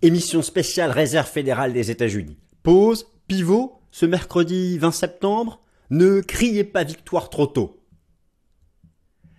Émission 0.00 0.42
spéciale 0.42 0.92
réserve 0.92 1.26
fédérale 1.26 1.72
des 1.72 1.90
États-Unis. 1.90 2.36
Pause, 2.62 3.08
pivot, 3.26 3.80
ce 3.90 4.06
mercredi 4.06 4.78
20 4.78 4.92
septembre. 4.92 5.60
Ne 5.90 6.20
criez 6.20 6.62
pas 6.62 6.84
victoire 6.84 7.30
trop 7.30 7.48
tôt. 7.48 7.82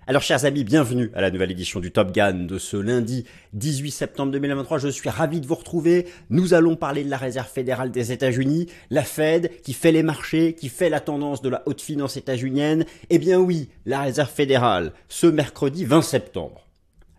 Alors 0.06 0.22
chers 0.22 0.44
amis, 0.44 0.66
bienvenue 0.66 1.12
à 1.14 1.22
la 1.22 1.32
nouvelle 1.32 1.52
édition 1.52 1.80
du 1.80 1.92
Top 1.92 2.12
Gun 2.12 2.44
de 2.44 2.58
ce 2.58 2.76
lundi 2.76 3.24
18 3.54 3.90
septembre 3.90 4.34
2023. 4.34 4.80
Je 4.80 4.90
suis 4.90 5.08
ravi 5.08 5.40
de 5.40 5.48
vous 5.48 5.56
retrouver. 5.56 6.08
Nous 6.30 6.54
allons 6.54 6.76
parler 6.76 7.06
de 7.06 7.10
la 7.10 7.16
Réserve 7.16 7.48
fédérale 7.48 7.92
des 7.92 8.12
États-Unis, 8.12 8.68
la 8.90 9.04
Fed 9.04 9.62
qui 9.62 9.72
fait 9.72 9.94
les 9.94 10.04
marchés, 10.04 10.56
qui 10.56 10.68
fait 10.68 10.90
la 10.90 11.00
tendance 11.00 11.42
de 11.42 11.48
la 11.48 11.64
haute 11.68 11.80
finance 11.80 12.18
états-unienne. 12.18 12.84
Eh 13.10 13.18
bien 13.18 13.40
oui, 13.40 13.70
la 13.86 14.02
Réserve 14.02 14.30
fédérale, 14.30 14.92
ce 15.08 15.28
mercredi 15.28 15.86
20 15.86 16.02
septembre 16.02 16.69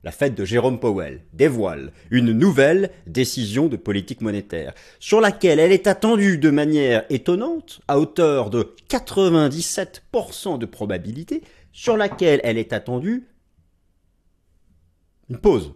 la 0.03 0.13
fête 0.13 0.35
de 0.35 0.45
Jérôme 0.45 0.81
Powell 0.81 1.25
dévoile 1.33 1.93
une 2.11 2.33
nouvelle 2.33 2.91
décision 3.07 3.67
de 3.67 3.77
politique 3.77 4.23
monétaire, 4.23 4.73
sur 4.99 5.21
laquelle 5.21 5.59
elle 5.59 5.73
est 5.73 5.87
attendue 5.87 6.39
de 6.39 6.51
manière 6.51 7.05
étonnante, 7.11 7.81
à 7.89 7.99
hauteur 7.99 8.51
de 8.51 8.75
97% 8.89 10.59
de 10.59 10.67
probabilité, 10.67 11.43
sur 11.73 11.97
laquelle 11.97 12.41
elle 12.43 12.59
est 12.59 12.73
attendue 12.73 13.27
une 15.29 15.39
pause. 15.39 15.75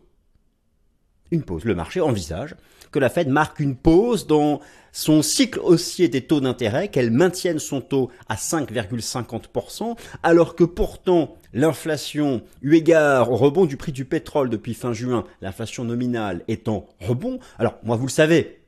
Une 1.31 1.43
pause. 1.43 1.65
Le 1.65 1.75
marché 1.75 2.01
envisage 2.01 2.57
que 2.91 2.99
la 2.99 3.09
Fed 3.09 3.29
marque 3.29 3.61
une 3.61 3.77
pause 3.77 4.27
dans 4.27 4.61
son 4.93 5.23
cycle 5.23 5.59
haussier 5.61 6.09
des 6.09 6.23
taux 6.23 6.41
d'intérêt, 6.41 6.89
qu'elle 6.89 7.11
maintienne 7.11 7.59
son 7.59 7.81
taux 7.81 8.11
à 8.29 8.37
5,50%, 8.37 9.97
alors 10.23 10.55
que 10.55 10.65
pourtant 10.65 11.37
l'inflation, 11.55 12.43
eu 12.61 12.75
égard 12.75 13.31
au 13.31 13.37
rebond 13.37 13.65
du 13.65 13.79
prix 13.79 13.93
du 13.93 14.05
pétrole 14.05 14.51
depuis 14.51 14.75
fin 14.75 14.93
juin, 14.93 15.25
l'inflation 15.41 15.85
nominale 15.85 16.43
étant 16.49 16.87
rebond, 17.01 17.39
alors 17.59 17.79
moi 17.85 17.97
vous 17.97 18.07
le 18.07 18.13
savez, 18.13 18.61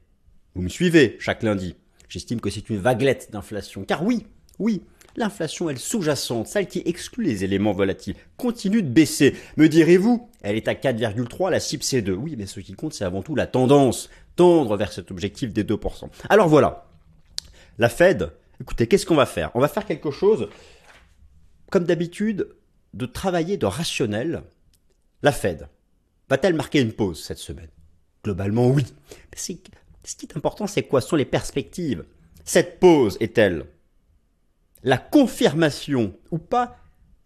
vous 0.55 0.63
me 0.63 0.69
suivez 0.69 1.17
chaque 1.21 1.43
lundi, 1.43 1.75
j'estime 2.09 2.41
que 2.41 2.49
c'est 2.49 2.71
une 2.71 2.79
vaguelette 2.79 3.31
d'inflation, 3.31 3.85
car 3.85 4.05
oui, 4.05 4.27
oui, 4.59 4.83
l'inflation, 5.17 5.69
elle 5.69 5.79
sous-jacente, 5.79 6.47
celle 6.47 6.69
qui 6.69 6.83
exclut 6.87 7.25
les 7.25 7.45
éléments 7.45 7.73
volatiles, 7.73 8.17
continue 8.37 8.83
de 8.83 8.89
baisser. 8.89 9.35
Me 9.57 9.69
direz-vous, 9.69 10.31
elle 10.43 10.57
est 10.57 10.69
à 10.69 10.75
4,3, 10.75 11.51
la 11.51 11.61
cible 11.61 11.83
c'est 11.83 12.03
2. 12.03 12.13
Oui, 12.13 12.37
mais 12.39 12.47
ce 12.47 12.61
qui 12.61 12.75
compte, 12.75 12.95
c'est 12.95 13.05
avant 13.05 13.23
tout 13.23 13.35
la 13.35 13.47
tendance, 13.47 14.11
tendre 14.37 14.77
vers 14.77 14.93
cet 14.93 15.11
objectif 15.11 15.53
des 15.53 15.65
2%. 15.65 16.09
Alors 16.29 16.49
voilà, 16.49 16.89
la 17.79 17.89
Fed, 17.89 18.31
écoutez, 18.61 18.87
qu'est-ce 18.87 19.07
qu'on 19.07 19.15
va 19.15 19.27
faire? 19.27 19.51
On 19.55 19.61
va 19.61 19.69
faire 19.69 19.87
quelque 19.87 20.11
chose, 20.11 20.49
comme 21.71 21.85
d'habitude, 21.85 22.49
de 22.97 23.07
travailler 23.07 23.57
de 23.57 23.67
rationnel. 23.67 24.43
La 25.23 25.33
Fed, 25.33 25.69
va-t-elle 26.29 26.55
marquer 26.55 26.81
une 26.81 26.93
pause 26.93 27.23
cette 27.23 27.39
semaine? 27.39 27.71
Globalement, 28.25 28.69
oui. 28.69 28.85
ce 29.37 29.53
qui 29.53 30.27
est 30.27 30.37
important, 30.37 30.67
c'est 30.67 30.83
quoi 30.83 31.01
sont 31.01 31.17
les 31.17 31.25
perspectives? 31.25 32.05
Cette 32.45 32.81
pause 32.81 33.17
est-elle 33.21 33.67
la 34.83 34.99
confirmation 34.99 36.15
ou 36.31 36.39
pas 36.39 36.77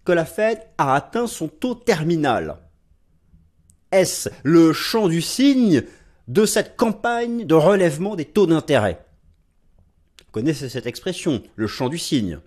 que 0.04 0.12
la 0.12 0.24
Fed 0.24 0.60
a 0.78 0.94
atteint 0.94 1.26
son 1.26 1.48
taux 1.48 1.74
terminal? 1.74 2.58
Est-ce 3.92 4.30
le 4.42 4.72
champ 4.72 5.08
du 5.08 5.20
signe 5.20 5.82
de 6.26 6.46
cette 6.46 6.76
campagne 6.76 7.44
de 7.44 7.54
relèvement 7.54 8.16
des 8.16 8.24
taux 8.24 8.46
d'intérêt? 8.46 9.04
Vous 10.26 10.32
connaissez 10.32 10.68
cette 10.68 10.86
expression, 10.86 11.42
le 11.54 11.66
champ 11.66 11.88
du 11.88 11.98
signe. 11.98 12.40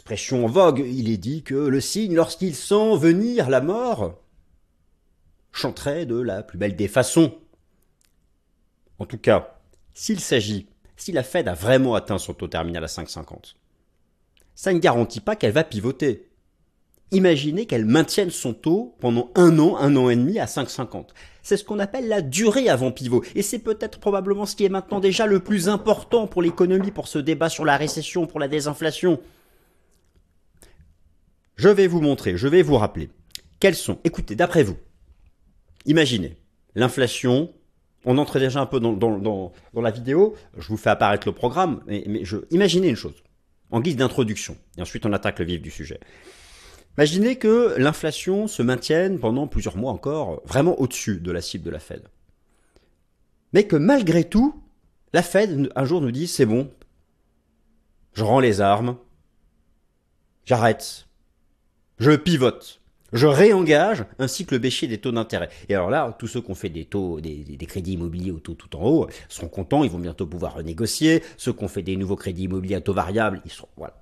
Expression 0.00 0.46
en 0.46 0.48
vogue, 0.48 0.78
il 0.78 1.10
est 1.10 1.18
dit 1.18 1.42
que 1.42 1.54
le 1.54 1.78
signe, 1.78 2.14
lorsqu'il 2.14 2.54
sent 2.54 2.96
venir 2.96 3.50
la 3.50 3.60
mort, 3.60 4.18
chanterait 5.52 6.06
de 6.06 6.18
la 6.18 6.42
plus 6.42 6.56
belle 6.56 6.74
des 6.74 6.88
façons. 6.88 7.34
En 8.98 9.04
tout 9.04 9.18
cas, 9.18 9.58
s'il 9.92 10.18
s'agit 10.18 10.68
si 10.96 11.12
la 11.12 11.22
Fed 11.22 11.48
a 11.48 11.52
vraiment 11.52 11.94
atteint 11.94 12.16
son 12.16 12.32
taux 12.32 12.48
terminal 12.48 12.82
à 12.82 12.86
5,50. 12.86 13.56
Ça 14.54 14.72
ne 14.72 14.78
garantit 14.78 15.20
pas 15.20 15.36
qu'elle 15.36 15.52
va 15.52 15.64
pivoter. 15.64 16.30
Imaginez 17.12 17.66
qu'elle 17.66 17.84
maintienne 17.84 18.30
son 18.30 18.54
taux 18.54 18.96
pendant 19.00 19.30
un 19.34 19.58
an, 19.58 19.76
un 19.76 19.96
an 19.96 20.08
et 20.08 20.16
demi 20.16 20.38
à 20.38 20.46
5,50. 20.46 21.08
C'est 21.42 21.58
ce 21.58 21.64
qu'on 21.64 21.78
appelle 21.78 22.08
la 22.08 22.22
durée 22.22 22.70
avant 22.70 22.90
pivot. 22.90 23.22
Et 23.34 23.42
c'est 23.42 23.58
peut-être 23.58 24.00
probablement 24.00 24.46
ce 24.46 24.56
qui 24.56 24.64
est 24.64 24.70
maintenant 24.70 25.00
déjà 25.00 25.26
le 25.26 25.40
plus 25.40 25.68
important 25.68 26.26
pour 26.26 26.40
l'économie, 26.40 26.90
pour 26.90 27.06
ce 27.06 27.18
débat 27.18 27.50
sur 27.50 27.66
la 27.66 27.76
récession, 27.76 28.26
pour 28.26 28.40
la 28.40 28.48
désinflation. 28.48 29.20
Je 31.60 31.68
vais 31.68 31.88
vous 31.88 32.00
montrer, 32.00 32.38
je 32.38 32.48
vais 32.48 32.62
vous 32.62 32.78
rappeler. 32.78 33.10
Quels 33.58 33.74
sont, 33.74 33.98
écoutez, 34.04 34.34
d'après 34.34 34.62
vous, 34.62 34.78
imaginez, 35.84 36.38
l'inflation 36.74 37.52
on 38.06 38.16
entre 38.16 38.38
déjà 38.38 38.62
un 38.62 38.64
peu 38.64 38.80
dans, 38.80 39.52
la 39.74 39.90
vidéo, 39.90 40.34
je 40.56 40.68
vous 40.68 40.78
fais 40.78 40.88
apparaître 40.88 41.28
le 41.28 41.34
programme, 41.34 41.82
mais, 41.86 42.02
imaginez 42.50 42.88
une 42.88 42.96
chose, 42.96 43.22
en 43.70 43.82
guise 43.82 43.96
d'introduction, 43.96 44.56
et 44.78 44.80
ensuite 44.80 45.04
on 45.04 45.12
attaque 45.12 45.38
le 45.38 45.44
vif 45.44 45.60
du 45.60 45.70
sujet. 45.70 46.00
Imaginez 46.96 47.36
que 47.36 47.74
l'inflation 47.76 48.46
se 48.46 48.62
maintienne 48.62 49.18
pendant 49.18 49.46
plusieurs 49.46 49.76
mois 49.76 49.92
encore 49.92 50.40
vraiment 50.46 50.80
au-dessus 50.80 51.20
de 51.20 51.30
la 51.30 51.42
cible 51.42 51.64
de 51.64 51.70
la 51.70 51.78
Fed. 51.78 52.08
Mais 53.52 53.64
que 53.64 53.76
malgré 53.76 54.24
tout, 54.24 54.64
la 55.12 55.22
Fed 55.22 55.70
un 55.76 55.84
jour 55.84 56.00
nous 56.00 56.10
dit 56.10 56.26
c'est 56.26 56.46
bon, 56.46 56.70
je 58.14 58.24
rends 58.24 58.40
les 58.40 58.62
armes, 58.62 58.96
j'arrête, 60.46 61.06
je 62.00 62.12
pivote 62.16 62.80
je 63.12 63.26
réengage 63.26 64.04
un 64.18 64.28
cycle 64.28 64.58
baissier 64.58 64.86
des 64.86 64.98
taux 64.98 65.10
d'intérêt. 65.10 65.48
Et 65.68 65.74
alors 65.74 65.90
là, 65.90 66.14
tous 66.18 66.28
ceux 66.28 66.40
qui 66.40 66.50
ont 66.50 66.54
fait 66.54 66.68
des 66.68 66.84
taux, 66.84 67.20
des, 67.20 67.66
crédits 67.66 67.94
immobiliers 67.94 68.30
au 68.30 68.38
taux 68.38 68.54
tout 68.54 68.76
en 68.76 68.84
haut, 68.84 69.08
seront 69.28 69.48
contents, 69.48 69.82
ils 69.82 69.90
vont 69.90 69.98
bientôt 69.98 70.26
pouvoir 70.26 70.54
renégocier. 70.54 71.22
Ceux 71.36 71.52
qui 71.52 71.64
ont 71.64 71.68
fait 71.68 71.82
des 71.82 71.96
nouveaux 71.96 72.16
crédits 72.16 72.44
immobiliers 72.44 72.76
à 72.76 72.80
taux 72.80 72.94
variable, 72.94 73.42
ils 73.44 73.50
seront, 73.50 73.68
voilà. 73.76 73.96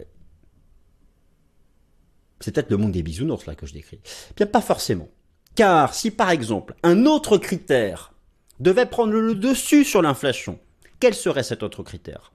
C'est 2.40 2.54
peut-être 2.54 2.70
le 2.70 2.76
monde 2.76 2.92
des 2.92 3.02
bisounours 3.02 3.46
là 3.46 3.54
que 3.54 3.66
je 3.66 3.72
décris. 3.72 4.00
Bien 4.36 4.46
pas 4.46 4.60
forcément. 4.60 5.08
Car 5.54 5.94
si 5.94 6.10
par 6.10 6.30
exemple 6.30 6.74
un 6.82 7.04
autre 7.04 7.36
critère 7.36 8.12
devait 8.60 8.86
prendre 8.86 9.12
le 9.12 9.34
dessus 9.34 9.84
sur 9.84 10.02
l'inflation, 10.02 10.58
quel 11.00 11.14
serait 11.14 11.42
cet 11.42 11.62
autre 11.62 11.82
critère? 11.82 12.32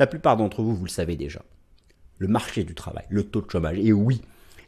La 0.00 0.06
plupart 0.06 0.36
d'entre 0.36 0.62
vous, 0.62 0.74
vous 0.74 0.84
le 0.84 0.90
savez 0.90 1.16
déjà. 1.16 1.42
Le 2.18 2.28
marché 2.28 2.64
du 2.64 2.74
travail, 2.74 3.04
le 3.10 3.24
taux 3.24 3.42
de 3.42 3.50
chômage. 3.50 3.78
Et 3.78 3.92
oui, 3.92 4.22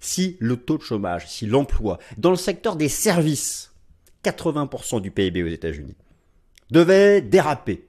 si 0.05 0.37
le 0.39 0.57
taux 0.57 0.77
de 0.77 0.83
chômage, 0.83 1.27
si 1.27 1.47
l'emploi 1.47 1.99
dans 2.19 2.31
le 2.31 2.37
secteur 2.37 2.77
des 2.77 2.89
services, 2.89 3.73
80% 4.25 5.01
du 5.01 5.11
PIB 5.11 5.43
aux 5.43 5.49
États-Unis, 5.49 5.97
devait 6.71 7.23
déraper 7.23 7.89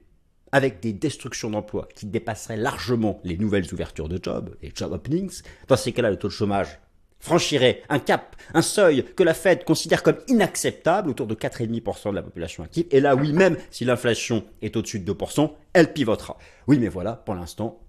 avec 0.52 0.80
des 0.80 0.92
destructions 0.92 1.50
d'emplois 1.50 1.88
qui 1.94 2.06
dépasseraient 2.06 2.56
largement 2.56 3.20
les 3.24 3.36
nouvelles 3.36 3.72
ouvertures 3.72 4.08
de 4.08 4.18
jobs, 4.22 4.56
les 4.62 4.72
job 4.74 4.92
openings, 4.92 5.42
dans 5.68 5.76
ces 5.76 5.92
cas-là, 5.92 6.10
le 6.10 6.16
taux 6.16 6.28
de 6.28 6.32
chômage 6.32 6.78
franchirait 7.18 7.82
un 7.88 7.98
cap, 7.98 8.36
un 8.54 8.62
seuil 8.62 9.04
que 9.16 9.22
la 9.22 9.34
Fed 9.34 9.64
considère 9.64 10.02
comme 10.02 10.18
inacceptable, 10.28 11.10
autour 11.10 11.26
de 11.26 11.34
4,5% 11.34 12.10
de 12.10 12.14
la 12.14 12.22
population 12.22 12.62
active. 12.62 12.86
Et 12.90 13.00
là, 13.00 13.14
oui, 13.16 13.32
même 13.32 13.56
si 13.70 13.84
l'inflation 13.84 14.44
est 14.62 14.76
au-dessus 14.76 15.00
de 15.00 15.12
2%, 15.12 15.52
elle 15.72 15.92
pivotera. 15.92 16.38
Oui, 16.66 16.78
mais 16.78 16.88
voilà, 16.88 17.12
pour 17.12 17.34
l'instant, 17.34 17.80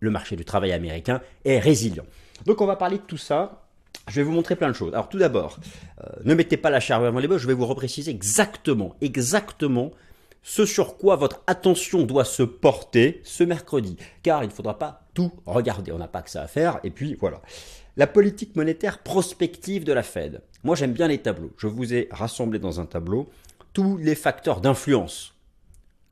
le 0.00 0.10
marché 0.10 0.36
du 0.36 0.44
travail 0.44 0.72
américain 0.72 1.20
est 1.44 1.58
résilient. 1.58 2.06
Donc 2.46 2.60
on 2.60 2.66
va 2.66 2.76
parler 2.76 2.98
de 2.98 3.02
tout 3.02 3.16
ça 3.16 3.63
je 4.08 4.16
vais 4.16 4.22
vous 4.22 4.32
montrer 4.32 4.56
plein 4.56 4.68
de 4.68 4.74
choses. 4.74 4.92
Alors 4.92 5.08
tout 5.08 5.18
d'abord, 5.18 5.58
euh, 6.02 6.08
ne 6.24 6.34
mettez 6.34 6.56
pas 6.56 6.70
la 6.70 6.80
charrue 6.80 7.06
avant 7.06 7.18
les 7.18 7.28
bœufs, 7.28 7.38
je 7.38 7.46
vais 7.46 7.54
vous 7.54 7.66
repréciser 7.66 8.10
exactement, 8.10 8.96
exactement 9.00 9.92
ce 10.42 10.66
sur 10.66 10.98
quoi 10.98 11.16
votre 11.16 11.42
attention 11.46 12.02
doit 12.02 12.24
se 12.24 12.42
porter 12.42 13.22
ce 13.24 13.42
mercredi. 13.44 13.96
Car 14.22 14.44
il 14.44 14.48
ne 14.48 14.52
faudra 14.52 14.78
pas 14.78 15.08
tout 15.14 15.32
regarder, 15.46 15.90
on 15.90 15.98
n'a 15.98 16.06
pas 16.06 16.22
que 16.22 16.30
ça 16.30 16.42
à 16.42 16.46
faire. 16.46 16.80
Et 16.84 16.90
puis 16.90 17.16
voilà. 17.18 17.40
La 17.96 18.06
politique 18.06 18.54
monétaire 18.54 18.98
prospective 18.98 19.84
de 19.84 19.92
la 19.92 20.02
Fed. 20.02 20.42
Moi 20.62 20.76
j'aime 20.76 20.92
bien 20.92 21.08
les 21.08 21.18
tableaux. 21.18 21.52
Je 21.56 21.66
vous 21.66 21.94
ai 21.94 22.08
rassemblé 22.10 22.58
dans 22.58 22.80
un 22.80 22.86
tableau 22.86 23.30
tous 23.72 23.96
les 23.96 24.14
facteurs 24.14 24.60
d'influence 24.60 25.34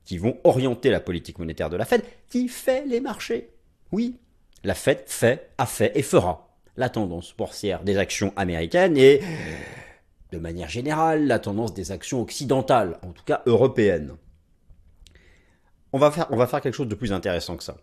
qui 0.03 0.17
vont 0.17 0.37
orienter 0.43 0.89
la 0.89 0.99
politique 0.99 1.39
monétaire 1.39 1.69
de 1.69 1.77
la 1.77 1.85
Fed, 1.85 2.03
qui 2.29 2.47
fait 2.47 2.85
les 2.85 2.99
marchés. 2.99 3.51
Oui, 3.91 4.17
la 4.63 4.73
Fed 4.73 5.03
fait, 5.05 5.51
a 5.57 5.65
fait 5.65 5.91
et 5.95 6.01
fera 6.01 6.52
la 6.77 6.89
tendance 6.89 7.35
boursière 7.35 7.83
des 7.83 7.97
actions 7.97 8.33
américaines 8.35 8.97
et, 8.97 9.21
de 10.31 10.37
manière 10.37 10.69
générale, 10.69 11.27
la 11.27 11.39
tendance 11.39 11.73
des 11.73 11.91
actions 11.91 12.21
occidentales, 12.21 12.97
en 13.03 13.11
tout 13.11 13.23
cas 13.23 13.43
européennes. 13.45 14.15
On 15.91 15.99
va 15.99 16.09
faire, 16.09 16.27
on 16.31 16.37
va 16.37 16.47
faire 16.47 16.61
quelque 16.61 16.73
chose 16.73 16.87
de 16.87 16.95
plus 16.95 17.13
intéressant 17.13 17.55
que 17.55 17.63
ça. 17.63 17.77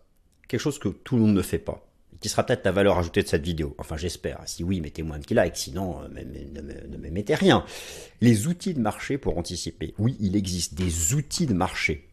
Quelque 0.49 0.61
chose 0.61 0.81
que 0.81 0.89
tout 0.89 1.15
le 1.15 1.23
monde 1.23 1.35
ne 1.35 1.43
fait 1.43 1.61
pas. 1.61 1.87
Qui 2.21 2.29
sera 2.29 2.45
peut-être 2.45 2.65
la 2.65 2.73
valeur 2.73 2.99
ajoutée 2.99 3.23
de 3.23 3.29
cette 3.29 3.45
vidéo. 3.45 3.75
Enfin, 3.79 3.97
j'espère. 3.97 4.41
Si 4.45 4.65
oui, 4.65 4.81
mettez-moi 4.81 5.17
un 5.17 5.21
petit 5.21 5.33
like. 5.33 5.57
Sinon, 5.57 6.03
euh, 6.03 6.09
ne 6.09 6.97
me 6.99 7.11
mettez 7.11 7.35
rien. 7.35 7.65
Les 8.21 8.49
outils 8.49 8.75
de 8.75 8.81
marché 8.81 9.17
pour 9.17 9.39
anticiper. 9.39 9.95
Oui, 9.99 10.17
il 10.21 10.37
existe 10.37 10.75
des 10.75 11.15
outils 11.15 11.47
de 11.47 11.55
marché 11.55 12.10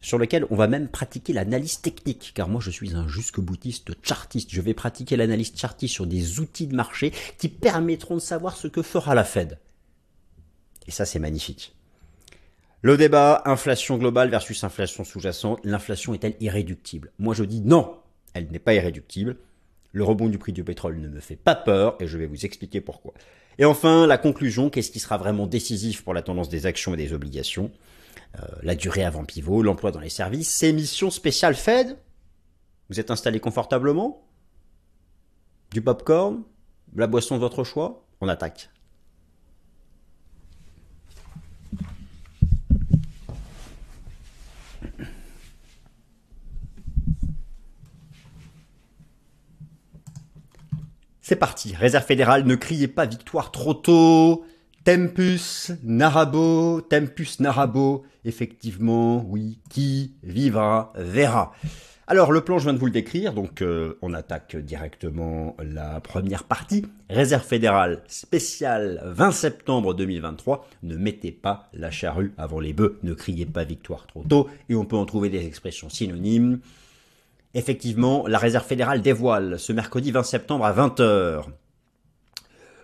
sur 0.00 0.18
lequel 0.18 0.46
on 0.50 0.56
va 0.56 0.68
même 0.68 0.88
pratiquer 0.88 1.32
l'analyse 1.32 1.80
technique, 1.80 2.32
car 2.34 2.48
moi 2.48 2.60
je 2.60 2.70
suis 2.70 2.94
un 2.94 3.08
jusque-boutiste 3.08 3.92
chartiste. 4.02 4.50
Je 4.52 4.60
vais 4.60 4.74
pratiquer 4.74 5.16
l'analyse 5.16 5.52
chartiste 5.56 5.94
sur 5.94 6.06
des 6.06 6.40
outils 6.40 6.66
de 6.66 6.76
marché 6.76 7.12
qui 7.38 7.48
permettront 7.48 8.14
de 8.14 8.20
savoir 8.20 8.56
ce 8.56 8.68
que 8.68 8.82
fera 8.82 9.14
la 9.14 9.24
Fed. 9.24 9.58
Et 10.86 10.90
ça 10.90 11.04
c'est 11.04 11.18
magnifique. 11.18 11.74
Le 12.80 12.96
débat, 12.96 13.42
inflation 13.44 13.98
globale 13.98 14.30
versus 14.30 14.62
inflation 14.62 15.04
sous-jacente, 15.04 15.60
l'inflation 15.64 16.14
est-elle 16.14 16.36
irréductible? 16.40 17.12
Moi 17.18 17.34
je 17.34 17.44
dis 17.44 17.60
non, 17.60 17.96
elle 18.34 18.48
n'est 18.50 18.60
pas 18.60 18.74
irréductible. 18.74 19.36
Le 19.92 20.04
rebond 20.04 20.28
du 20.28 20.38
prix 20.38 20.52
du 20.52 20.62
pétrole 20.62 21.00
ne 21.00 21.08
me 21.08 21.18
fait 21.18 21.36
pas 21.36 21.54
peur 21.54 21.96
et 21.98 22.06
je 22.06 22.18
vais 22.18 22.26
vous 22.26 22.44
expliquer 22.44 22.80
pourquoi. 22.80 23.14
Et 23.58 23.64
enfin, 23.64 24.06
la 24.06 24.18
conclusion, 24.18 24.70
qu'est-ce 24.70 24.92
qui 24.92 25.00
sera 25.00 25.16
vraiment 25.16 25.46
décisif 25.46 26.04
pour 26.04 26.14
la 26.14 26.22
tendance 26.22 26.48
des 26.48 26.66
actions 26.66 26.94
et 26.94 26.96
des 26.96 27.12
obligations? 27.12 27.72
La 28.62 28.74
durée 28.74 29.04
avant 29.04 29.24
pivot, 29.24 29.62
l'emploi 29.62 29.90
dans 29.90 30.00
les 30.00 30.10
services, 30.10 30.62
émissions 30.62 31.10
spéciales 31.10 31.54
Fed 31.54 31.98
Vous 32.88 33.00
êtes 33.00 33.10
installé 33.10 33.40
confortablement? 33.40 34.24
Du 35.72 35.82
popcorn? 35.82 36.42
La 36.94 37.06
boisson 37.06 37.34
de 37.34 37.40
votre 37.40 37.64
choix? 37.64 38.06
On 38.20 38.28
attaque. 38.28 38.70
C'est 51.28 51.36
parti, 51.36 51.74
Réserve 51.74 52.06
fédérale, 52.06 52.44
ne 52.44 52.54
criez 52.54 52.88
pas 52.88 53.04
victoire 53.04 53.50
trop 53.50 53.74
tôt. 53.74 54.46
Tempus 54.88 55.70
Narabo, 55.84 56.80
Tempus 56.80 57.40
Narabo, 57.40 58.06
effectivement, 58.24 59.22
oui, 59.28 59.58
qui 59.68 60.14
vivra 60.22 60.94
verra. 60.96 61.52
Alors 62.06 62.32
le 62.32 62.40
plan, 62.40 62.58
je 62.58 62.64
viens 62.64 62.72
de 62.72 62.78
vous 62.78 62.86
le 62.86 62.92
décrire, 62.92 63.34
donc 63.34 63.60
euh, 63.60 63.98
on 64.00 64.14
attaque 64.14 64.56
directement 64.56 65.54
la 65.62 66.00
première 66.00 66.44
partie. 66.44 66.86
Réserve 67.10 67.44
fédérale 67.44 68.02
spéciale 68.06 69.02
20 69.04 69.30
septembre 69.30 69.92
2023. 69.92 70.66
Ne 70.84 70.96
mettez 70.96 71.32
pas 71.32 71.68
la 71.74 71.90
charrue 71.90 72.32
avant 72.38 72.58
les 72.58 72.72
bœufs, 72.72 72.98
ne 73.02 73.12
criez 73.12 73.44
pas 73.44 73.64
victoire 73.64 74.06
trop 74.06 74.24
tôt, 74.24 74.48
et 74.70 74.74
on 74.74 74.86
peut 74.86 74.96
en 74.96 75.04
trouver 75.04 75.28
des 75.28 75.44
expressions 75.44 75.90
synonymes. 75.90 76.60
Effectivement, 77.52 78.26
la 78.26 78.38
Réserve 78.38 78.64
fédérale 78.64 79.02
dévoile 79.02 79.58
ce 79.58 79.74
mercredi 79.74 80.12
20 80.12 80.22
septembre 80.22 80.64
à 80.64 80.72
20h. 80.72 81.44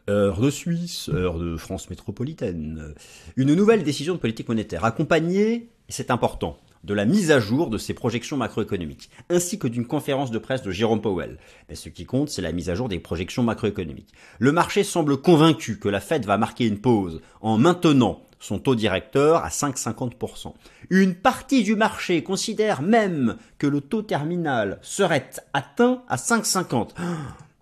Heure 0.07 0.39
de 0.39 0.51
Suisse, 0.51 1.09
heure 1.09 1.39
de 1.39 1.57
France 1.57 1.89
métropolitaine. 1.89 2.95
Une 3.37 3.55
nouvelle 3.55 3.83
décision 3.83 4.13
de 4.13 4.19
politique 4.19 4.49
monétaire 4.49 4.85
accompagnée, 4.85 5.71
c'est 5.89 6.11
important, 6.11 6.59
de 6.85 6.93
la 6.93 7.07
mise 7.07 7.31
à 7.31 7.41
jour 7.41 7.71
de 7.71 7.79
ses 7.79 7.95
projections 7.95 8.37
macroéconomiques, 8.37 9.09
ainsi 9.31 9.59
que 9.59 9.67
d'une 9.67 9.87
conférence 9.87 10.31
de 10.31 10.37
presse 10.37 10.61
de 10.61 10.71
Jérôme 10.71 11.01
Powell. 11.01 11.39
Mais 11.71 11.75
ce 11.75 11.89
qui 11.89 12.05
compte, 12.05 12.29
c'est 12.29 12.43
la 12.43 12.53
mise 12.53 12.69
à 12.69 12.75
jour 12.75 12.91
des 12.91 12.99
projections 12.99 13.43
macroéconomiques. 13.43 14.13
Le 14.39 14.53
marché 14.53 14.85
semble 14.85 15.17
convaincu 15.17 15.79
que 15.79 15.89
la 15.89 16.01
Fed 16.01 16.27
va 16.27 16.37
marquer 16.37 16.67
une 16.67 16.83
pause 16.83 17.23
en 17.41 17.57
maintenant 17.57 18.21
son 18.41 18.59
taux 18.59 18.75
directeur 18.75 19.43
à 19.43 19.49
5,50%. 19.49 20.53
Une 20.91 21.15
partie 21.15 21.63
du 21.63 21.77
marché 21.77 22.23
considère 22.23 22.83
même 22.83 23.39
que 23.57 23.67
le 23.67 23.81
taux 23.81 24.03
terminal 24.03 24.81
serait 24.83 25.31
atteint 25.55 26.03
à 26.09 26.17
5,50. 26.17 26.91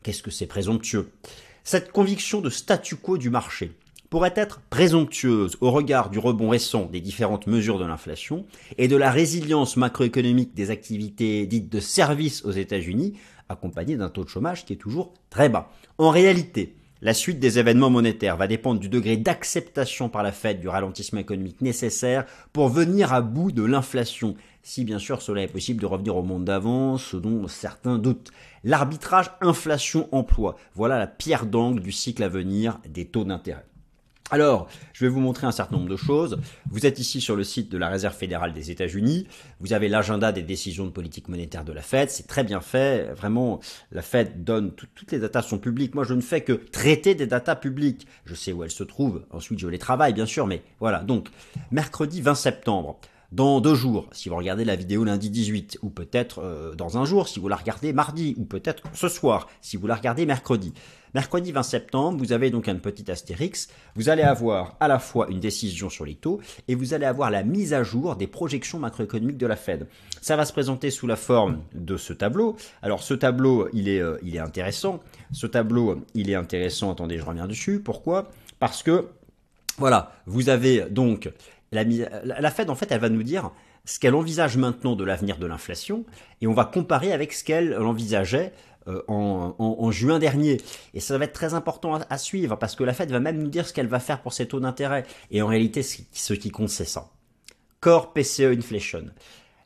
Qu'est-ce 0.02 0.24
que 0.24 0.32
c'est 0.32 0.46
présomptueux? 0.46 1.12
Cette 1.64 1.92
conviction 1.92 2.40
de 2.40 2.50
statu 2.50 2.96
quo 2.96 3.18
du 3.18 3.30
marché 3.30 3.70
pourrait 4.10 4.34
être 4.34 4.60
présomptueuse 4.68 5.56
au 5.60 5.70
regard 5.70 6.10
du 6.10 6.18
rebond 6.18 6.48
récent 6.48 6.86
des 6.86 7.00
différentes 7.00 7.46
mesures 7.46 7.78
de 7.78 7.84
l'inflation 7.84 8.46
et 8.78 8.88
de 8.88 8.96
la 8.96 9.12
résilience 9.12 9.76
macroéconomique 9.76 10.54
des 10.54 10.70
activités 10.70 11.46
dites 11.46 11.70
de 11.70 11.78
services 11.78 12.44
aux 12.44 12.50
États-Unis, 12.50 13.14
accompagnée 13.48 13.96
d'un 13.96 14.08
taux 14.08 14.24
de 14.24 14.28
chômage 14.28 14.64
qui 14.64 14.72
est 14.72 14.76
toujours 14.76 15.14
très 15.30 15.48
bas. 15.48 15.70
En 15.98 16.10
réalité, 16.10 16.74
la 17.00 17.14
suite 17.14 17.38
des 17.38 17.58
événements 17.58 17.90
monétaires 17.90 18.36
va 18.36 18.48
dépendre 18.48 18.80
du 18.80 18.88
degré 18.88 19.16
d'acceptation 19.16 20.08
par 20.08 20.22
la 20.22 20.30
Fed 20.30 20.60
du 20.60 20.68
ralentissement 20.68 21.20
économique 21.20 21.60
nécessaire 21.60 22.26
pour 22.52 22.68
venir 22.68 23.12
à 23.12 23.22
bout 23.22 23.52
de 23.52 23.64
l'inflation, 23.64 24.34
si 24.62 24.84
bien 24.84 24.98
sûr 24.98 25.22
cela 25.22 25.42
est 25.42 25.48
possible 25.48 25.80
de 25.80 25.86
revenir 25.86 26.16
au 26.16 26.22
monde 26.22 26.44
d'avant, 26.44 26.98
ce 26.98 27.16
dont 27.16 27.48
certains 27.48 27.98
doutent. 27.98 28.30
L'arbitrage 28.64 29.30
inflation-emploi, 29.40 30.56
voilà 30.74 30.98
la 30.98 31.06
pierre 31.06 31.46
d'angle 31.46 31.80
du 31.80 31.92
cycle 31.92 32.22
à 32.22 32.28
venir 32.28 32.78
des 32.88 33.06
taux 33.06 33.24
d'intérêt. 33.24 33.66
Alors, 34.32 34.66
je 34.94 35.04
vais 35.04 35.10
vous 35.10 35.20
montrer 35.20 35.46
un 35.46 35.52
certain 35.52 35.76
nombre 35.76 35.90
de 35.90 35.96
choses. 35.96 36.38
Vous 36.70 36.86
êtes 36.86 36.98
ici 36.98 37.20
sur 37.20 37.36
le 37.36 37.44
site 37.44 37.70
de 37.70 37.76
la 37.76 37.88
Réserve 37.88 38.16
fédérale 38.16 38.54
des 38.54 38.70
États-Unis. 38.70 39.26
Vous 39.60 39.74
avez 39.74 39.90
l'agenda 39.90 40.32
des 40.32 40.42
décisions 40.42 40.86
de 40.86 40.90
politique 40.90 41.28
monétaire 41.28 41.64
de 41.66 41.72
la 41.72 41.82
Fed. 41.82 42.08
C'est 42.08 42.26
très 42.26 42.42
bien 42.42 42.62
fait. 42.62 43.12
Vraiment, 43.12 43.60
la 43.90 44.00
Fed 44.00 44.42
donne 44.42 44.72
toutes 44.72 45.12
les 45.12 45.18
datas 45.18 45.42
sont 45.42 45.58
publiques. 45.58 45.94
Moi, 45.94 46.04
je 46.04 46.14
ne 46.14 46.22
fais 46.22 46.40
que 46.40 46.54
traiter 46.54 47.14
des 47.14 47.26
datas 47.26 47.56
publiques. 47.56 48.06
Je 48.24 48.34
sais 48.34 48.52
où 48.52 48.64
elles 48.64 48.70
se 48.70 48.84
trouvent. 48.84 49.26
Ensuite, 49.32 49.58
je 49.58 49.68
les 49.68 49.78
travaille, 49.78 50.14
bien 50.14 50.24
sûr. 50.24 50.46
Mais 50.46 50.62
voilà. 50.80 51.00
Donc, 51.00 51.28
mercredi 51.70 52.22
20 52.22 52.34
septembre 52.34 53.00
dans 53.32 53.62
deux 53.62 53.74
jours, 53.74 54.08
si 54.12 54.28
vous 54.28 54.36
regardez 54.36 54.66
la 54.66 54.76
vidéo 54.76 55.04
lundi 55.04 55.30
18, 55.30 55.78
ou 55.80 55.88
peut-être 55.88 56.40
euh, 56.40 56.74
dans 56.74 56.98
un 56.98 57.06
jour, 57.06 57.28
si 57.28 57.40
vous 57.40 57.48
la 57.48 57.56
regardez 57.56 57.94
mardi, 57.94 58.34
ou 58.36 58.44
peut-être 58.44 58.82
ce 58.92 59.08
soir, 59.08 59.48
si 59.62 59.78
vous 59.78 59.86
la 59.86 59.94
regardez 59.94 60.26
mercredi. 60.26 60.74
Mercredi 61.14 61.50
20 61.50 61.62
septembre, 61.62 62.18
vous 62.18 62.34
avez 62.34 62.50
donc 62.50 62.68
un 62.68 62.74
petit 62.74 63.10
astérix, 63.10 63.68
vous 63.96 64.10
allez 64.10 64.22
avoir 64.22 64.76
à 64.80 64.88
la 64.88 64.98
fois 64.98 65.28
une 65.30 65.40
décision 65.40 65.88
sur 65.88 66.04
les 66.04 66.14
taux, 66.14 66.42
et 66.68 66.74
vous 66.74 66.92
allez 66.92 67.06
avoir 67.06 67.30
la 67.30 67.42
mise 67.42 67.72
à 67.72 67.82
jour 67.82 68.16
des 68.16 68.26
projections 68.26 68.78
macroéconomiques 68.78 69.38
de 69.38 69.46
la 69.46 69.56
Fed. 69.56 69.86
Ça 70.20 70.36
va 70.36 70.44
se 70.44 70.52
présenter 70.52 70.90
sous 70.90 71.06
la 71.06 71.16
forme 71.16 71.62
de 71.74 71.96
ce 71.96 72.12
tableau. 72.12 72.56
Alors 72.82 73.02
ce 73.02 73.14
tableau, 73.14 73.66
il 73.72 73.88
est, 73.88 74.00
euh, 74.00 74.18
il 74.22 74.36
est 74.36 74.40
intéressant. 74.40 75.00
Ce 75.32 75.46
tableau, 75.46 76.04
il 76.12 76.28
est 76.28 76.34
intéressant, 76.34 76.92
attendez, 76.92 77.16
je 77.16 77.24
reviens 77.24 77.46
dessus. 77.46 77.80
Pourquoi? 77.80 78.30
Parce 78.58 78.82
que 78.82 79.08
voilà, 79.78 80.12
vous 80.26 80.50
avez 80.50 80.82
donc 80.90 81.32
la, 81.72 82.50
Fed, 82.50 82.70
en 82.70 82.74
fait, 82.74 82.92
elle 82.92 83.00
va 83.00 83.08
nous 83.08 83.22
dire 83.22 83.50
ce 83.84 83.98
qu'elle 83.98 84.14
envisage 84.14 84.56
maintenant 84.56 84.94
de 84.94 85.04
l'avenir 85.04 85.38
de 85.38 85.46
l'inflation, 85.46 86.04
et 86.40 86.46
on 86.46 86.52
va 86.52 86.64
comparer 86.64 87.12
avec 87.12 87.32
ce 87.32 87.42
qu'elle 87.42 87.76
envisageait 87.76 88.52
euh, 88.88 89.02
en, 89.08 89.90
juin 89.90 90.18
dernier. 90.18 90.60
Et 90.94 91.00
ça 91.00 91.16
va 91.18 91.24
être 91.24 91.32
très 91.32 91.54
important 91.54 91.98
à, 92.08 92.18
suivre, 92.18 92.56
parce 92.56 92.76
que 92.76 92.84
la 92.84 92.92
Fed 92.92 93.10
va 93.10 93.20
même 93.20 93.38
nous 93.38 93.48
dire 93.48 93.66
ce 93.66 93.72
qu'elle 93.72 93.88
va 93.88 94.00
faire 94.00 94.22
pour 94.22 94.32
ses 94.32 94.46
taux 94.46 94.60
d'intérêt. 94.60 95.04
Et 95.30 95.40
en 95.42 95.46
réalité, 95.46 95.82
ce 95.82 96.32
qui 96.34 96.50
compte, 96.50 96.68
c'est 96.68 96.84
ça. 96.84 97.10
Core 97.80 98.12
PCE 98.12 98.56
Inflation. 98.56 99.06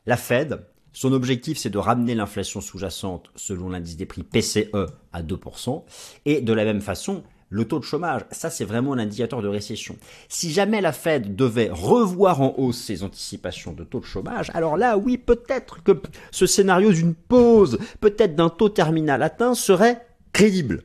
La 0.05 0.17
Fed, 0.17 0.65
son 0.93 1.13
objectif, 1.13 1.57
c'est 1.57 1.69
de 1.69 1.77
ramener 1.77 2.15
l'inflation 2.15 2.61
sous-jacente 2.61 3.29
selon 3.35 3.69
l'indice 3.69 3.97
des 3.97 4.07
prix 4.07 4.23
PCE 4.23 4.71
à 5.13 5.21
2%. 5.21 5.83
Et 6.25 6.41
de 6.41 6.53
la 6.53 6.63
même 6.63 6.81
façon, 6.81 7.23
le 7.49 7.65
taux 7.65 7.79
de 7.79 7.83
chômage, 7.83 8.21
ça 8.31 8.49
c'est 8.49 8.65
vraiment 8.65 8.93
un 8.93 8.99
indicateur 8.99 9.41
de 9.41 9.47
récession. 9.47 9.95
Si 10.27 10.51
jamais 10.51 10.81
la 10.81 10.91
Fed 10.91 11.35
devait 11.35 11.69
revoir 11.71 12.41
en 12.41 12.53
hausse 12.57 12.77
ses 12.77 13.03
anticipations 13.03 13.73
de 13.73 13.83
taux 13.83 13.99
de 13.99 14.05
chômage, 14.05 14.51
alors 14.53 14.77
là 14.77 14.97
oui, 14.97 15.17
peut-être 15.17 15.81
que 15.83 16.01
ce 16.31 16.45
scénario 16.45 16.91
d'une 16.91 17.15
pause, 17.15 17.79
peut-être 18.01 18.35
d'un 18.35 18.49
taux 18.49 18.69
terminal 18.69 19.23
atteint, 19.23 19.55
serait 19.55 20.05
crédible. 20.33 20.83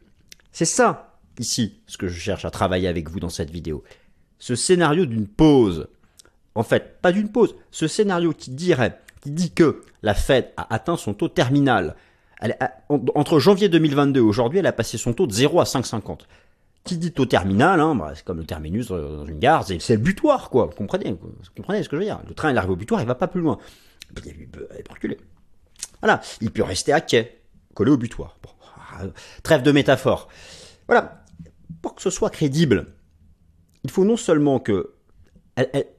C'est 0.53 0.65
ça, 0.65 1.19
ici, 1.39 1.81
ce 1.87 1.99
que 1.99 2.09
je 2.09 2.19
cherche 2.19 2.45
à 2.45 2.51
travailler 2.51 2.89
avec 2.89 3.11
vous 3.11 3.21
dans 3.21 3.29
cette 3.29 3.51
vidéo. 3.51 3.83
Ce 4.39 4.55
scénario 4.55 5.07
d'une 5.07 5.27
pause, 5.27 5.89
en 6.55 6.63
fait, 6.63 7.01
pas 7.01 7.13
d'une 7.13 7.31
pause, 7.31 7.55
ce 7.71 7.89
scénario 7.89 8.33
qui 8.33 8.51
dirait, 8.51 8.99
qui 9.21 9.31
dit 9.31 9.51
que 9.51 9.83
la 10.03 10.15
Fed 10.15 10.51
a 10.57 10.73
atteint 10.75 10.97
son 10.97 11.15
taux 11.15 11.29
terminal, 11.29 11.97
entre 13.15 13.39
janvier 13.39 13.69
2022 13.69 14.19
et 14.19 14.23
aujourd'hui, 14.23 14.59
elle 14.59 14.67
a 14.67 14.73
passé 14.73 14.99
son 14.99 15.13
taux 15.13 15.27
de 15.27 15.33
0 15.33 15.61
à 15.61 15.65
5,50 15.65 16.23
qui 16.85 16.97
dit 16.97 17.13
taux 17.13 17.27
terminal, 17.27 17.81
hein, 17.81 17.95
bah, 17.95 18.13
c'est 18.15 18.25
comme 18.25 18.39
le 18.39 18.45
terminus 18.45 18.89
dans 18.89 19.27
une 19.27 19.39
gare, 19.39 19.65
c'est, 19.67 19.89
le 19.89 19.97
butoir, 19.97 20.51
quoi. 20.51 20.67
Vous 20.67 20.75
comprenez, 20.75 21.13
vous 21.13 21.33
comprenez 21.57 21.83
ce 21.83 21.89
que 21.89 21.97
je 21.97 22.01
veux 22.01 22.07
dire? 22.07 22.21
Le 22.27 22.35
train 22.35 22.51
il 22.51 22.59
arrive 22.59 22.71
au 22.71 22.77
butoir, 22.77 23.01
il 23.01 23.07
va 23.07 23.15
pas 23.15 23.29
plus 23.29 23.41
loin. 23.41 23.59
Il 24.27 24.49
peut, 24.49 24.69
reculer. 24.91 25.19
Voilà, 26.01 26.21
il 26.41 26.51
peut 26.51 26.63
rester 26.63 26.93
à 26.93 27.01
quai, 27.01 27.41
collé 27.75 27.91
au 27.91 27.97
butoir. 27.97 28.37
Ah, 28.95 29.05
trêve 29.43 29.63
de 29.63 29.73
métaphore. 29.73 30.29
Voilà, 30.87 31.25
pour 31.81 31.95
que 31.95 32.03
ce 32.03 32.11
soit 32.11 32.31
crédible, 32.31 32.87
il 33.85 33.91
faut 33.91 34.05
non 34.05 34.17
seulement 34.17 34.59
que 34.59 34.95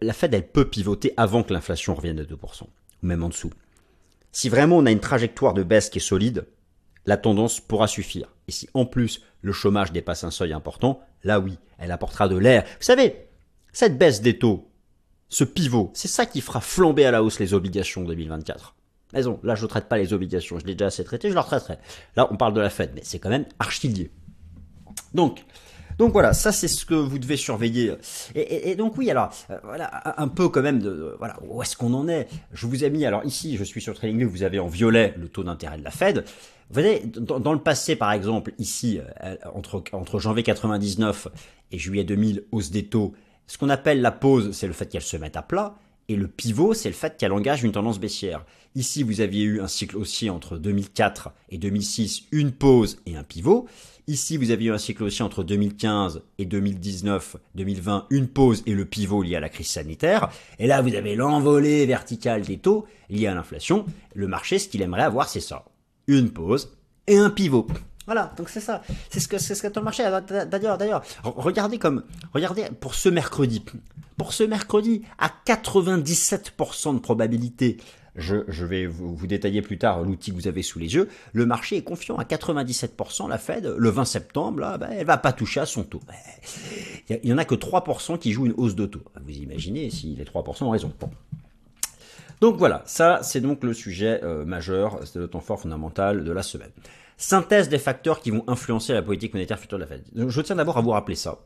la 0.02 0.14
Fed, 0.14 0.34
elle 0.34 0.48
peut 0.48 0.66
pivoter 0.66 1.14
avant 1.16 1.44
que 1.44 1.54
l'inflation 1.54 1.96
revienne 1.96 2.20
à 2.20 2.24
2%, 2.24 2.64
ou 2.64 2.68
même 3.02 3.24
en 3.24 3.30
dessous. 3.30 3.52
Si 4.32 4.50
vraiment 4.50 4.78
on 4.78 4.86
a 4.86 4.92
une 4.92 5.00
trajectoire 5.00 5.54
de 5.54 5.64
baisse 5.64 5.90
qui 5.90 6.00
est 6.00 6.02
solide, 6.02 6.48
la 7.06 7.18
tendance 7.18 7.60
pourra 7.60 7.88
suffire. 7.88 8.33
Et 8.48 8.52
si 8.52 8.70
en 8.74 8.86
plus 8.86 9.22
le 9.42 9.52
chômage 9.52 9.92
dépasse 9.92 10.24
un 10.24 10.32
seuil 10.32 10.54
important, 10.54 11.02
là 11.24 11.40
oui, 11.40 11.58
elle 11.78 11.92
apportera 11.92 12.28
de 12.28 12.38
l'air. 12.38 12.64
Vous 12.64 12.86
savez, 12.86 13.28
cette 13.72 13.98
baisse 13.98 14.22
des 14.22 14.38
taux, 14.38 14.70
ce 15.30 15.44
pivot, 15.44 15.92
c'est 15.94 16.08
ça 16.08 16.26
qui 16.26 16.42
fera 16.42 16.62
flamber 16.62 17.06
à 17.06 17.12
la 17.12 17.24
hausse 17.24 17.40
les 17.40 17.54
obligations 17.54 18.04
2024. 18.04 18.76
Mais 19.14 19.24
bon, 19.24 19.40
là 19.44 19.56
je 19.56 19.64
ne 19.64 19.68
traite 19.68 19.88
pas 19.88 19.98
les 19.98 20.14
obligations, 20.14 20.60
je 20.60 20.66
l'ai 20.66 20.76
déjà 20.76 20.88
assez 20.88 21.04
traité, 21.04 21.30
je 21.30 21.36
leur 21.36 21.46
traiterai. 21.46 21.78
Là 22.16 22.28
on 22.32 22.38
parle 22.38 22.54
de 22.54 22.62
la 22.62 22.70
Fed, 22.70 22.92
mais 22.96 23.02
c'est 23.04 23.20
quand 23.20 23.30
même 23.30 23.46
archi 23.60 24.10
Donc, 25.14 25.46
donc 25.98 26.14
voilà, 26.14 26.34
ça 26.34 26.52
c'est 26.52 26.68
ce 26.68 26.86
que 26.86 26.94
vous 26.94 27.20
devez 27.20 27.38
surveiller. 27.38 27.94
Et, 28.36 28.76
donc 28.76 28.98
oui, 28.98 29.10
alors 29.10 29.32
euh, 29.50 29.58
voilà 29.64 30.20
un 30.20 30.28
peu 30.28 30.50
quand 30.50 30.62
même 30.62 30.80
de 30.80 31.16
voilà 31.18 31.38
où 31.48 31.62
est-ce 31.62 31.76
qu'on 31.78 31.94
en 31.94 32.08
est? 32.08 32.28
Je 32.54 32.68
vous 32.68 32.84
ai 32.84 32.90
mis 32.90 33.06
alors 33.06 33.24
ici, 33.26 33.58
je 33.58 33.64
suis 33.64 33.82
sur 33.82 33.94
TradingView, 33.94 34.30
vous 34.30 34.44
avez 34.44 34.60
en 34.60 34.68
violet 34.68 35.14
le 35.18 35.28
taux 35.28 35.44
d'intérêt 35.44 35.78
de 35.78 35.84
la 35.84 35.92
Fed. 35.92 36.26
Vous 36.70 36.82
voyez, 36.82 37.04
dans, 37.06 37.54
le 37.54 37.60
passé, 37.60 37.96
par 37.96 38.12
exemple, 38.14 38.54
ici, 38.58 39.00
euh, 39.24 39.36
entre, 39.54 39.84
entre 39.92 40.18
janvier 40.18 40.42
99 40.42 41.28
et 41.72 41.78
juillet 41.78 42.04
2000, 42.04 42.46
hausse 42.52 42.72
des 42.72 42.86
taux, 42.86 43.14
ce 43.46 43.58
qu'on 43.58 43.70
appelle 43.70 44.02
la 44.02 44.12
pause, 44.12 44.52
c'est 44.54 44.66
le 44.66 44.74
fait 44.74 44.88
qu'elle 44.88 45.04
se 45.04 45.18
mette 45.18 45.38
à 45.38 45.44
plat. 45.44 45.76
Et 46.10 46.16
le 46.16 46.28
pivot, 46.28 46.74
c'est 46.74 46.90
le 46.90 46.96
fait 46.96 47.18
qu'elle 47.18 47.32
engage 47.32 47.64
une 47.64 47.72
tendance 47.72 48.00
baissière. 48.00 48.46
Ici, 48.76 49.04
vous 49.04 49.22
aviez 49.22 49.44
eu 49.44 49.62
un 49.62 49.68
cycle 49.68 49.98
haussier 49.98 50.30
entre 50.30 50.58
2004 50.58 51.32
et 51.50 51.58
2006, 51.58 52.24
une 52.32 52.52
pause 52.52 53.00
et 53.06 53.16
un 53.16 53.24
pivot. 53.24 53.68
Ici, 54.08 54.36
vous 54.36 54.52
aviez 54.52 54.70
eu 54.70 54.74
un 54.74 54.78
cycle 54.78 55.04
haussier 55.04 55.24
entre 55.24 55.44
2015 55.44 56.24
et 56.38 56.46
2019, 56.46 57.38
2020, 57.56 58.08
une 58.10 58.28
pause 58.28 58.64
et 58.66 58.74
le 58.74 58.84
pivot 58.84 59.22
lié 59.22 59.38
à 59.38 59.40
la 59.40 59.50
crise 59.50 59.68
sanitaire. 59.68 60.30
Et 60.60 60.68
là, 60.68 60.82
vous 60.82 60.96
avez 60.96 61.16
l'envolée 61.16 61.86
verticale 61.86 62.42
des 62.42 62.58
taux 62.58 62.86
liée 63.10 63.28
à 63.28 63.36
l'inflation. 63.36 63.86
Le 64.14 64.28
marché, 64.28 64.60
ce 64.60 64.68
qu'il 64.68 64.82
aimerait 64.82 65.04
avoir, 65.04 65.30
c'est 65.30 65.40
ça. 65.40 65.66
Une 66.08 66.32
pause 66.32 66.76
et 67.08 67.18
un 67.18 67.30
pivot. 67.30 67.68
Voilà, 68.06 68.34
donc 68.38 68.50
c'est 68.50 68.60
ça. 68.60 68.82
C'est 69.10 69.20
ce 69.20 69.28
que 69.28 69.38
c'est 69.38 69.56
ce 69.56 69.62
qu'attend 69.62 69.82
le 69.82 69.86
marché. 69.86 70.04
D'ailleurs, 70.50 70.78
d'ailleurs, 70.78 71.04
regardez 71.24 71.78
comme 71.80 72.04
regardez 72.34 72.66
pour 72.80 72.96
ce 72.96 73.10
mercredi. 73.10 73.64
Pour 74.18 74.34
ce 74.34 74.44
mercredi, 74.44 75.02
à 75.18 75.32
97% 75.46 76.94
de 76.94 77.00
probabilité, 77.00 77.78
je, 78.16 78.38
je 78.48 78.66
vais 78.66 78.86
vous, 78.86 79.16
vous, 79.16 79.28
détailler 79.28 79.62
plus 79.62 79.78
tard 79.78 80.04
l'outil 80.04 80.32
que 80.32 80.36
vous 80.36 80.48
avez 80.48 80.62
sous 80.62 80.80
les 80.80 80.94
yeux. 80.94 81.10
Le 81.34 81.46
marché 81.46 81.78
est 81.78 81.82
confiant 81.82 82.16
à 82.18 82.24
97%. 82.24 83.28
La 83.28 83.38
Fed, 83.38 83.74
le 83.76 83.90
20 83.90 84.06
septembre, 84.06 84.60
là, 84.60 84.78
ben, 84.78 84.90
elle 84.92 85.06
va 85.06 85.18
pas 85.18 85.34
toucher 85.34 85.62
à 85.62 85.66
son 85.66 85.84
taux. 85.84 86.02
Il 87.10 87.28
y 87.28 87.34
en 87.34 87.38
a 87.38 87.46
que 87.46 87.56
3% 87.56 88.20
qui 88.20 88.32
jouent 88.32 88.46
une 88.46 88.54
hausse 88.58 88.76
de 88.76 88.86
taux. 88.86 89.04
Vous 89.26 89.32
imaginez 89.32 89.90
si 89.90 90.16
les 90.16 90.26
3% 90.26 90.64
ont 90.64 90.70
raison. 90.70 90.94
Donc 92.42 92.58
voilà, 92.58 92.84
ça 92.86 93.22
c'est 93.24 93.40
donc 93.40 93.64
le 93.64 93.74
sujet 93.74 94.20
euh, 94.24 94.44
majeur, 94.44 95.00
c'est 95.06 95.18
le 95.18 95.30
temps 95.30 95.40
fort 95.40 95.62
fondamental 95.62 96.26
de 96.26 96.32
la 96.32 96.44
semaine. 96.44 96.72
Synthèse 97.18 97.70
des 97.70 97.78
facteurs 97.80 98.22
qui 98.22 98.32
vont 98.32 98.44
influencer 98.48 98.94
la 98.94 99.02
politique 99.02 99.34
monétaire 99.34 99.60
future 99.60 99.78
de 99.78 99.84
la 99.84 99.88
Fed. 99.88 100.04
Je 100.16 100.42
tiens 100.42 100.56
d'abord 100.56 100.78
à 100.78 100.82
vous 100.82 100.92
rappeler 100.92 101.16
ça. 101.16 101.40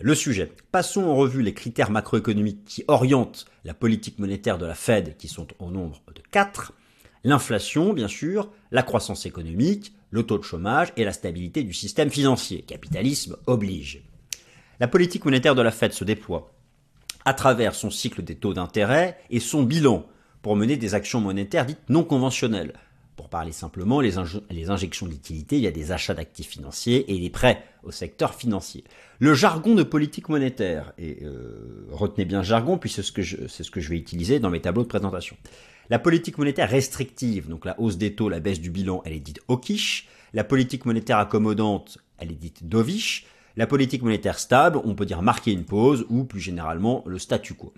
Le 0.00 0.14
sujet. 0.14 0.52
Passons 0.72 1.04
en 1.04 1.14
revue 1.14 1.42
les 1.42 1.54
critères 1.54 1.90
macroéconomiques 1.90 2.64
qui 2.64 2.84
orientent 2.88 3.46
la 3.64 3.74
politique 3.74 4.18
monétaire 4.18 4.58
de 4.58 4.66
la 4.66 4.74
Fed, 4.74 5.16
qui 5.16 5.28
sont 5.28 5.46
au 5.60 5.70
nombre 5.70 6.02
de 6.14 6.20
quatre. 6.30 6.72
L'inflation, 7.22 7.92
bien 7.92 8.08
sûr, 8.08 8.50
la 8.70 8.82
croissance 8.82 9.24
économique, 9.24 9.94
le 10.10 10.24
taux 10.24 10.38
de 10.38 10.42
chômage 10.42 10.92
et 10.96 11.04
la 11.04 11.12
stabilité 11.12 11.62
du 11.62 11.72
système 11.72 12.10
financier. 12.10 12.62
Capitalisme 12.62 13.36
oblige. 13.46 14.02
La 14.80 14.88
politique 14.88 15.24
monétaire 15.24 15.54
de 15.54 15.62
la 15.62 15.70
Fed 15.70 15.92
se 15.92 16.04
déploie 16.04 16.52
à 17.24 17.32
travers 17.32 17.74
son 17.74 17.90
cycle 17.90 18.22
des 18.22 18.34
taux 18.34 18.52
d'intérêt 18.52 19.18
et 19.30 19.40
son 19.40 19.62
bilan 19.62 20.06
pour 20.42 20.56
mener 20.56 20.76
des 20.76 20.94
actions 20.94 21.20
monétaires 21.20 21.64
dites 21.64 21.88
non 21.88 22.04
conventionnelles, 22.04 22.74
pour 23.16 23.28
parler 23.28 23.52
simplement, 23.52 24.00
les, 24.00 24.18
injections 24.70 25.06
liquidités, 25.06 25.56
il 25.56 25.62
y 25.62 25.66
a 25.66 25.70
des 25.72 25.92
achats 25.92 26.14
d'actifs 26.14 26.48
financiers 26.48 27.12
et 27.14 27.20
des 27.20 27.30
prêts 27.30 27.64
au 27.84 27.90
secteur 27.90 28.34
financier. 28.34 28.84
Le 29.20 29.34
jargon 29.34 29.74
de 29.74 29.82
politique 29.84 30.28
monétaire, 30.28 30.92
et 30.98 31.18
euh, 31.22 31.86
retenez 31.92 32.24
bien 32.24 32.38
le 32.38 32.44
jargon, 32.44 32.76
puis 32.76 32.90
c'est 32.90 33.02
ce, 33.02 33.12
que 33.12 33.22
je, 33.22 33.46
ce 33.46 33.70
que 33.70 33.80
je 33.80 33.90
vais 33.90 33.96
utiliser 33.96 34.40
dans 34.40 34.50
mes 34.50 34.60
tableaux 34.60 34.82
de 34.82 34.88
présentation. 34.88 35.36
La 35.90 35.98
politique 35.98 36.38
monétaire 36.38 36.68
restrictive, 36.68 37.48
donc 37.48 37.64
la 37.64 37.78
hausse 37.78 37.98
des 37.98 38.14
taux, 38.14 38.28
la 38.28 38.40
baisse 38.40 38.60
du 38.60 38.70
bilan, 38.70 39.02
elle 39.04 39.12
est 39.12 39.20
dite 39.20 39.40
hawkish. 39.48 40.08
La 40.32 40.42
politique 40.42 40.84
monétaire 40.84 41.18
accommodante, 41.18 41.98
elle 42.18 42.32
est 42.32 42.36
dite 42.36 42.68
dovish. 42.68 43.26
La 43.56 43.68
politique 43.68 44.02
monétaire 44.02 44.40
stable, 44.40 44.80
on 44.84 44.96
peut 44.96 45.06
dire 45.06 45.22
marquer 45.22 45.52
une 45.52 45.64
pause, 45.64 46.06
ou 46.08 46.24
plus 46.24 46.40
généralement 46.40 47.04
le 47.06 47.18
statu 47.18 47.54
quo. 47.54 47.72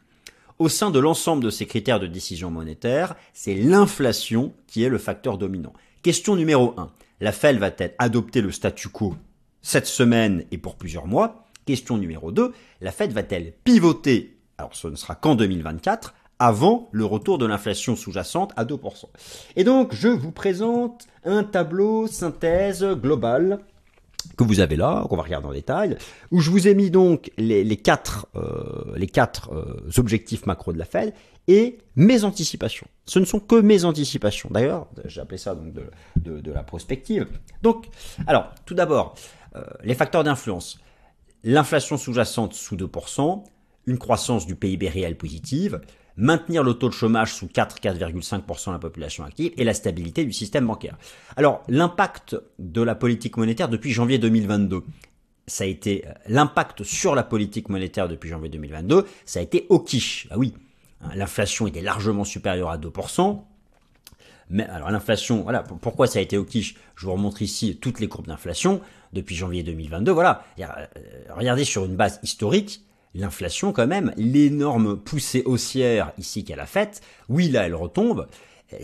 Au 0.58 0.70
sein 0.70 0.90
de 0.90 0.98
l'ensemble 0.98 1.44
de 1.44 1.50
ces 1.50 1.66
critères 1.66 2.00
de 2.00 2.06
décision 2.06 2.50
monétaire, 2.50 3.14
c'est 3.34 3.54
l'inflation 3.54 4.54
qui 4.66 4.82
est 4.82 4.88
le 4.88 4.96
facteur 4.96 5.36
dominant. 5.36 5.75
Question 6.00 6.34
numéro 6.34 6.72
1. 6.78 6.90
La 7.20 7.32
Fed 7.32 7.58
va-t-elle 7.58 7.94
adopter 7.98 8.40
le 8.40 8.50
statu 8.50 8.88
quo 8.88 9.14
cette 9.60 9.86
semaine 9.86 10.44
et 10.50 10.58
pour 10.58 10.76
plusieurs 10.76 11.06
mois? 11.06 11.44
Question 11.66 11.98
numéro 11.98 12.32
2. 12.32 12.54
La 12.80 12.90
Fed 12.90 13.12
va-t-elle 13.12 13.52
pivoter 13.64 14.38
Alors 14.56 14.75
ce 14.75 14.88
ne 14.88 14.96
sera 14.96 15.14
qu'en 15.14 15.34
2024 15.34 16.14
avant 16.38 16.88
le 16.92 17.04
retour 17.04 17.36
de 17.36 17.44
l'inflation 17.44 17.94
sous-jacente 17.94 18.52
à 18.56 18.64
2%. 18.64 19.06
Et 19.56 19.64
donc, 19.64 19.94
je 19.94 20.08
vous 20.08 20.32
présente 20.32 21.06
un 21.25 21.44
tableau 21.44 22.06
synthèse 22.06 22.84
globale 22.84 23.60
que 24.37 24.45
vous 24.45 24.61
avez 24.61 24.76
là, 24.76 25.04
qu'on 25.09 25.16
va 25.16 25.23
regarder 25.23 25.47
en 25.47 25.52
détail, 25.52 25.97
où 26.30 26.40
je 26.40 26.50
vous 26.50 26.68
ai 26.68 26.75
mis 26.75 26.90
donc 26.90 27.30
les, 27.38 27.76
quatre, 27.76 28.26
euh, 28.37 28.92
les 28.97 29.06
quatre 29.06 29.52
euh, 29.52 29.90
objectifs 29.99 30.47
macro 30.47 30.73
de 30.73 30.78
la 30.78 30.85
Fed 30.85 31.12
et 31.49 31.78
mes 31.95 32.25
anticipations. 32.25 32.87
Ce 33.04 33.18
ne 33.18 33.25
sont 33.25 33.40
que 33.40 33.56
mes 33.56 33.85
anticipations. 33.85 34.49
D'ailleurs, 34.52 34.88
j'ai 35.04 35.21
appelé 35.21 35.38
ça 35.38 35.54
donc 35.54 35.73
de, 35.73 36.40
de, 36.40 36.52
la 36.52 36.62
prospective. 36.62 37.26
Donc, 37.62 37.87
alors, 38.26 38.52
tout 38.64 38.75
d'abord, 38.75 39.14
euh, 39.54 39.62
les 39.85 39.95
facteurs 39.95 40.25
d'influence. 40.25 40.78
L'inflation 41.45 41.97
sous-jacente 41.97 42.54
sous 42.54 42.76
2%, 42.76 43.45
une 43.87 43.99
croissance 43.99 44.47
du 44.47 44.56
PIB 44.56 44.88
réel 44.88 45.16
positive, 45.16 45.80
maintenir 46.16 46.62
le 46.62 46.75
taux 46.75 46.88
de 46.88 46.94
chômage 46.94 47.35
sous 47.35 47.46
4-4,5% 47.46 48.66
de 48.68 48.73
la 48.73 48.78
population 48.78 49.25
active 49.25 49.52
et 49.56 49.64
la 49.64 49.75
stabilité 49.75 50.25
du 50.25 50.32
système 50.32 50.66
bancaire. 50.66 50.96
Alors, 51.37 51.62
l'impact 51.68 52.37
de 52.58 52.82
la 52.82 52.94
politique 52.94 53.37
monétaire 53.37 53.68
depuis 53.68 53.92
janvier 53.92 54.18
2022, 54.18 54.82
ça 55.46 55.64
a 55.64 55.66
été 55.66 56.06
euh, 56.06 56.12
l'impact 56.28 56.82
sur 56.82 57.14
la 57.14 57.23
politique 57.23 57.68
monétaire 57.68 58.08
depuis 58.08 58.28
janvier 58.28 58.49
2022, 58.49 59.06
ça 59.25 59.40
a 59.40 59.42
été 59.42 59.66
au 59.68 59.78
quiche. 59.78 60.26
Ah 60.30 60.38
oui, 60.38 60.54
hein, 61.02 61.11
l'inflation 61.14 61.66
était 61.66 61.82
largement 61.82 62.25
supérieure 62.25 62.70
à 62.70 62.78
2%. 62.78 63.42
Mais 64.49 64.64
alors 64.64 64.90
l'inflation, 64.90 65.42
voilà, 65.42 65.62
pourquoi 65.62 66.06
ça 66.06 66.20
a 66.20 66.23
été 66.23 66.38
au 66.38 66.44
quiche? 66.44 66.76
Je 66.94 67.06
vous 67.06 67.12
remontre 67.12 67.42
ici 67.42 67.76
toutes 67.76 67.99
les 67.99 68.08
courbes 68.08 68.28
d'inflation 68.28 68.80
depuis 69.12 69.35
janvier 69.35 69.62
2022. 69.62 70.12
Voilà, 70.12 70.44
euh, 70.61 70.64
regardez 71.30 71.64
sur 71.64 71.85
une 71.85 71.96
base 71.96 72.20
historique, 72.23 72.82
l'inflation 73.16 73.73
quand 73.73 73.87
même, 73.87 74.12
l'énorme 74.16 74.96
poussée 74.96 75.42
haussière 75.44 76.12
ici 76.18 76.44
qu'elle 76.44 76.61
a 76.61 76.66
faite, 76.66 77.00
oui 77.28 77.49
là 77.49 77.66
elle 77.66 77.75
retombe, 77.75 78.26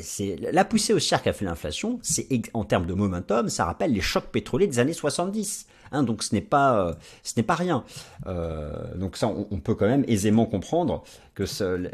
c'est 0.00 0.36
la 0.52 0.64
poussée 0.64 0.92
haussière 0.92 1.22
qu'a 1.22 1.32
fait 1.32 1.44
l'inflation, 1.44 1.98
c'est 2.02 2.28
en 2.54 2.64
termes 2.64 2.86
de 2.86 2.94
momentum, 2.94 3.48
ça 3.48 3.64
rappelle 3.64 3.92
les 3.92 4.00
chocs 4.00 4.30
pétroliers 4.30 4.66
des 4.66 4.78
années 4.78 4.92
70. 4.92 5.66
Hein, 5.94 6.04
donc 6.04 6.22
ce 6.22 6.34
n'est 6.34 6.40
pas 6.40 6.88
euh, 6.88 6.94
ce 7.22 7.34
n'est 7.36 7.42
pas 7.42 7.54
rien. 7.54 7.84
Euh, 8.26 8.72
donc 8.94 9.16
ça, 9.16 9.28
on, 9.28 9.58
peut 9.58 9.74
quand 9.74 9.86
même 9.86 10.04
aisément 10.08 10.46
comprendre 10.46 11.02
que 11.34 11.44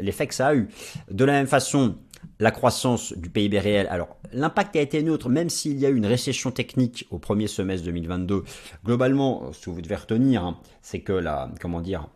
l'effet 0.01 0.27
que 0.27 0.33
ça 0.33 0.47
a 0.47 0.55
eu. 0.55 0.69
De 1.11 1.25
la 1.25 1.33
même 1.33 1.47
façon, 1.47 1.95
la 2.39 2.51
croissance 2.51 3.13
du 3.13 3.29
PIB 3.29 3.59
réel. 3.59 3.87
Alors, 3.89 4.17
l'impact 4.31 4.75
a 4.77 4.81
été 4.81 5.03
neutre, 5.03 5.27
même 5.27 5.49
s'il 5.49 5.77
y 5.79 5.85
a 5.85 5.89
eu 5.89 5.97
une 5.97 6.05
récession 6.05 6.51
technique 6.51 7.07
au 7.09 7.17
premier 7.17 7.47
semestre 7.47 7.85
2022. 7.85 8.43
Globalement, 8.85 9.51
ce 9.51 9.65
que 9.65 9.69
vous 9.71 9.81
devez 9.81 9.95
retenir, 9.95 10.43
hein, 10.43 10.57
c'est 10.81 11.01
que 11.01 11.13
la, 11.13 11.51
comment 11.59 11.81
dire, 11.81 12.07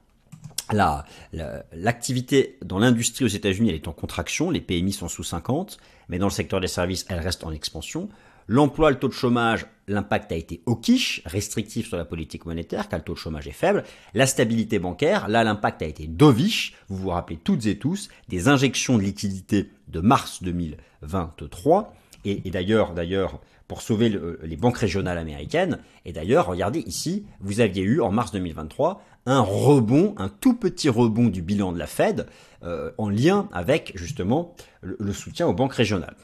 l'activité 0.71 2.57
dans 2.63 2.79
l'industrie 2.79 3.25
aux 3.25 3.29
États-Unis, 3.29 3.69
elle 3.69 3.75
est 3.75 3.87
en 3.87 3.93
contraction, 3.93 4.49
les 4.49 4.61
PMI 4.61 4.93
sont 4.93 5.07
sous 5.07 5.23
50, 5.23 5.77
mais 6.09 6.19
dans 6.19 6.27
le 6.27 6.31
secteur 6.31 6.59
des 6.59 6.67
services, 6.67 7.05
elle 7.09 7.19
reste 7.19 7.43
en 7.43 7.51
expansion. 7.51 8.09
L'emploi, 8.47 8.91
le 8.91 8.99
taux 8.99 9.07
de 9.07 9.13
chômage, 9.13 9.65
l'impact 9.87 10.31
a 10.31 10.35
été 10.35 10.61
au 10.65 10.75
quiche, 10.75 11.21
restrictif 11.25 11.87
sur 11.87 11.97
la 11.97 12.05
politique 12.05 12.45
monétaire, 12.45 12.89
car 12.89 12.99
le 12.99 13.05
taux 13.05 13.13
de 13.13 13.17
chômage 13.17 13.47
est 13.47 13.51
faible. 13.51 13.83
La 14.13 14.27
stabilité 14.27 14.79
bancaire, 14.79 15.27
là, 15.29 15.43
l'impact 15.43 15.81
a 15.81 15.85
été 15.85 16.07
dovish, 16.07 16.73
vous 16.89 16.97
vous 16.97 17.09
rappelez 17.09 17.39
toutes 17.41 17.65
et 17.65 17.77
tous, 17.77 18.09
des 18.27 18.47
injections 18.47 18.97
de 18.97 19.03
liquidités 19.03 19.69
de 19.87 20.01
mars 20.01 20.43
2023. 20.43 21.93
Et, 22.25 22.41
et 22.45 22.51
d'ailleurs, 22.51 22.93
d'ailleurs, 22.93 23.39
pour 23.67 23.81
sauver 23.81 24.13
les 24.41 24.57
banques 24.57 24.77
régionales 24.77 25.17
américaines. 25.17 25.79
Et 26.05 26.13
d'ailleurs, 26.13 26.47
regardez 26.47 26.79
ici, 26.79 27.25
vous 27.39 27.59
aviez 27.59 27.83
eu 27.83 28.01
en 28.01 28.11
mars 28.11 28.31
2023 28.31 29.01
un 29.25 29.41
rebond, 29.41 30.13
un 30.17 30.29
tout 30.29 30.53
petit 30.53 30.89
rebond 30.89 31.27
du 31.27 31.41
bilan 31.41 31.71
de 31.71 31.79
la 31.79 31.87
Fed 31.87 32.27
euh, 32.63 32.91
en 32.97 33.09
lien 33.09 33.47
avec 33.51 33.93
justement 33.95 34.55
le, 34.81 35.13
soutien 35.13 35.47
aux 35.47 35.53
banques 35.53 35.73
régionales. 35.73 36.15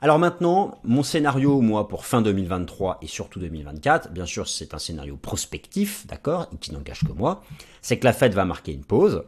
Alors 0.00 0.18
maintenant, 0.18 0.78
mon 0.84 1.02
scénario, 1.02 1.60
moi, 1.60 1.88
pour 1.88 2.04
fin 2.04 2.22
2023 2.22 2.98
et 3.02 3.06
surtout 3.06 3.40
2024, 3.40 4.12
bien 4.12 4.26
sûr, 4.26 4.46
c'est 4.46 4.74
un 4.74 4.78
scénario 4.78 5.16
prospectif, 5.16 6.06
d'accord, 6.06 6.50
qui 6.60 6.72
n'engage 6.72 7.00
que 7.00 7.12
moi, 7.12 7.42
c'est 7.80 7.98
que 7.98 8.04
la 8.04 8.12
Fed 8.12 8.34
va 8.34 8.44
marquer 8.44 8.72
une 8.72 8.84
pause. 8.84 9.24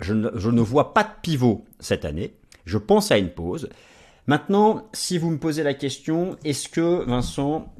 Je 0.00 0.12
ne 0.12 0.60
vois 0.60 0.92
pas 0.92 1.04
de 1.04 1.10
pivot 1.22 1.64
cette 1.80 2.04
année. 2.04 2.34
Je 2.64 2.78
pense 2.78 3.10
à 3.10 3.18
une 3.18 3.30
pause. 3.30 3.68
Maintenant, 4.28 4.88
si 4.92 5.18
vous 5.18 5.30
me 5.30 5.38
posez 5.38 5.64
la 5.64 5.74
question, 5.74 6.36
est-ce 6.44 6.68
que, 6.68 7.04
Vincent, 7.04 7.72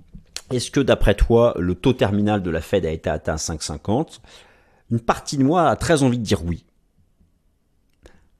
est-ce 0.50 0.70
que 0.72 0.80
d'après 0.80 1.14
toi, 1.14 1.54
le 1.58 1.76
taux 1.76 1.92
terminal 1.92 2.42
de 2.42 2.50
la 2.50 2.60
Fed 2.60 2.84
a 2.86 2.90
été 2.90 3.08
atteint 3.08 3.34
à 3.34 3.36
5,50 3.36 4.18
une 4.90 5.00
partie 5.00 5.36
de 5.36 5.44
moi 5.44 5.68
a 5.68 5.76
très 5.76 6.02
envie 6.02 6.18
de 6.18 6.24
dire 6.24 6.44
oui. 6.44 6.64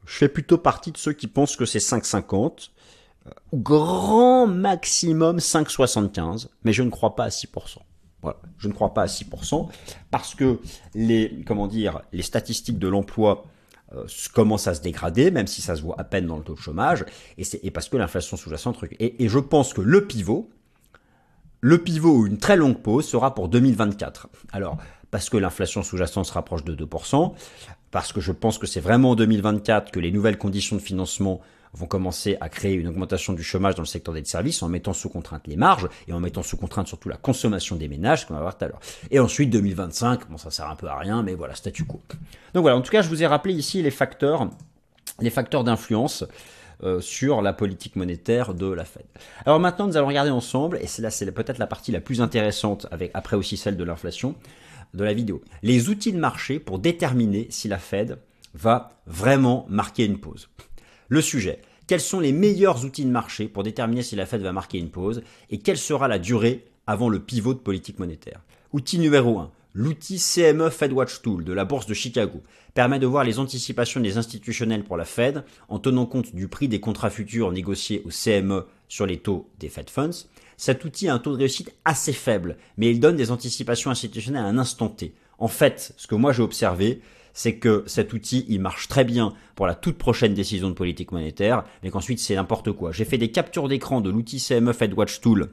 Je 0.07 0.17
fais 0.17 0.29
plutôt 0.29 0.57
partie 0.57 0.93
de 0.93 0.97
ceux 0.97 1.13
qui 1.13 1.27
pensent 1.27 1.57
que 1.57 1.67
c'est 1.67 1.79
5,50 1.79 2.71
ou 3.53 3.59
grand 3.59 4.47
maximum 4.47 5.37
5,75, 5.37 6.49
mais 6.65 6.73
je 6.73 6.83
ne 6.83 6.89
crois 6.89 7.15
pas 7.15 7.25
à 7.25 7.29
6%. 7.29 7.79
Voilà, 8.23 8.39
je 8.57 8.69
ne 8.69 8.73
crois 8.73 8.95
pas 8.95 9.03
à 9.03 9.07
6% 9.07 9.69
parce 10.11 10.35
que 10.35 10.61
les 10.95 11.45
comment 11.47 11.67
dire 11.67 12.01
les 12.13 12.23
statistiques 12.23 12.79
de 12.79 12.89
l'emploi 12.89 13.45
euh, 13.95 14.07
commencent 14.35 14.67
à 14.67 14.75
se 14.75 14.81
dégrader, 14.83 15.31
même 15.31 15.47
si 15.47 15.63
ça 15.63 15.77
se 15.77 15.83
voit 15.83 15.97
à 15.99 16.05
peine 16.05 16.27
dans 16.27 16.37
le 16.37 16.45
taux 16.45 16.55
de 16.55 16.61
chômage, 16.61 17.05
et, 17.37 17.45
c'est, 17.45 17.59
parce 17.71 17.89
que 17.89 17.97
l'inflation 17.97 18.37
sous-jacente 18.37 18.79
et, 18.99 19.25
et 19.25 19.29
je 19.29 19.39
pense 19.39 19.73
que 19.73 19.81
le 19.81 20.07
pivot, 20.07 20.51
le 21.61 21.79
pivot 21.79 22.19
ou 22.19 22.27
une 22.27 22.39
très 22.39 22.57
longue 22.57 22.81
pause 22.81 23.07
sera 23.07 23.35
pour 23.35 23.49
2024. 23.49 24.29
Alors, 24.53 24.79
parce 25.11 25.31
que 25.31 25.37
l'inflation 25.37 25.83
sous-jacente 25.83 26.27
se 26.27 26.33
rapproche 26.33 26.65
de 26.65 26.75
2%. 26.75 27.33
parce 27.91 28.13
que 28.13 28.21
je 28.21 28.33
pense 28.33 28.59
que 28.59 28.67
c'est 28.67 28.81
vraiment 28.81 29.11
en 29.13 29.15
2024 29.15 29.91
que 29.91 30.01
les 30.01 30.13
nouvelles 30.13 30.39
conditions 30.39 30.77
de 30.77 30.83
financement 30.83 31.41
vont 31.73 31.87
commencer 31.87 32.37
à 32.41 32.49
créer 32.49 32.75
une 32.75 32.89
augmentation 32.89 33.33
du 33.33 33.43
chômage 33.43 33.75
dans 33.75 33.83
le 33.83 33.87
secteur 33.87 34.15
des 34.15 34.25
services 34.25 34.63
en 34.63 34.69
mettant 34.69 34.93
sous 34.93 35.09
contrainte 35.09 35.47
les 35.47 35.57
marges 35.57 35.89
et 36.07 36.13
en 36.13 36.21
mettant 36.21 36.43
sous 36.43 36.57
contrainte 36.57 36.89
surtout 36.89 37.09
la 37.09 37.17
consommation 37.17 37.77
des 37.77 37.89
ménages, 37.89 38.27
qu'on 38.27 38.35
va 38.35 38.41
voir 38.41 38.57
tout 38.57 38.65
à 38.65 38.69
l'heure. 38.69 38.81
Et 39.11 39.19
ensuite 39.19 39.51
2025, 39.51 40.29
bon 40.29 40.39
ça 40.39 40.51
sert 40.51 40.69
un 40.69 40.77
peu 40.77 40.89
à 40.89 40.97
rien, 40.97 41.23
mais 41.23 41.35
voilà, 41.35 41.55
statu 41.55 41.85
quo. 41.85 42.01
Donc 42.55 42.63
voilà, 42.63 42.77
en 42.77 42.81
tout 42.81 42.91
cas, 42.91 43.03
je 43.03 43.09
vous 43.09 43.23
ai 43.23 43.27
rappelé 43.27 43.55
ici 43.55 43.83
les 43.83 43.91
facteurs, 43.91 44.49
les 45.21 45.31
facteurs 45.31 45.65
d'influence. 45.65 46.25
Euh, 46.85 47.01
sur 47.01 47.43
la 47.43 47.53
politique 47.53 47.97
monétaire 47.97 48.55
de 48.55 48.71
la 48.71 48.85
Fed. 48.85 49.03
Alors 49.45 49.59
maintenant, 49.59 49.89
nous 49.89 49.97
allons 49.97 50.07
regarder 50.07 50.31
ensemble, 50.31 50.79
et 50.81 50.87
c'est 50.87 51.03
là, 51.03 51.11
c'est 51.11 51.29
peut-être 51.33 51.59
la 51.59 51.67
partie 51.67 51.91
la 51.91 52.01
plus 52.01 52.21
intéressante, 52.21 52.87
avec 52.93 53.11
après 53.15 53.37
aussi 53.37 53.57
celle 53.57 53.77
de 53.77 53.83
l'inflation, 53.83 54.37
de 54.95 55.03
la 55.03 55.13
vidéo. 55.13 55.43
Les 55.65 55.89
outils 55.89 56.13
de 56.13 56.21
marché 56.21 56.61
pour 56.61 56.79
déterminer 56.79 57.49
si 57.51 57.67
la 57.67 57.79
Fed 57.79 58.21
va 58.55 58.91
vraiment 59.07 59.67
marquer 59.69 60.05
une 60.05 60.21
pause. 60.21 60.49
Le 61.11 61.23
sujet, 61.23 61.63
quels 61.87 62.03
sont 62.03 62.21
les 62.21 62.33
meilleurs 62.33 62.85
outils 62.85 63.07
de 63.07 63.11
marché 63.11 63.49
pour 63.49 63.63
déterminer 63.63 64.03
si 64.03 64.15
la 64.15 64.27
Fed 64.27 64.43
va 64.43 64.53
marquer 64.53 64.77
une 64.77 64.91
pause 64.91 65.23
et 65.49 65.59
quelle 65.59 65.79
sera 65.79 66.07
la 66.07 66.19
durée 66.19 66.67
avant 66.87 67.09
le 67.09 67.19
pivot 67.19 67.55
de 67.55 67.61
politique 67.61 67.99
monétaire? 67.99 68.43
Outil 68.75 68.99
numéro 68.99 69.39
1. 69.39 69.51
L'outil 69.73 70.19
CME 70.19 70.69
FedWatch 70.69 71.23
Tool 71.23 71.45
de 71.45 71.53
la 71.55 71.65
bourse 71.65 71.87
de 71.87 71.95
Chicago 71.95 72.43
permet 72.75 72.99
de 72.99 73.07
voir 73.07 73.25
les 73.25 73.39
anticipations 73.39 74.01
des 74.01 74.19
institutionnels 74.19 74.85
pour 74.85 74.99
la 74.99 75.07
Fed 75.07 75.45
en 75.69 75.79
tenant 75.79 76.05
compte 76.05 76.35
du 76.35 76.47
prix 76.47 76.69
des 76.69 76.81
contrats 76.81 77.09
futurs 77.09 77.53
négociés 77.53 78.03
au 78.05 78.11
CME 78.11 78.67
sur 78.89 79.07
les 79.07 79.19
taux 79.19 79.49
des 79.59 79.71
Fed 79.71 79.89
Funds. 79.89 80.27
Cet 80.59 80.85
outil 80.85 81.09
a 81.09 81.15
un 81.15 81.19
taux 81.19 81.33
de 81.33 81.39
réussite 81.39 81.73
assez 81.87 82.13
faible, 82.13 82.59
mais 82.77 82.91
il 82.91 83.01
donne 83.01 83.17
des 83.17 83.31
anticipations 83.31 83.91
institutionnelles 83.91 84.45
à 84.45 84.49
un 84.49 84.59
instant 84.59 84.91
T. 84.91 85.15
En 85.39 85.49
fait, 85.49 85.95
ce 85.97 86.07
que 86.07 86.17
moi 86.17 86.33
j'ai 86.33 86.43
observé, 86.43 87.01
c'est 87.39 87.55
que 87.55 87.85
cet 87.87 88.15
outil, 88.15 88.45
il 88.49 88.61
marche 88.61 88.89
très 88.89 89.05
bien 89.05 89.33
pour 89.55 89.69
la 89.69 89.77
toute 89.77 89.97
prochaine 89.97 90.35
décision 90.35 90.71
de 90.71 90.75
politique 90.75 91.13
monétaire, 91.13 91.63
mais 91.85 91.91
qu'ensuite 91.91 92.19
c'est 92.19 92.35
n'importe 92.35 92.73
quoi. 92.73 92.91
J'ai 92.91 93.05
fait 93.05 93.17
des 93.17 93.31
captures 93.31 93.69
d'écran 93.69 94.01
de 94.01 94.11
l'outil 94.11 94.41
CME 94.41 94.73
FedWatch 94.73 95.21
Tool 95.21 95.51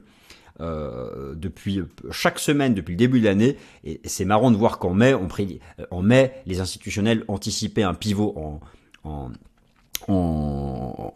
euh, 0.58 1.32
depuis 1.36 1.82
chaque 2.10 2.40
semaine 2.40 2.74
depuis 2.74 2.94
le 2.94 2.96
début 2.96 3.20
de 3.20 3.26
l'année 3.26 3.56
et, 3.84 4.00
c'est 4.04 4.24
marrant 4.24 4.50
de 4.50 4.56
voir 4.56 4.80
qu'en 4.80 4.94
mai 4.94 5.14
en 5.14 6.02
mai 6.02 6.32
les 6.44 6.58
institutionnels 6.58 7.22
anticipaient 7.28 7.84
un 7.84 7.94
pivot 7.94 8.34
en, 8.36 8.60
en 9.08 9.30
en, 10.08 11.12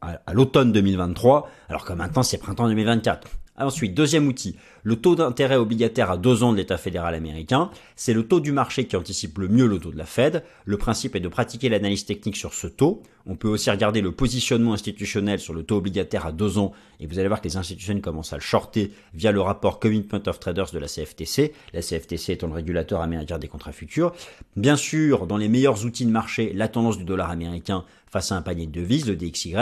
à 0.00 0.32
l'automne 0.34 0.72
2023, 0.72 1.48
alors 1.68 1.84
que 1.84 1.92
maintenant 1.92 2.22
c'est 2.22 2.38
printemps 2.38 2.68
2024. 2.68 3.28
Ensuite, 3.60 3.92
deuxième 3.92 4.28
outil, 4.28 4.54
le 4.84 4.96
taux 4.96 5.16
d'intérêt 5.16 5.56
obligataire 5.56 6.12
à 6.12 6.16
deux 6.16 6.44
ans 6.44 6.52
de 6.52 6.58
l'État 6.58 6.78
fédéral 6.78 7.14
américain. 7.14 7.70
C'est 7.96 8.14
le 8.14 8.26
taux 8.26 8.38
du 8.38 8.52
marché 8.52 8.86
qui 8.86 8.94
anticipe 8.94 9.38
le 9.38 9.48
mieux 9.48 9.66
le 9.66 9.78
taux 9.78 9.90
de 9.90 9.98
la 9.98 10.06
Fed. 10.06 10.44
Le 10.64 10.76
principe 10.76 11.16
est 11.16 11.20
de 11.20 11.28
pratiquer 11.28 11.68
l'analyse 11.68 12.04
technique 12.04 12.36
sur 12.36 12.54
ce 12.54 12.68
taux. 12.68 13.02
On 13.26 13.34
peut 13.34 13.48
aussi 13.48 13.68
regarder 13.70 14.00
le 14.00 14.12
positionnement 14.12 14.74
institutionnel 14.74 15.40
sur 15.40 15.54
le 15.54 15.64
taux 15.64 15.76
obligataire 15.76 16.24
à 16.24 16.32
deux 16.32 16.56
ans 16.58 16.72
et 17.00 17.06
vous 17.06 17.18
allez 17.18 17.26
voir 17.26 17.40
que 17.40 17.48
les 17.48 17.56
institutions 17.56 18.00
commencent 18.00 18.32
à 18.32 18.36
le 18.36 18.42
shorter 18.42 18.92
via 19.12 19.32
le 19.32 19.40
rapport 19.40 19.80
Commitment 19.80 20.22
of 20.26 20.38
Traders 20.38 20.70
de 20.72 20.78
la 20.78 20.86
CFTC. 20.86 21.52
La 21.74 21.82
CFTC 21.82 22.32
étant 22.32 22.46
le 22.46 22.54
régulateur 22.54 23.02
américain 23.02 23.38
des 23.38 23.48
contrats 23.48 23.72
futurs. 23.72 24.12
Bien 24.56 24.76
sûr, 24.76 25.26
dans 25.26 25.36
les 25.36 25.48
meilleurs 25.48 25.84
outils 25.84 26.06
de 26.06 26.12
marché, 26.12 26.52
la 26.54 26.68
tendance 26.68 26.96
du 26.96 27.04
dollar 27.04 27.30
américain 27.30 27.84
face 28.10 28.30
à 28.32 28.36
un 28.36 28.42
panier 28.42 28.66
de 28.66 28.72
devises, 28.72 29.06
le 29.06 29.16
DXY, 29.16 29.54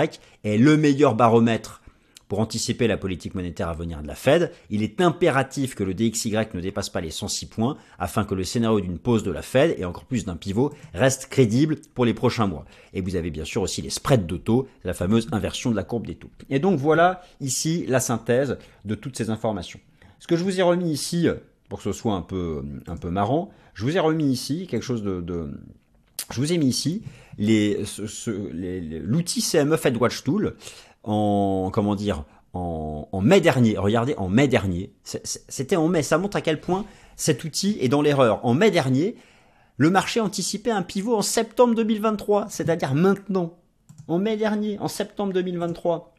est 0.44 0.58
le 0.58 0.76
meilleur 0.76 1.14
baromètre 1.14 1.80
pour 2.28 2.40
anticiper 2.40 2.86
la 2.86 2.96
politique 2.96 3.34
monétaire 3.34 3.68
à 3.68 3.74
venir 3.74 4.02
de 4.02 4.06
la 4.06 4.14
Fed, 4.14 4.52
il 4.70 4.82
est 4.82 5.00
impératif 5.00 5.74
que 5.74 5.84
le 5.84 5.94
DXY 5.94 6.32
ne 6.54 6.60
dépasse 6.60 6.90
pas 6.90 7.00
les 7.00 7.10
106 7.10 7.46
points 7.46 7.76
afin 7.98 8.24
que 8.24 8.34
le 8.34 8.44
scénario 8.44 8.80
d'une 8.80 8.98
pause 8.98 9.22
de 9.22 9.30
la 9.30 9.42
Fed 9.42 9.76
et 9.78 9.84
encore 9.84 10.04
plus 10.04 10.24
d'un 10.24 10.36
pivot 10.36 10.72
reste 10.94 11.26
crédible 11.26 11.76
pour 11.94 12.04
les 12.04 12.14
prochains 12.14 12.46
mois. 12.46 12.64
Et 12.94 13.00
vous 13.00 13.16
avez 13.16 13.30
bien 13.30 13.44
sûr 13.44 13.62
aussi 13.62 13.82
les 13.82 13.90
spreads 13.90 14.26
de 14.26 14.36
taux, 14.36 14.66
la 14.84 14.94
fameuse 14.94 15.28
inversion 15.32 15.70
de 15.70 15.76
la 15.76 15.84
courbe 15.84 16.06
des 16.06 16.16
taux. 16.16 16.30
Et 16.50 16.58
donc 16.58 16.78
voilà 16.78 17.22
ici 17.40 17.84
la 17.86 18.00
synthèse 18.00 18.58
de 18.84 18.94
toutes 18.94 19.16
ces 19.16 19.30
informations. 19.30 19.80
Ce 20.18 20.26
que 20.26 20.36
je 20.36 20.42
vous 20.42 20.58
ai 20.58 20.62
remis 20.62 20.90
ici, 20.90 21.28
pour 21.68 21.78
que 21.78 21.84
ce 21.84 21.92
soit 21.92 22.14
un 22.14 22.22
peu, 22.22 22.64
un 22.86 22.96
peu 22.96 23.10
marrant, 23.10 23.50
je 23.74 23.84
vous 23.84 23.96
ai 23.96 24.00
remis 24.00 24.32
ici 24.32 24.66
quelque 24.66 24.82
chose 24.82 25.02
de, 25.02 25.22
je 26.32 26.40
vous 26.40 26.52
ai 26.52 26.58
mis 26.58 26.66
ici 26.66 27.02
les, 27.38 27.84
l'outil 29.04 29.42
CME 29.42 29.76
Tool 30.24 30.56
en 31.06 31.70
comment 31.72 31.94
dire 31.94 32.24
en, 32.52 33.20
mai 33.20 33.40
dernier. 33.40 33.76
Regardez, 33.78 34.14
en 34.16 34.28
mai 34.28 34.48
dernier, 34.48 34.92
c'était 35.04 35.76
en 35.76 35.88
mai. 35.88 36.02
Ça 36.02 36.18
montre 36.18 36.36
à 36.36 36.40
quel 36.40 36.60
point 36.60 36.84
cet 37.16 37.44
outil 37.44 37.76
est 37.80 37.88
dans 37.88 38.02
l'erreur. 38.02 38.44
En 38.44 38.54
mai 38.54 38.70
dernier, 38.70 39.16
le 39.76 39.90
marché 39.90 40.20
anticipait 40.20 40.70
un 40.70 40.82
pivot 40.82 41.16
en 41.16 41.22
septembre 41.22 41.74
2023, 41.74 42.46
c'est-à-dire 42.48 42.94
maintenant. 42.94 43.54
En 44.08 44.18
mai 44.18 44.36
dernier, 44.36 44.78
en 44.78 44.88
septembre 44.88 45.32
2023. 45.32 46.14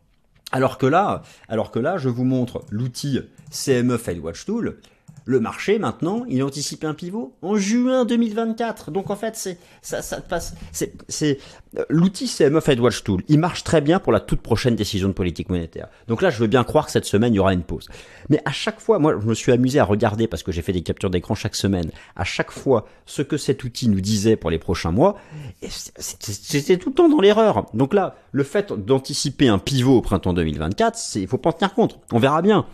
Alors 0.51 0.77
que 0.77 0.85
là, 0.85 1.23
alors 1.47 1.71
que 1.71 1.79
là, 1.79 1.97
je 1.97 2.09
vous 2.09 2.23
montre 2.23 2.63
l'outil 2.69 3.19
CME 3.51 3.97
FedWatch 3.97 4.45
Tool 4.45 4.77
le 5.27 5.41
marché, 5.41 5.77
maintenant, 5.77 6.23
il 6.29 6.41
anticipe 6.41 6.85
un 6.85 6.93
pivot 6.93 7.35
en 7.41 7.57
juin 7.57 8.05
2024. 8.05 8.91
Donc, 8.91 9.09
en 9.09 9.17
fait, 9.17 9.35
c'est, 9.35 9.57
ça, 9.81 10.01
ça 10.01 10.21
passe, 10.21 10.55
c'est, 10.71 10.93
c'est, 11.09 11.37
euh, 11.77 11.83
l'outil 11.89 12.29
CME 12.29 12.61
Watch 12.79 13.03
Tool. 13.03 13.21
Il 13.27 13.37
marche 13.37 13.65
très 13.65 13.81
bien 13.81 13.99
pour 13.99 14.13
la 14.13 14.21
toute 14.21 14.39
prochaine 14.39 14.77
décision 14.77 15.09
de 15.09 15.13
politique 15.13 15.49
monétaire. 15.49 15.89
Donc 16.07 16.21
là, 16.21 16.29
je 16.29 16.39
veux 16.39 16.47
bien 16.47 16.63
croire 16.63 16.85
que 16.85 16.93
cette 16.93 17.05
semaine, 17.05 17.33
il 17.33 17.35
y 17.35 17.39
aura 17.39 17.51
une 17.51 17.63
pause. 17.63 17.89
Mais 18.29 18.41
à 18.45 18.51
chaque 18.51 18.79
fois, 18.79 18.99
moi, 18.99 19.17
je 19.21 19.27
me 19.27 19.33
suis 19.33 19.51
amusé 19.51 19.79
à 19.79 19.83
regarder 19.83 20.27
parce 20.27 20.43
que 20.43 20.53
j'ai 20.53 20.61
fait 20.61 20.71
des 20.71 20.81
captures 20.81 21.09
d'écran 21.09 21.35
chaque 21.35 21.55
semaine. 21.55 21.91
À 22.15 22.23
chaque 22.23 22.51
fois, 22.51 22.87
ce 23.05 23.21
que 23.21 23.35
cet 23.35 23.65
outil 23.65 23.89
nous 23.89 23.99
disait 23.99 24.37
pour 24.37 24.49
les 24.49 24.59
prochains 24.59 24.91
mois, 24.91 25.17
c'était 25.61 26.77
tout 26.77 26.89
le 26.89 26.95
temps 26.95 27.09
dans 27.09 27.19
l'erreur. 27.19 27.65
Donc 27.73 27.93
là, 27.93 28.15
le 28.31 28.43
fait 28.43 28.71
d'anticiper 28.71 29.49
un 29.49 29.59
pivot 29.59 29.97
au 29.97 30.01
printemps 30.01 30.33
2024, 30.33 30.97
c'est, 30.97 31.19
il 31.19 31.27
faut 31.27 31.37
pas 31.37 31.49
en 31.49 31.53
tenir 31.53 31.73
compte. 31.73 31.99
On 32.13 32.19
verra 32.19 32.41
bien. 32.41 32.65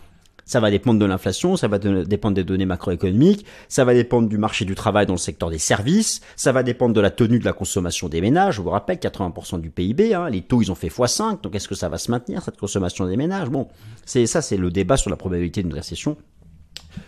Ça 0.46 0.60
va 0.60 0.70
dépendre 0.70 1.00
de 1.00 1.04
l'inflation, 1.06 1.56
ça 1.56 1.68
va 1.68 1.78
dépendre 1.78 2.34
des 2.34 2.44
données 2.44 2.66
macroéconomiques, 2.66 3.46
ça 3.68 3.84
va 3.84 3.94
dépendre 3.94 4.28
du 4.28 4.38
marché 4.38 4.64
du 4.64 4.74
travail 4.74 5.06
dans 5.06 5.14
le 5.14 5.18
secteur 5.18 5.50
des 5.50 5.58
services, 5.58 6.20
ça 6.36 6.52
va 6.52 6.62
dépendre 6.62 6.94
de 6.94 7.00
la 7.00 7.10
tenue 7.10 7.38
de 7.38 7.44
la 7.44 7.52
consommation 7.52 8.08
des 8.08 8.20
ménages. 8.20 8.56
Je 8.56 8.62
vous 8.62 8.70
rappelle, 8.70 8.98
80% 8.98 9.60
du 9.60 9.70
PIB, 9.70 10.14
hein, 10.14 10.28
les 10.28 10.42
taux 10.42 10.60
ils 10.60 10.70
ont 10.70 10.74
fait 10.74 10.88
x5, 10.88 11.40
donc 11.42 11.54
est-ce 11.54 11.68
que 11.68 11.74
ça 11.74 11.88
va 11.88 11.98
se 11.98 12.10
maintenir 12.10 12.42
cette 12.42 12.58
consommation 12.58 13.06
des 13.06 13.16
ménages? 13.16 13.48
Bon, 13.48 13.68
c'est 14.04 14.26
ça, 14.26 14.42
c'est 14.42 14.56
le 14.56 14.70
débat 14.70 14.96
sur 14.96 15.10
la 15.10 15.16
probabilité 15.16 15.62
d'une 15.62 15.74
récession 15.74 16.16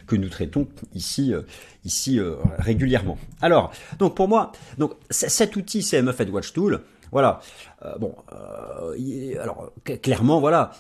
que 0.07 0.17
nous 0.17 0.29
traitons 0.29 0.69
ici, 0.95 1.35
euh, 1.35 1.43
ici 1.85 2.19
euh, 2.19 2.37
régulièrement. 2.59 3.19
Alors, 3.41 3.73
donc 3.99 4.15
pour 4.15 4.29
moi, 4.29 4.53
donc 4.79 4.93
cet 5.11 5.57
outil 5.57 5.85
CME 5.85 6.13
Watch 6.31 6.53
Tool, 6.53 6.81
voilà, 7.13 7.41
euh, 7.85 7.97
bon, 7.99 8.15
alors 9.41 9.73
clairement, 10.03 10.41
voilà. 10.41 10.73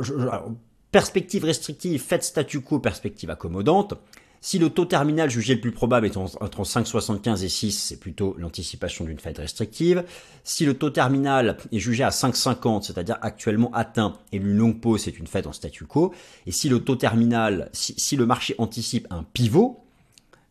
Je, 0.00 0.12
Perspective 0.92 1.46
restrictive, 1.46 2.02
faites 2.02 2.22
statu 2.22 2.60
quo, 2.60 2.78
perspective 2.78 3.30
accommodante. 3.30 3.94
Si 4.42 4.58
le 4.58 4.68
taux 4.68 4.84
terminal 4.84 5.30
jugé 5.30 5.54
le 5.54 5.60
plus 5.62 5.72
probable 5.72 6.04
est 6.04 6.18
entre 6.18 6.64
5,75 6.64 7.42
et 7.42 7.48
6, 7.48 7.72
c'est 7.72 7.98
plutôt 7.98 8.36
l'anticipation 8.36 9.06
d'une 9.06 9.18
fête 9.18 9.38
restrictive. 9.38 10.04
Si 10.44 10.66
le 10.66 10.74
taux 10.74 10.90
terminal 10.90 11.56
est 11.72 11.78
jugé 11.78 12.04
à 12.04 12.10
5,50, 12.10 12.82
c'est-à-dire 12.82 13.16
actuellement 13.22 13.72
atteint, 13.72 14.18
et 14.32 14.36
une 14.36 14.54
longue 14.54 14.80
pause, 14.80 15.00
c'est 15.04 15.18
une 15.18 15.26
fête 15.26 15.46
en 15.46 15.52
statu 15.52 15.86
quo. 15.86 16.12
Et 16.46 16.52
si 16.52 16.68
le 16.68 16.80
taux 16.80 16.96
terminal, 16.96 17.70
si, 17.72 18.14
le 18.14 18.26
marché 18.26 18.54
anticipe 18.58 19.06
un 19.08 19.22
pivot, 19.22 19.86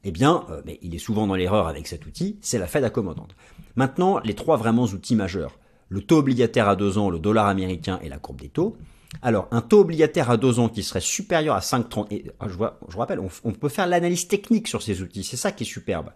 eh 0.03 0.11
bien, 0.11 0.45
euh, 0.49 0.63
mais 0.65 0.79
il 0.81 0.95
est 0.95 0.99
souvent 0.99 1.27
dans 1.27 1.35
l'erreur 1.35 1.67
avec 1.67 1.85
cet 1.85 2.07
outil, 2.07 2.37
c'est 2.41 2.57
la 2.57 2.65
Fed 2.65 2.83
accommodante. 2.83 3.35
Maintenant, 3.75 4.19
les 4.23 4.33
trois 4.33 4.57
vraiment 4.57 4.85
outils 4.85 5.15
majeurs. 5.15 5.59
Le 5.89 6.01
taux 6.01 6.17
obligataire 6.17 6.67
à 6.67 6.75
deux 6.75 6.97
ans, 6.97 7.11
le 7.11 7.19
dollar 7.19 7.45
américain 7.45 7.99
et 8.01 8.09
la 8.09 8.17
courbe 8.17 8.41
des 8.41 8.49
taux. 8.49 8.75
Alors, 9.21 9.47
un 9.51 9.61
taux 9.61 9.81
obligataire 9.81 10.29
à 10.29 10.37
deux 10.37 10.59
ans 10.59 10.69
qui 10.69 10.83
serait 10.83 11.01
supérieur 11.01 11.55
à 11.55 11.59
5,30, 11.59 12.07
et 12.11 12.31
ah, 12.39 12.47
je, 12.47 12.53
vois, 12.53 12.79
je 12.89 12.97
rappelle, 12.97 13.19
on, 13.19 13.51
peut 13.51 13.69
faire 13.69 13.87
l'analyse 13.87 14.27
technique 14.27 14.67
sur 14.67 14.81
ces 14.81 15.01
outils, 15.01 15.23
c'est 15.23 15.37
ça 15.37 15.51
qui 15.51 15.63
est 15.63 15.67
superbe. 15.67 16.11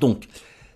Donc, 0.00 0.26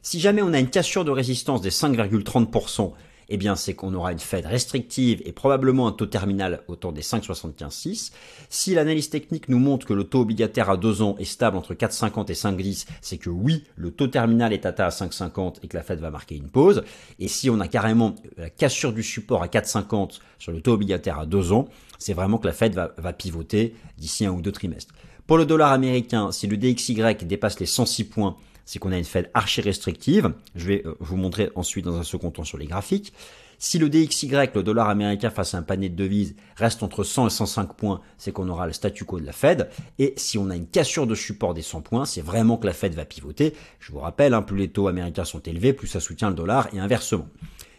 si 0.02 0.20
jamais 0.20 0.42
on 0.42 0.52
a 0.52 0.58
une 0.58 0.70
cassure 0.70 1.04
de 1.04 1.10
résistance 1.10 1.60
des 1.60 1.70
5,30%, 1.70 2.92
eh 3.30 3.36
bien 3.36 3.56
c'est 3.56 3.74
qu'on 3.74 3.94
aura 3.94 4.12
une 4.12 4.18
Fed 4.18 4.44
restrictive 4.44 5.22
et 5.24 5.32
probablement 5.32 5.86
un 5.86 5.92
taux 5.92 6.06
terminal 6.06 6.62
autour 6.68 6.92
des 6.92 7.00
5,75,6. 7.00 8.12
Si 8.48 8.74
l'analyse 8.74 9.08
technique 9.08 9.48
nous 9.48 9.58
montre 9.58 9.86
que 9.86 9.94
le 9.94 10.04
taux 10.04 10.20
obligataire 10.20 10.68
à 10.68 10.76
deux 10.76 11.00
ans 11.00 11.16
est 11.18 11.24
stable 11.24 11.56
entre 11.56 11.74
4,50 11.74 12.30
et 12.30 12.34
5,10, 12.34 12.86
c'est 13.00 13.18
que 13.18 13.30
oui, 13.30 13.64
le 13.76 13.90
taux 13.90 14.08
terminal 14.08 14.52
est 14.52 14.66
atteint 14.66 14.86
à 14.86 14.90
5,50 14.90 15.56
et 15.62 15.68
que 15.68 15.76
la 15.76 15.82
Fed 15.82 16.00
va 16.00 16.10
marquer 16.10 16.36
une 16.36 16.50
pause. 16.50 16.82
Et 17.18 17.28
si 17.28 17.48
on 17.48 17.60
a 17.60 17.68
carrément 17.68 18.14
la 18.36 18.50
cassure 18.50 18.92
du 18.92 19.02
support 19.02 19.42
à 19.42 19.46
4,50 19.46 20.18
sur 20.38 20.52
le 20.52 20.60
taux 20.60 20.72
obligataire 20.72 21.18
à 21.18 21.26
deux 21.26 21.52
ans, 21.52 21.68
c'est 21.98 22.14
vraiment 22.14 22.38
que 22.38 22.46
la 22.46 22.52
Fed 22.52 22.74
va, 22.74 22.92
va 22.98 23.12
pivoter 23.12 23.74
d'ici 23.96 24.26
un 24.26 24.32
ou 24.32 24.42
deux 24.42 24.52
trimestres. 24.52 24.94
Pour 25.26 25.38
le 25.38 25.46
dollar 25.46 25.70
américain, 25.70 26.32
si 26.32 26.48
le 26.48 26.56
DXY 26.56 26.94
dépasse 27.24 27.60
les 27.60 27.66
106 27.66 28.04
points, 28.04 28.36
c'est 28.70 28.78
qu'on 28.78 28.92
a 28.92 28.98
une 28.98 29.04
Fed 29.04 29.32
archi 29.34 29.60
restrictive. 29.62 30.32
Je 30.54 30.64
vais 30.68 30.82
euh, 30.86 30.94
vous 31.00 31.16
montrer 31.16 31.50
ensuite 31.56 31.84
dans 31.84 31.96
un 31.96 32.04
second 32.04 32.30
temps 32.30 32.44
sur 32.44 32.56
les 32.56 32.66
graphiques. 32.66 33.12
Si 33.58 33.80
le 33.80 33.88
DXY, 33.88 34.28
le 34.28 34.62
dollar 34.62 34.88
américain 34.88 35.28
face 35.28 35.54
à 35.54 35.58
un 35.58 35.62
panier 35.62 35.88
de 35.88 35.96
devises, 35.96 36.36
reste 36.54 36.84
entre 36.84 37.02
100 37.02 37.26
et 37.26 37.30
105 37.30 37.74
points, 37.74 38.00
c'est 38.16 38.30
qu'on 38.30 38.48
aura 38.48 38.68
le 38.68 38.72
statu 38.72 39.04
quo 39.04 39.18
de 39.18 39.26
la 39.26 39.32
Fed. 39.32 39.70
Et 39.98 40.14
si 40.16 40.38
on 40.38 40.50
a 40.50 40.56
une 40.56 40.68
cassure 40.68 41.08
de 41.08 41.16
support 41.16 41.52
des 41.52 41.62
100 41.62 41.80
points, 41.80 42.04
c'est 42.04 42.20
vraiment 42.20 42.58
que 42.58 42.66
la 42.68 42.72
Fed 42.72 42.94
va 42.94 43.04
pivoter. 43.04 43.54
Je 43.80 43.90
vous 43.90 43.98
rappelle, 43.98 44.34
hein, 44.34 44.42
plus 44.42 44.56
les 44.56 44.68
taux 44.68 44.86
américains 44.86 45.24
sont 45.24 45.40
élevés, 45.40 45.72
plus 45.72 45.88
ça 45.88 45.98
soutient 45.98 46.28
le 46.28 46.36
dollar 46.36 46.68
et 46.72 46.78
inversement. 46.78 47.26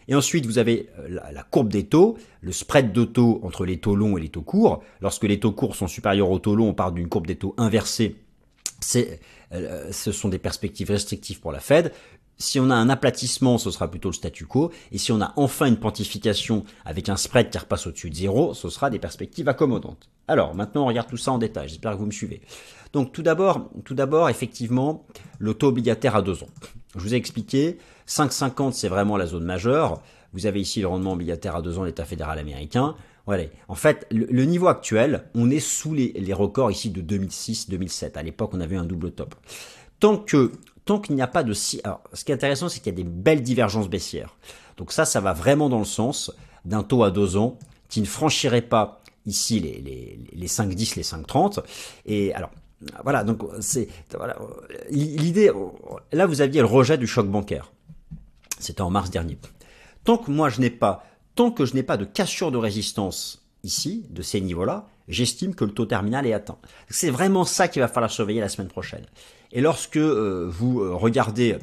Et 0.08 0.14
ensuite, 0.14 0.44
vous 0.44 0.58
avez 0.58 0.90
euh, 0.98 1.20
la, 1.32 1.42
courbe 1.42 1.68
des 1.68 1.84
taux, 1.84 2.18
le 2.42 2.52
spread 2.52 2.92
de 2.92 3.04
taux 3.04 3.40
entre 3.44 3.64
les 3.64 3.78
taux 3.78 3.96
longs 3.96 4.18
et 4.18 4.20
les 4.20 4.28
taux 4.28 4.42
courts. 4.42 4.82
Lorsque 5.00 5.24
les 5.24 5.40
taux 5.40 5.52
courts 5.52 5.74
sont 5.74 5.88
supérieurs 5.88 6.30
aux 6.30 6.38
taux 6.38 6.54
longs, 6.54 6.68
on 6.68 6.74
part 6.74 6.92
d'une 6.92 7.08
courbe 7.08 7.26
des 7.26 7.36
taux 7.36 7.54
inversée. 7.56 8.16
Euh, 9.52 9.92
ce 9.92 10.12
sont 10.12 10.28
des 10.28 10.38
perspectives 10.38 10.90
restrictives 10.90 11.40
pour 11.40 11.52
la 11.52 11.60
Fed. 11.60 11.92
Si 12.38 12.58
on 12.58 12.70
a 12.70 12.74
un 12.74 12.88
aplatissement, 12.88 13.58
ce 13.58 13.70
sera 13.70 13.88
plutôt 13.88 14.08
le 14.08 14.14
statu 14.14 14.46
quo. 14.46 14.72
Et 14.90 14.98
si 14.98 15.12
on 15.12 15.20
a 15.20 15.32
enfin 15.36 15.66
une 15.66 15.76
pontification 15.76 16.64
avec 16.84 17.08
un 17.08 17.16
spread 17.16 17.50
qui 17.50 17.58
repasse 17.58 17.86
au-dessus 17.86 18.10
de 18.10 18.16
zéro, 18.16 18.54
ce 18.54 18.68
sera 18.68 18.90
des 18.90 18.98
perspectives 18.98 19.48
accommodantes. 19.48 20.08
Alors, 20.26 20.54
maintenant, 20.54 20.84
on 20.84 20.86
regarde 20.86 21.08
tout 21.08 21.16
ça 21.16 21.32
en 21.32 21.38
détail. 21.38 21.68
J'espère 21.68 21.92
que 21.92 21.98
vous 21.98 22.06
me 22.06 22.10
suivez. 22.10 22.40
Donc, 22.92 23.12
tout 23.12 23.22
d'abord, 23.22 23.70
tout 23.84 23.94
d'abord, 23.94 24.28
effectivement, 24.28 25.06
le 25.38 25.54
taux 25.54 25.68
obligataire 25.68 26.16
à 26.16 26.22
deux 26.22 26.42
ans. 26.42 26.48
Je 26.94 27.00
vous 27.00 27.14
ai 27.14 27.16
expliqué, 27.16 27.78
5,50 28.08 28.72
c'est 28.72 28.88
vraiment 28.88 29.16
la 29.16 29.26
zone 29.26 29.44
majeure. 29.44 30.02
Vous 30.32 30.46
avez 30.46 30.60
ici 30.60 30.80
le 30.80 30.88
rendement 30.88 31.12
obligataire 31.12 31.56
à 31.56 31.62
deux 31.62 31.78
ans, 31.78 31.84
l'État 31.84 32.04
fédéral 32.04 32.38
américain. 32.38 32.96
Voilà. 33.26 33.44
En 33.68 33.74
fait, 33.74 34.06
le, 34.10 34.44
niveau 34.44 34.68
actuel, 34.68 35.24
on 35.34 35.50
est 35.50 35.60
sous 35.60 35.94
les, 35.94 36.32
records 36.32 36.70
ici 36.70 36.90
de 36.90 37.00
2006-2007. 37.02 38.16
À 38.16 38.22
l'époque, 38.22 38.50
on 38.52 38.60
avait 38.60 38.76
un 38.76 38.84
double 38.84 39.12
top. 39.12 39.34
Tant 40.00 40.16
que 40.16 40.52
tant 40.84 40.98
qu'il 40.98 41.14
n'y 41.14 41.22
a 41.22 41.28
pas 41.28 41.44
de 41.44 41.54
alors, 41.84 42.02
ce 42.12 42.24
qui 42.24 42.32
est 42.32 42.34
intéressant, 42.34 42.68
c'est 42.68 42.80
qu'il 42.80 42.92
y 42.92 42.94
a 42.94 42.96
des 42.96 43.08
belles 43.08 43.42
divergences 43.42 43.88
baissières. 43.88 44.36
Donc 44.76 44.90
ça, 44.90 45.04
ça 45.04 45.20
va 45.20 45.32
vraiment 45.32 45.68
dans 45.68 45.78
le 45.78 45.84
sens 45.84 46.32
d'un 46.64 46.82
taux 46.82 47.04
à 47.04 47.12
deux 47.12 47.36
ans 47.36 47.56
qui 47.88 48.00
ne 48.00 48.06
franchirait 48.06 48.62
pas 48.62 49.00
ici 49.26 49.60
les, 49.60 49.80
les, 49.80 50.18
les 50.32 50.46
5,10, 50.48 50.96
les 50.96 51.02
5,30. 51.04 51.62
Et 52.06 52.34
alors, 52.34 52.50
voilà, 53.04 53.24
donc 53.24 53.42
c'est 53.60 53.88
voilà, 54.14 54.36
l'idée. 54.90 55.52
Là, 56.12 56.26
vous 56.26 56.40
aviez 56.40 56.60
le 56.60 56.66
rejet 56.66 56.98
du 56.98 57.06
choc 57.06 57.28
bancaire. 57.28 57.72
C'était 58.58 58.82
en 58.82 58.90
mars 58.90 59.10
dernier. 59.10 59.38
Tant 60.04 60.18
que 60.18 60.30
moi 60.30 60.48
je 60.48 60.60
n'ai 60.60 60.70
pas, 60.70 61.04
tant 61.34 61.50
que 61.50 61.64
je 61.64 61.74
n'ai 61.74 61.82
pas 61.82 61.96
de 61.96 62.04
cassure 62.04 62.50
de 62.50 62.58
résistance 62.58 63.42
ici, 63.64 64.06
de 64.10 64.22
ces 64.22 64.40
niveaux-là, 64.40 64.88
j'estime 65.08 65.54
que 65.54 65.64
le 65.64 65.72
taux 65.72 65.86
terminal 65.86 66.26
est 66.26 66.32
atteint. 66.32 66.58
C'est 66.88 67.10
vraiment 67.10 67.44
ça 67.44 67.68
qu'il 67.68 67.80
va 67.80 67.88
falloir 67.88 68.10
surveiller 68.10 68.40
la 68.40 68.48
semaine 68.48 68.68
prochaine. 68.68 69.04
Et 69.52 69.60
lorsque 69.60 69.96
euh, 69.96 70.48
vous 70.50 70.80
euh, 70.80 70.94
regardez 70.94 71.58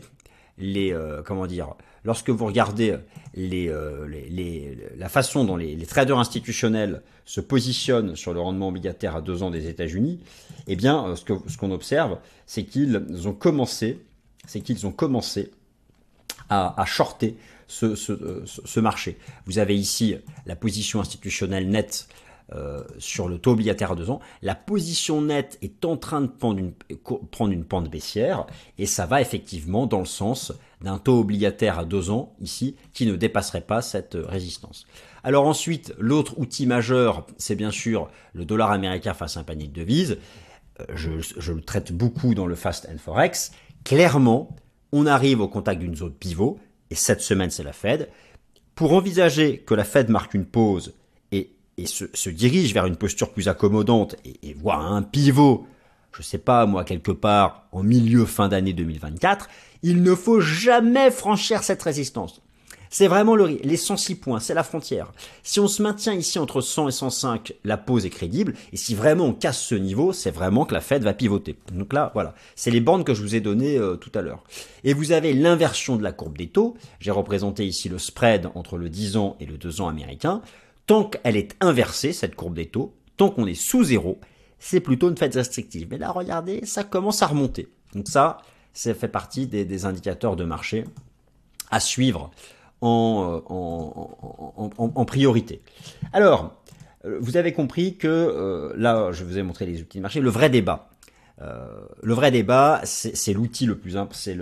les, 0.57 0.93
euh, 0.93 1.21
comment 1.23 1.47
dire, 1.47 1.73
lorsque 2.03 2.29
vous 2.29 2.45
regardez 2.45 2.97
les, 3.35 3.71
les, 4.07 4.77
la 4.97 5.09
façon 5.09 5.45
dont 5.45 5.55
les, 5.55 5.77
traders 5.85 6.17
institutionnels 6.17 7.01
se 7.25 7.41
positionnent 7.41 8.15
sur 8.15 8.33
le 8.33 8.39
rendement 8.39 8.69
obligataire 8.69 9.15
à 9.15 9.21
deux 9.21 9.43
ans 9.43 9.51
des 9.51 9.67
États-Unis, 9.67 10.19
eh 10.67 10.75
bien, 10.75 11.15
ce 11.15 11.33
ce 11.47 11.57
qu'on 11.57 11.71
observe, 11.71 12.17
c'est 12.45 12.63
qu'ils 12.63 13.27
ont 13.27 13.33
commencé, 13.33 13.99
c'est 14.47 14.61
qu'ils 14.61 14.87
ont 14.87 14.91
commencé 14.91 15.51
à, 16.49 16.81
à 16.81 16.85
shorter 16.85 17.37
ce, 17.69 17.95
ce, 17.95 18.13
ce, 18.45 18.79
marché. 18.79 19.17
Vous 19.45 19.59
avez 19.59 19.77
ici 19.77 20.15
la 20.45 20.55
position 20.55 20.99
institutionnelle 20.99 21.69
nette 21.69 22.09
euh, 22.55 22.83
sur 22.97 23.29
le 23.29 23.37
taux 23.37 23.51
obligataire 23.51 23.91
à 23.91 23.95
deux 23.95 24.09
ans, 24.09 24.19
la 24.41 24.55
position 24.55 25.21
nette 25.21 25.59
est 25.61 25.85
en 25.85 25.97
train 25.97 26.21
de 26.21 26.27
prendre 26.27 26.57
une, 26.57 26.73
prendre 27.29 27.53
une 27.53 27.63
pente 27.63 27.91
baissière 27.91 28.47
et 28.79 28.87
ça 28.87 29.05
va 29.05 29.21
effectivement 29.21 29.85
dans 29.85 29.99
le 29.99 30.05
sens 30.05 30.51
d'un 30.81 30.97
taux 30.97 31.19
obligataire 31.19 31.77
à 31.77 31.85
deux 31.85 32.09
ans 32.09 32.33
ici 32.41 32.75
qui 32.91 33.05
ne 33.05 33.15
dépasserait 33.15 33.61
pas 33.61 33.83
cette 33.83 34.17
résistance. 34.19 34.87
Alors 35.23 35.45
ensuite, 35.45 35.93
l'autre 35.99 36.39
outil 36.39 36.65
majeur, 36.65 37.27
c'est 37.37 37.55
bien 37.55 37.71
sûr 37.71 38.09
le 38.33 38.45
dollar 38.45 38.71
américain 38.71 39.13
face 39.13 39.37
à 39.37 39.41
un 39.41 39.43
panier 39.43 39.67
de 39.67 39.73
devises. 39.73 40.17
Euh, 40.79 40.85
je, 40.95 41.11
je 41.19 41.53
le 41.53 41.61
traite 41.61 41.91
beaucoup 41.91 42.33
dans 42.33 42.47
le 42.47 42.55
Fast 42.55 42.89
and 42.91 42.97
Forex. 42.97 43.51
Clairement, 43.83 44.55
on 44.91 45.05
arrive 45.05 45.39
au 45.41 45.47
contact 45.47 45.79
d'une 45.79 45.95
zone 45.95 46.13
pivot, 46.13 46.57
et 46.89 46.95
cette 46.95 47.21
semaine 47.21 47.51
c'est 47.51 47.63
la 47.63 47.73
Fed. 47.73 48.09
Pour 48.75 48.93
envisager 48.93 49.59
que 49.59 49.73
la 49.73 49.83
Fed 49.83 50.09
marque 50.09 50.33
une 50.33 50.45
pause 50.45 50.93
et 51.79 51.85
se, 51.85 52.29
dirige 52.29 52.73
vers 52.73 52.85
une 52.85 52.97
posture 52.97 53.31
plus 53.31 53.47
accommodante 53.47 54.17
et, 54.25 54.53
voit 54.53 54.75
un 54.75 55.01
pivot, 55.01 55.65
je 56.11 56.21
sais 56.21 56.37
pas 56.37 56.65
moi 56.65 56.83
quelque 56.83 57.11
part 57.11 57.67
en 57.71 57.83
milieu 57.83 58.25
fin 58.25 58.49
d'année 58.49 58.73
2024, 58.73 59.49
il 59.81 60.03
ne 60.03 60.13
faut 60.13 60.41
jamais 60.41 61.09
franchir 61.09 61.63
cette 61.63 61.81
résistance. 61.81 62.41
C'est 62.89 63.07
vraiment 63.07 63.35
le 63.35 63.47
les 63.47 63.77
106 63.77 64.15
points, 64.15 64.39
c'est 64.39 64.53
la 64.53 64.63
frontière. 64.63 65.11
Si 65.43 65.59
on 65.59 65.67
se 65.67 65.81
maintient 65.81 66.13
ici 66.13 66.39
entre 66.39 66.61
100 66.61 66.89
et 66.89 66.91
105, 66.91 67.53
la 67.63 67.77
pause 67.77 68.05
est 68.05 68.09
crédible. 68.09 68.53
Et 68.73 68.77
si 68.77 68.95
vraiment 68.95 69.25
on 69.25 69.33
casse 69.33 69.61
ce 69.61 69.75
niveau, 69.75 70.11
c'est 70.11 70.31
vraiment 70.31 70.65
que 70.65 70.73
la 70.73 70.81
Fed 70.81 71.03
va 71.03 71.13
pivoter. 71.13 71.57
Donc 71.71 71.93
là, 71.93 72.11
voilà, 72.13 72.33
c'est 72.55 72.71
les 72.71 72.81
bandes 72.81 73.05
que 73.05 73.13
je 73.13 73.21
vous 73.21 73.35
ai 73.35 73.41
données 73.41 73.77
euh, 73.77 73.95
tout 73.95 74.11
à 74.15 74.21
l'heure. 74.21 74.43
Et 74.83 74.93
vous 74.93 75.11
avez 75.11 75.33
l'inversion 75.33 75.97
de 75.97 76.03
la 76.03 76.11
courbe 76.11 76.37
des 76.37 76.47
taux. 76.47 76.75
J'ai 76.99 77.11
représenté 77.11 77.65
ici 77.65 77.89
le 77.89 77.99
spread 77.99 78.49
entre 78.55 78.77
le 78.77 78.89
10 78.89 79.17
ans 79.17 79.35
et 79.39 79.45
le 79.45 79.57
2 79.57 79.81
ans 79.81 79.87
américain 79.87 80.41
tant 80.89 81.03
qu'elle 81.03 81.37
est 81.37 81.55
inversée, 81.61 82.13
cette 82.13 82.33
courbe 82.33 82.55
des 82.55 82.65
taux, 82.65 82.95
tant 83.15 83.29
qu'on 83.29 83.45
est 83.45 83.53
sous 83.53 83.83
zéro, 83.83 84.19
c'est 84.57 84.79
plutôt 84.79 85.07
une 85.07 85.17
fête 85.17 85.35
restrictive. 85.35 85.87
Mais 85.91 85.99
là, 85.99 86.09
regardez, 86.09 86.65
ça 86.65 86.83
commence 86.83 87.21
à 87.21 87.27
remonter. 87.27 87.67
Donc 87.93 88.07
ça, 88.07 88.39
ça 88.73 88.95
fait 88.95 89.07
partie 89.07 89.45
des, 89.45 89.85
indicateurs 89.85 90.35
de 90.35 90.45
marché 90.45 90.85
à 91.69 91.79
suivre 91.79 92.31
en, 92.81 93.41
en, 94.77 95.05
priorité. 95.05 95.61
Alors, 96.13 96.53
euh, 97.05 97.17
vous 97.21 97.37
avez 97.37 97.53
compris 97.53 97.95
que 97.95 98.07
euh, 98.07 98.73
là, 98.77 99.11
je 99.11 99.23
vous 99.23 99.37
ai 99.37 99.43
montré 99.43 99.65
les 99.65 99.81
outils 99.81 99.97
de 99.97 100.01
marché. 100.01 100.19
Le 100.19 100.29
vrai 100.29 100.49
débat, 100.49 100.89
euh, 101.41 101.65
le 102.01 102.13
vrai 102.13 102.31
débat, 102.31 102.81
c'est 102.83 103.33
l'outil 103.33 103.65
le 103.65 103.77
plus, 103.77 103.95
c'est 104.11 104.37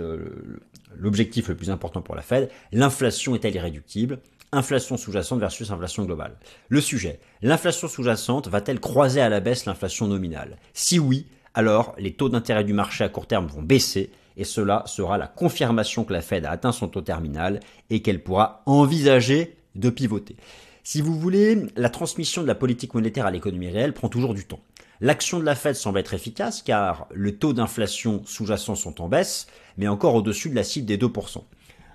l'objectif 0.96 1.48
le 1.48 1.56
plus 1.56 1.70
important 1.70 2.00
pour 2.00 2.14
la 2.14 2.22
Fed. 2.22 2.50
L'inflation 2.72 3.34
est-elle 3.34 3.54
irréductible? 3.54 4.18
Inflation 4.50 4.96
sous-jacente 4.96 5.40
versus 5.40 5.70
inflation 5.70 6.04
globale. 6.04 6.36
Le 6.70 6.80
sujet, 6.80 7.20
l'inflation 7.42 7.86
sous-jacente 7.86 8.48
va-t-elle 8.48 8.80
croiser 8.80 9.20
à 9.20 9.28
la 9.28 9.40
baisse 9.40 9.66
l'inflation 9.66 10.06
nominale? 10.06 10.56
Si 10.72 10.98
oui, 10.98 11.26
alors 11.52 11.94
les 11.98 12.14
taux 12.14 12.30
d'intérêt 12.30 12.64
du 12.64 12.72
marché 12.72 13.04
à 13.04 13.10
court 13.10 13.26
terme 13.26 13.46
vont 13.46 13.62
baisser 13.62 14.10
et 14.38 14.44
cela 14.44 14.84
sera 14.86 15.18
la 15.18 15.26
confirmation 15.26 16.04
que 16.04 16.12
la 16.12 16.22
Fed 16.22 16.46
a 16.46 16.50
atteint 16.50 16.72
son 16.72 16.88
taux 16.88 17.02
terminal 17.02 17.60
et 17.90 18.00
qu'elle 18.00 18.22
pourra 18.22 18.62
envisager 18.64 19.56
de 19.74 19.90
pivoter. 19.90 20.36
Si 20.84 21.02
vous 21.02 21.18
voulez, 21.18 21.66
la 21.76 21.90
transmission 21.90 22.40
de 22.40 22.46
la 22.46 22.54
politique 22.54 22.94
monétaire 22.94 23.26
à 23.26 23.30
l'économie 23.30 23.68
réelle 23.68 23.92
prend 23.92 24.08
toujours 24.08 24.32
du 24.32 24.46
temps. 24.46 24.60
L'action 25.00 25.38
de 25.38 25.44
la 25.44 25.54
Fed 25.54 25.74
semble 25.74 25.98
être 25.98 26.14
efficace 26.14 26.62
car 26.62 27.08
le 27.12 27.36
taux 27.36 27.52
d'inflation 27.52 28.22
sous-jacent 28.24 28.74
sont 28.74 29.02
en 29.02 29.08
baisse, 29.08 29.48
mais 29.76 29.88
encore 29.88 30.14
au-dessus 30.14 30.48
de 30.48 30.54
la 30.54 30.64
cible 30.64 30.86
des 30.86 30.96
2%. 30.96 31.42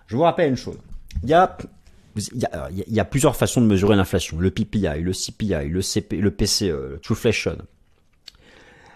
Je 0.06 0.16
vous 0.16 0.22
rappelle 0.22 0.50
une 0.50 0.58
chose. 0.58 0.78
Il 1.24 1.30
y 1.30 1.34
a 1.34 1.58
il 2.16 2.94
y, 2.94 3.00
a, 3.00 3.06
plusieurs 3.06 3.36
façons 3.36 3.60
de 3.60 3.66
mesurer 3.66 3.96
l'inflation. 3.96 4.38
Le 4.38 4.52
PPI, 4.52 5.02
le 5.02 5.14
CPI, 5.14 5.68
le, 5.68 5.82
CP, 5.82 6.18
le 6.18 6.30
PCE, 6.30 6.62
le 6.62 7.00
Trueflation. 7.02 7.58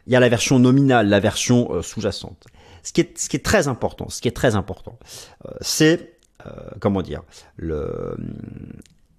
Il 0.06 0.14
y 0.14 0.16
a 0.16 0.20
la 0.20 0.30
version 0.30 0.60
nominale, 0.60 1.10
la 1.10 1.20
version 1.20 1.74
euh, 1.74 1.82
sous-jacente. 1.82 2.46
Ce 2.88 2.94
qui 2.94 3.02
est, 3.02 3.44
très 3.44 3.68
important, 3.68 4.08
ce 4.08 4.22
qui 4.22 4.30
est 4.30 4.36
très 4.36 4.56
important, 4.56 4.98
euh, 5.46 5.52
c'est 5.60 6.18
euh, 6.46 6.52
comment 6.80 7.02
dire, 7.02 7.22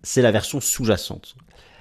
c'est 0.02 0.22
la 0.22 0.30
version 0.30 0.58
sous-jacente. 0.58 1.36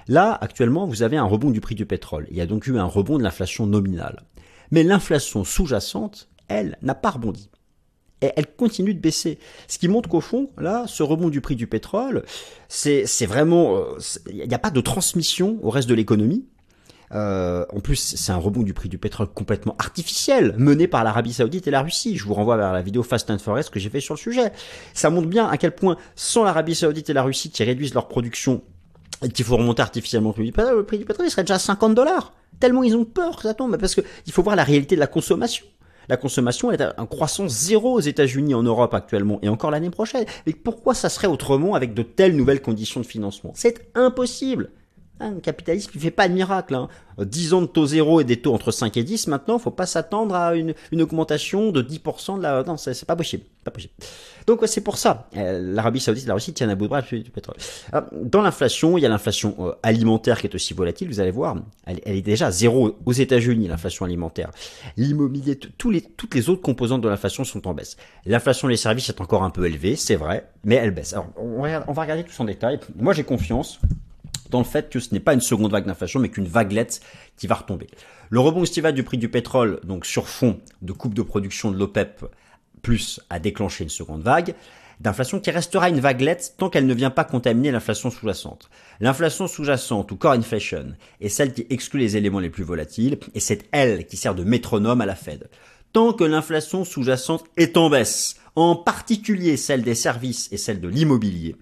Là, 0.09 0.37
actuellement, 0.41 0.85
vous 0.85 1.01
avez 1.01 1.15
un 1.15 1.23
rebond 1.23 1.49
du 1.49 1.61
prix 1.61 1.75
du 1.75 1.85
pétrole. 1.85 2.27
Il 2.29 2.35
y 2.35 2.41
a 2.41 2.45
donc 2.45 2.67
eu 2.67 2.77
un 2.77 2.83
rebond 2.83 3.17
de 3.17 3.23
l'inflation 3.23 3.67
nominale. 3.67 4.23
Mais 4.71 4.83
l'inflation 4.83 5.45
sous-jacente, 5.45 6.27
elle, 6.49 6.77
n'a 6.81 6.93
pas 6.93 7.11
rebondi 7.11 7.49
et 8.21 8.31
elle 8.35 8.47
continue 8.47 8.93
de 8.93 8.99
baisser. 8.99 9.39
Ce 9.67 9.77
qui 9.77 9.87
montre 9.87 10.09
qu'au 10.09 10.21
fond, 10.21 10.49
là, 10.57 10.85
ce 10.87 11.03
rebond 11.03 11.29
du 11.29 11.39
prix 11.39 11.55
du 11.55 11.67
pétrole, 11.67 12.25
c'est 12.67 13.05
vraiment, 13.25 13.79
il 14.27 14.41
euh, 14.41 14.45
n'y 14.45 14.53
a 14.53 14.59
pas 14.59 14.71
de 14.71 14.81
transmission 14.81 15.57
au 15.61 15.69
reste 15.69 15.87
de 15.87 15.93
l'économie. 15.93 16.45
Euh, 17.13 17.65
en 17.73 17.79
plus, 17.79 17.95
c'est 17.95 18.31
un 18.31 18.37
rebond 18.37 18.63
du 18.63 18.73
prix 18.73 18.89
du 18.89 18.97
pétrole 18.97 19.27
complètement 19.27 19.75
artificiel, 19.79 20.55
mené 20.57 20.87
par 20.87 21.03
l'Arabie 21.03 21.33
Saoudite 21.33 21.67
et 21.67 21.71
la 21.71 21.81
Russie. 21.81 22.17
Je 22.17 22.25
vous 22.25 22.33
renvoie 22.33 22.57
vers 22.57 22.73
la 22.73 22.81
vidéo 22.81 23.03
Fast 23.03 23.29
and 23.29 23.39
Forest 23.39 23.69
que 23.69 23.79
j'ai 23.79 23.89
fait 23.89 24.01
sur 24.01 24.15
le 24.15 24.19
sujet. 24.19 24.51
Ça 24.93 25.09
montre 25.09 25.27
bien 25.27 25.47
à 25.47 25.57
quel 25.57 25.73
point, 25.73 25.97
sans 26.15 26.43
l'Arabie 26.43 26.75
Saoudite 26.75 27.09
et 27.09 27.13
la 27.13 27.23
Russie 27.23 27.49
qui 27.49 27.63
réduisent 27.63 27.93
leur 27.93 28.07
production 28.07 28.61
et 29.23 29.29
qu'il 29.29 29.45
faut 29.45 29.57
remonter 29.57 29.81
artificiellement 29.81 30.29
le 30.37 30.83
prix 30.83 30.97
du 30.99 31.05
pétrole, 31.05 31.25
il 31.25 31.31
serait 31.31 31.43
déjà 31.43 31.55
à 31.55 31.59
50 31.59 31.95
dollars. 31.95 32.33
Tellement 32.59 32.83
ils 32.83 32.95
ont 32.95 33.05
peur 33.05 33.37
que 33.37 33.43
ça 33.43 33.53
tombe, 33.53 33.77
parce 33.77 33.95
que 33.95 34.01
il 34.25 34.33
faut 34.33 34.43
voir 34.43 34.55
la 34.55 34.63
réalité 34.63 34.95
de 34.95 34.99
la 34.99 35.07
consommation. 35.07 35.65
La 36.09 36.17
consommation 36.17 36.71
est 36.71 36.81
en 36.97 37.05
croissance 37.05 37.51
zéro 37.51 37.93
aux 37.93 37.99
États-Unis, 37.99 38.53
en 38.53 38.63
Europe 38.63 38.93
actuellement, 38.93 39.39
et 39.41 39.49
encore 39.49 39.71
l'année 39.71 39.89
prochaine. 39.89 40.25
Mais 40.45 40.53
pourquoi 40.53 40.93
ça 40.93 41.09
serait 41.09 41.27
autrement 41.27 41.75
avec 41.75 41.93
de 41.93 42.01
telles 42.01 42.35
nouvelles 42.35 42.61
conditions 42.61 43.01
de 43.01 43.05
financement? 43.05 43.51
C'est 43.55 43.91
impossible. 43.93 44.71
Hein, 45.19 45.31
le 45.31 45.39
capitalisme, 45.39 45.91
il 45.95 46.01
fait 46.01 46.11
pas 46.11 46.27
de 46.27 46.33
miracle. 46.33 46.75
Hein. 46.75 46.89
10 47.17 47.53
ans 47.53 47.61
de 47.61 47.67
taux 47.67 47.87
zéro 47.87 48.21
et 48.21 48.23
des 48.23 48.37
taux 48.37 48.53
entre 48.53 48.71
5 48.71 48.95
et 48.97 49.03
10, 49.03 49.27
maintenant, 49.27 49.57
faut 49.57 49.71
pas 49.71 49.87
s'attendre 49.87 50.35
à 50.35 50.55
une, 50.55 50.75
une, 50.91 51.01
augmentation 51.01 51.71
de 51.71 51.81
10% 51.81 52.37
de 52.37 52.43
la... 52.43 52.63
Non, 52.63 52.77
c'est 52.77 53.05
pas 53.05 53.15
possible. 53.15 53.43
Pas 53.63 53.71
possible. 53.71 53.93
Donc 54.45 54.61
c'est 54.67 54.81
pour 54.81 54.97
ça. 54.97 55.27
Euh, 55.35 55.73
L'Arabie 55.73 55.99
Saoudite 55.99 56.27
la 56.27 56.35
Russie 56.35 56.53
tiennent 56.53 56.69
à 56.69 56.75
bout 56.75 56.85
de 56.85 56.89
bras 56.89 57.01
du 57.01 57.31
pétrole. 57.31 57.57
dans 58.13 58.43
l'inflation, 58.43 58.97
il 58.97 59.01
y 59.01 59.05
a 59.05 59.09
l'inflation 59.09 59.55
euh, 59.59 59.71
alimentaire 59.81 60.39
qui 60.39 60.47
est 60.47 60.55
aussi 60.55 60.75
volatile, 60.75 61.07
vous 61.07 61.19
allez 61.19 61.31
voir. 61.31 61.55
Elle, 61.85 61.99
est 62.05 62.21
déjà 62.21 62.51
zéro 62.51 62.95
aux 63.05 63.13
États-Unis, 63.13 63.67
l'inflation 63.67 64.05
alimentaire. 64.05 64.51
L'immobilier, 64.95 65.59
les, 65.89 66.01
toutes 66.01 66.35
les 66.35 66.49
autres 66.49 66.61
composantes 66.61 67.01
de 67.01 67.09
l'inflation 67.09 67.43
sont 67.43 67.67
en 67.67 67.73
baisse. 67.73 67.97
L'inflation 68.25 68.67
des 68.67 68.77
services 68.77 69.09
est 69.09 69.19
encore 69.19 69.43
un 69.43 69.49
peu 69.49 69.65
élevée, 69.65 69.95
c'est 69.95 70.15
vrai, 70.15 70.47
mais 70.63 70.75
elle 70.75 70.91
baisse. 70.91 71.13
Alors, 71.13 71.27
on 71.35 71.63
va, 71.63 71.83
on 71.87 71.93
va 71.93 72.03
regarder 72.03 72.23
tout 72.23 72.39
en 72.39 72.45
détail. 72.45 72.79
Moi, 72.95 73.13
j'ai 73.13 73.23
confiance 73.23 73.79
dans 74.49 74.59
le 74.59 74.65
fait 74.65 74.89
que 74.89 74.99
ce 74.99 75.13
n'est 75.13 75.19
pas 75.19 75.33
une 75.33 75.41
seconde 75.41 75.71
vague 75.71 75.85
d'inflation, 75.85 76.19
mais 76.19 76.29
qu'une 76.29 76.47
vaguelette 76.47 77.01
qui 77.37 77.47
va 77.47 77.55
retomber. 77.55 77.87
Le 78.29 78.39
rebond 78.39 78.63
estival 78.63 78.93
du 78.93 79.03
prix 79.03 79.17
du 79.17 79.29
pétrole, 79.29 79.79
donc 79.83 80.05
sur 80.05 80.27
fond 80.27 80.59
de 80.81 80.91
coupe 80.93 81.13
de 81.13 81.21
production 81.21 81.71
de 81.71 81.77
l'OPEP, 81.77 82.25
plus 82.81 83.19
a 83.29 83.39
déclenché 83.39 83.83
une 83.83 83.89
seconde 83.89 84.21
vague 84.21 84.55
d'inflation 84.99 85.39
qui 85.39 85.51
restera 85.51 85.89
une 85.89 85.99
vaguelette 85.99 86.55
tant 86.57 86.69
qu'elle 86.69 86.87
ne 86.87 86.93
vient 86.93 87.09
pas 87.09 87.23
contaminer 87.23 87.71
l'inflation 87.71 88.09
sous-jacente. 88.09 88.69
L'inflation 88.99 89.47
sous-jacente 89.47 90.11
ou 90.11 90.15
core 90.15 90.33
inflation 90.33 90.95
est 91.21 91.29
celle 91.29 91.53
qui 91.53 91.67
exclut 91.69 91.99
les 91.99 92.17
éléments 92.17 92.39
les 92.39 92.49
plus 92.49 92.63
volatiles 92.63 93.19
et 93.35 93.39
c'est 93.39 93.67
elle 93.71 94.07
qui 94.07 94.17
sert 94.17 94.35
de 94.35 94.43
métronome 94.43 95.01
à 95.01 95.05
la 95.05 95.15
Fed. 95.15 95.49
Tant 95.93 96.13
que 96.13 96.23
l'inflation 96.23 96.83
sous-jacente 96.83 97.45
est 97.57 97.77
en 97.77 97.89
baisse, 97.89 98.37
en 98.55 98.75
particulier 98.75 99.55
celle 99.55 99.83
des 99.83 99.95
services 99.95 100.49
et 100.51 100.57
celle 100.57 100.81
de 100.81 100.87
l'immobilier, 100.87 101.55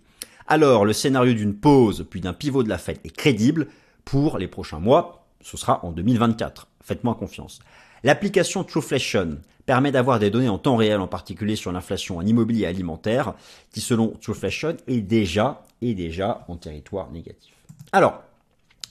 alors 0.47 0.85
le 0.85 0.93
scénario 0.93 1.33
d'une 1.33 1.55
pause 1.55 2.05
puis 2.09 2.21
d'un 2.21 2.33
pivot 2.33 2.63
de 2.63 2.69
la 2.69 2.77
Fed 2.77 2.99
est 3.03 3.15
crédible 3.15 3.67
pour 4.03 4.37
les 4.37 4.47
prochains 4.47 4.79
mois, 4.79 5.25
ce 5.41 5.57
sera 5.57 5.83
en 5.85 5.91
2024. 5.91 6.67
Faites-moi 6.81 7.15
confiance. 7.15 7.59
L'application 8.03 8.63
Trueflation 8.63 9.39
permet 9.65 9.91
d'avoir 9.91 10.19
des 10.19 10.29
données 10.29 10.49
en 10.49 10.59
temps 10.59 10.75
réel, 10.75 10.99
en 10.99 11.07
particulier 11.07 11.55
sur 11.55 11.71
l'inflation 11.71 12.17
en 12.17 12.25
immobilier 12.25 12.67
alimentaire, 12.67 13.33
qui 13.71 13.81
selon 13.81 14.09
Trueflation 14.21 14.77
est 14.87 15.01
déjà, 15.01 15.63
est 15.81 15.95
déjà 15.95 16.45
en 16.47 16.55
territoire 16.55 17.11
négatif. 17.11 17.53
Alors, 17.91 18.21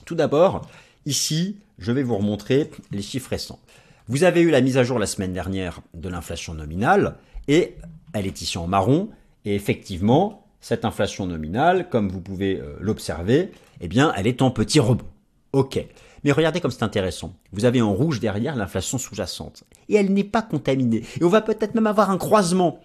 tout 0.05 0.15
d'abord, 0.15 0.67
ici, 1.05 1.57
je 1.79 1.91
vais 1.91 2.03
vous 2.03 2.17
remontrer 2.17 2.69
les 2.91 3.01
chiffres 3.01 3.29
récents. 3.29 3.59
Vous 4.07 4.23
avez 4.23 4.41
eu 4.41 4.49
la 4.49 4.61
mise 4.61 4.77
à 4.77 4.83
jour 4.83 4.99
la 4.99 5.07
semaine 5.07 5.33
dernière 5.33 5.79
de 5.93 6.09
l'inflation 6.09 6.53
nominale, 6.53 7.15
et 7.47 7.75
elle 8.13 8.27
est 8.27 8.41
ici 8.41 8.57
en 8.57 8.67
marron, 8.67 9.09
et 9.45 9.55
effectivement, 9.55 10.44
cette 10.65 10.83
inflation 10.83 11.27
nominale, 11.27 11.89
comme 11.89 12.09
vous 12.09 12.21
pouvez 12.21 12.59
euh, 12.59 12.75
l'observer, 12.79 13.51
eh 13.81 13.87
bien, 13.87 14.11
elle 14.17 14.25
est 14.25 14.41
en 14.41 14.49
petit 14.49 14.79
rebond. 14.79 15.05
Ok. 15.53 15.77
Mais 16.23 16.31
regardez 16.31 16.59
comme 16.59 16.71
c'est 16.71 16.81
intéressant. 16.81 17.35
Vous 17.51 17.65
avez 17.65 17.83
en 17.83 17.93
rouge 17.93 18.19
derrière 18.19 18.55
l'inflation 18.55 18.97
sous-jacente. 18.97 19.63
Et 19.89 19.95
elle 19.95 20.11
n'est 20.11 20.23
pas 20.23 20.41
contaminée. 20.41 21.03
Et 21.21 21.23
on 21.23 21.29
va 21.29 21.41
peut-être 21.41 21.75
même 21.75 21.85
avoir 21.85 22.09
un 22.09 22.17
croisement 22.17 22.79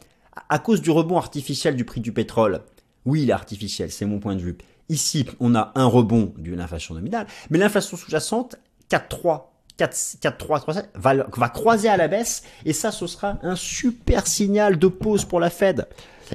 à 0.50 0.58
cause 0.58 0.82
du 0.82 0.90
rebond 0.90 1.16
artificiel 1.16 1.74
du 1.74 1.86
prix 1.86 2.02
du 2.02 2.12
pétrole. 2.12 2.60
Oui, 3.06 3.22
il 3.22 3.30
est 3.30 3.32
artificiel, 3.32 3.90
c'est 3.90 4.04
mon 4.04 4.18
point 4.18 4.36
de 4.36 4.42
vue. 4.42 4.58
Ici, 4.90 5.24
on 5.40 5.54
a 5.54 5.72
un 5.74 5.86
rebond 5.86 6.34
d'une 6.36 6.60
inflation 6.60 6.94
nominale, 6.94 7.28
mais 7.48 7.56
l'inflation 7.56 7.96
sous-jacente, 7.96 8.56
4,3 8.90 9.44
4, 9.78 10.90
va, 10.96 11.14
va 11.14 11.48
croiser 11.48 11.88
à 11.88 11.96
la 11.96 12.08
baisse 12.08 12.42
et 12.66 12.74
ça 12.74 12.92
ce 12.92 13.06
sera 13.06 13.38
un 13.42 13.56
super 13.56 14.26
signal 14.26 14.78
de 14.78 14.88
pause 14.88 15.24
pour 15.24 15.40
la 15.40 15.48
Fed. 15.48 15.86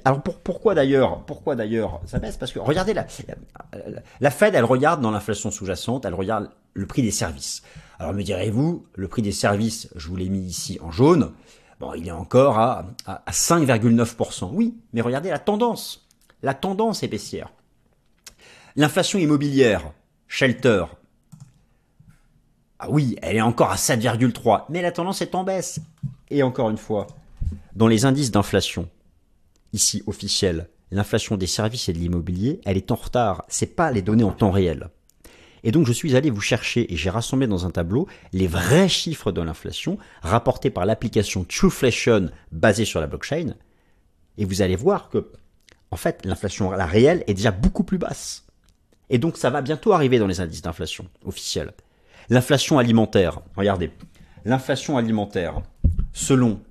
Alors 0.03 0.21
pourquoi 0.21 0.75
d'ailleurs 0.75 1.23
Pourquoi 1.25 1.55
d'ailleurs 1.55 2.01
ça 2.05 2.19
baisse? 2.19 2.37
Parce 2.37 2.51
que 2.51 2.59
regardez 2.59 2.93
la, 2.93 3.05
la 4.19 4.31
Fed, 4.31 4.55
elle 4.55 4.65
regarde 4.65 5.01
dans 5.01 5.11
l'inflation 5.11 5.51
sous-jacente, 5.51 6.05
elle 6.05 6.13
regarde 6.13 6.49
le 6.73 6.85
prix 6.85 7.01
des 7.01 7.11
services. 7.11 7.63
Alors 7.99 8.13
me 8.13 8.23
direz-vous, 8.23 8.85
le 8.93 9.07
prix 9.07 9.21
des 9.21 9.31
services, 9.31 9.89
je 9.95 10.07
vous 10.09 10.15
l'ai 10.15 10.29
mis 10.29 10.41
ici 10.41 10.77
en 10.81 10.91
jaune, 10.91 11.31
bon, 11.79 11.93
il 11.93 12.07
est 12.07 12.11
encore 12.11 12.59
à, 12.59 12.87
à, 13.05 13.31
5,9%. 13.31 14.49
Oui, 14.51 14.75
mais 14.91 15.01
regardez 15.01 15.29
la 15.29 15.39
tendance. 15.39 16.07
La 16.43 16.53
tendance 16.53 17.03
est 17.03 17.07
baissière. 17.07 17.53
L'inflation 18.75 19.17
immobilière, 19.19 19.93
shelter, 20.27 20.85
ah 22.79 22.87
oui, 22.89 23.15
elle 23.21 23.37
est 23.37 23.41
encore 23.41 23.71
à 23.71 23.75
7,3, 23.75 24.65
mais 24.69 24.81
la 24.81 24.91
tendance 24.91 25.21
est 25.21 25.33
en 25.33 25.43
baisse. 25.43 25.79
Et 26.29 26.43
encore 26.43 26.69
une 26.69 26.77
fois, 26.77 27.07
dans 27.75 27.87
les 27.87 28.05
indices 28.05 28.31
d'inflation, 28.31 28.89
ici 29.75 30.01
officiel, 30.07 30.69
l'inflation 30.91 31.37
des 31.37 31.47
services 31.47 31.89
et 31.89 31.93
de 31.93 31.99
l'immobilier, 31.99 32.61
elle 32.65 32.77
est 32.77 32.91
en 32.91 32.95
retard. 32.95 33.45
C'est 33.47 33.75
pas 33.75 33.91
les 33.91 34.01
données 34.01 34.23
en 34.23 34.31
temps 34.31 34.51
réel. 34.51 34.89
Et 35.63 35.71
donc 35.71 35.85
je 35.85 35.93
suis 35.93 36.15
allé 36.15 36.29
vous 36.29 36.41
chercher 36.41 36.91
et 36.93 36.95
j'ai 36.95 37.09
rassemblé 37.09 37.47
dans 37.47 37.65
un 37.65 37.71
tableau 37.71 38.07
les 38.33 38.47
vrais 38.47 38.87
chiffres 38.87 39.31
de 39.31 39.41
l'inflation 39.41 39.97
rapportés 40.21 40.69
par 40.69 40.85
l'application 40.85 41.43
Trueflation 41.43 42.29
basée 42.51 42.85
sur 42.85 42.99
la 42.99 43.07
blockchain. 43.07 43.55
Et 44.37 44.45
vous 44.45 44.61
allez 44.61 44.75
voir 44.75 45.09
que, 45.09 45.31
en 45.91 45.95
fait, 45.95 46.25
l'inflation 46.25 46.71
la 46.71 46.85
réelle 46.85 47.23
est 47.27 47.33
déjà 47.33 47.51
beaucoup 47.51 47.83
plus 47.83 47.97
basse. 47.97 48.45
Et 49.09 49.17
donc 49.17 49.37
ça 49.37 49.49
va 49.49 49.61
bientôt 49.61 49.93
arriver 49.93 50.19
dans 50.19 50.27
les 50.27 50.39
indices 50.39 50.61
d'inflation 50.61 51.07
officiels. 51.25 51.73
L'inflation 52.29 52.79
alimentaire, 52.79 53.41
regardez, 53.55 53.91
l'inflation 54.45 54.97
alimentaire, 54.97 55.61
selon 56.13 56.61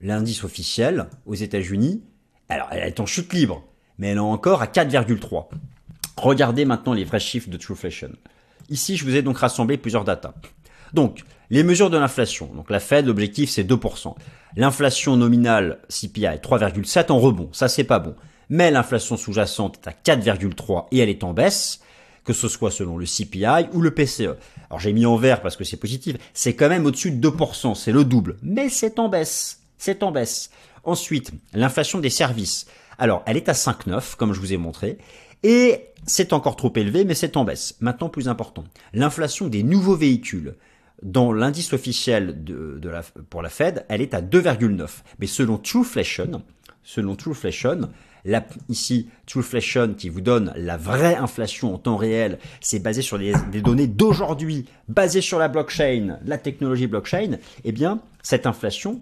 l'indice 0.00 0.42
officiel 0.42 1.06
aux 1.26 1.34
États-Unis, 1.34 2.02
alors, 2.48 2.68
elle 2.70 2.86
est 2.86 3.00
en 3.00 3.06
chute 3.06 3.32
libre, 3.32 3.62
mais 3.98 4.08
elle 4.08 4.18
est 4.18 4.20
encore 4.20 4.62
à 4.62 4.66
4,3. 4.66 5.46
Regardez 6.16 6.64
maintenant 6.64 6.92
les 6.92 7.04
vrais 7.04 7.20
chiffres 7.20 7.48
de 7.48 7.56
Trueflation. 7.56 8.10
Ici, 8.68 8.96
je 8.96 9.04
vous 9.04 9.16
ai 9.16 9.22
donc 9.22 9.38
rassemblé 9.38 9.76
plusieurs 9.76 10.04
datas. 10.04 10.34
Donc, 10.92 11.24
les 11.50 11.62
mesures 11.62 11.90
de 11.90 11.98
l'inflation. 11.98 12.50
Donc, 12.54 12.70
la 12.70 12.80
Fed, 12.80 13.06
l'objectif, 13.06 13.50
c'est 13.50 13.64
2%. 13.64 14.14
L'inflation 14.56 15.16
nominale 15.16 15.78
CPI 15.88 16.26
est 16.26 16.44
3,7 16.44 17.10
en 17.10 17.18
rebond. 17.18 17.48
Ça, 17.52 17.68
c'est 17.68 17.84
pas 17.84 17.98
bon. 17.98 18.14
Mais 18.48 18.70
l'inflation 18.70 19.16
sous-jacente 19.16 19.78
est 19.82 19.88
à 19.88 20.16
4,3 20.16 20.86
et 20.90 20.98
elle 20.98 21.08
est 21.08 21.24
en 21.24 21.32
baisse, 21.32 21.80
que 22.24 22.32
ce 22.32 22.48
soit 22.48 22.70
selon 22.70 22.98
le 22.98 23.06
CPI 23.06 23.68
ou 23.72 23.80
le 23.80 23.92
PCE. 23.92 24.36
Alors, 24.68 24.78
j'ai 24.78 24.92
mis 24.92 25.06
en 25.06 25.16
vert 25.16 25.40
parce 25.40 25.56
que 25.56 25.64
c'est 25.64 25.76
positif. 25.76 26.16
C'est 26.34 26.54
quand 26.54 26.68
même 26.68 26.86
au-dessus 26.86 27.12
de 27.12 27.28
2%. 27.28 27.74
C'est 27.74 27.92
le 27.92 28.04
double. 28.04 28.36
Mais 28.42 28.68
c'est 28.68 28.98
en 28.98 29.08
baisse. 29.08 29.60
C'est 29.78 30.02
en 30.02 30.12
baisse. 30.12 30.50
Ensuite, 30.84 31.32
l'inflation 31.52 32.00
des 32.00 32.10
services. 32.10 32.66
Alors, 32.98 33.22
elle 33.26 33.36
est 33.36 33.48
à 33.48 33.52
5,9, 33.52 34.16
comme 34.16 34.32
je 34.32 34.40
vous 34.40 34.52
ai 34.52 34.56
montré. 34.56 34.98
Et 35.42 35.88
c'est 36.06 36.32
encore 36.32 36.56
trop 36.56 36.72
élevé, 36.76 37.04
mais 37.04 37.14
c'est 37.14 37.36
en 37.36 37.44
baisse. 37.44 37.76
Maintenant, 37.80 38.08
plus 38.08 38.28
important, 38.28 38.64
l'inflation 38.92 39.48
des 39.48 39.62
nouveaux 39.62 39.96
véhicules. 39.96 40.54
Dans 41.02 41.32
l'indice 41.32 41.72
officiel 41.72 42.44
pour 43.28 43.42
la 43.42 43.48
Fed, 43.48 43.84
elle 43.88 44.00
est 44.00 44.14
à 44.14 44.22
2,9. 44.22 44.88
Mais 45.18 45.26
selon 45.26 45.58
Trueflation, 45.58 46.42
selon 46.84 47.16
Trueflation, 47.16 47.90
ici, 48.68 49.08
Trueflation 49.26 49.94
qui 49.94 50.08
vous 50.08 50.20
donne 50.20 50.52
la 50.54 50.76
vraie 50.76 51.16
inflation 51.16 51.74
en 51.74 51.78
temps 51.78 51.96
réel, 51.96 52.38
c'est 52.60 52.78
basé 52.78 53.02
sur 53.02 53.18
des 53.18 53.60
données 53.60 53.88
d'aujourd'hui, 53.88 54.66
basées 54.86 55.22
sur 55.22 55.40
la 55.40 55.48
blockchain, 55.48 56.20
la 56.24 56.38
technologie 56.38 56.86
blockchain. 56.86 57.38
Eh 57.64 57.72
bien, 57.72 58.00
cette 58.22 58.46
inflation, 58.46 59.00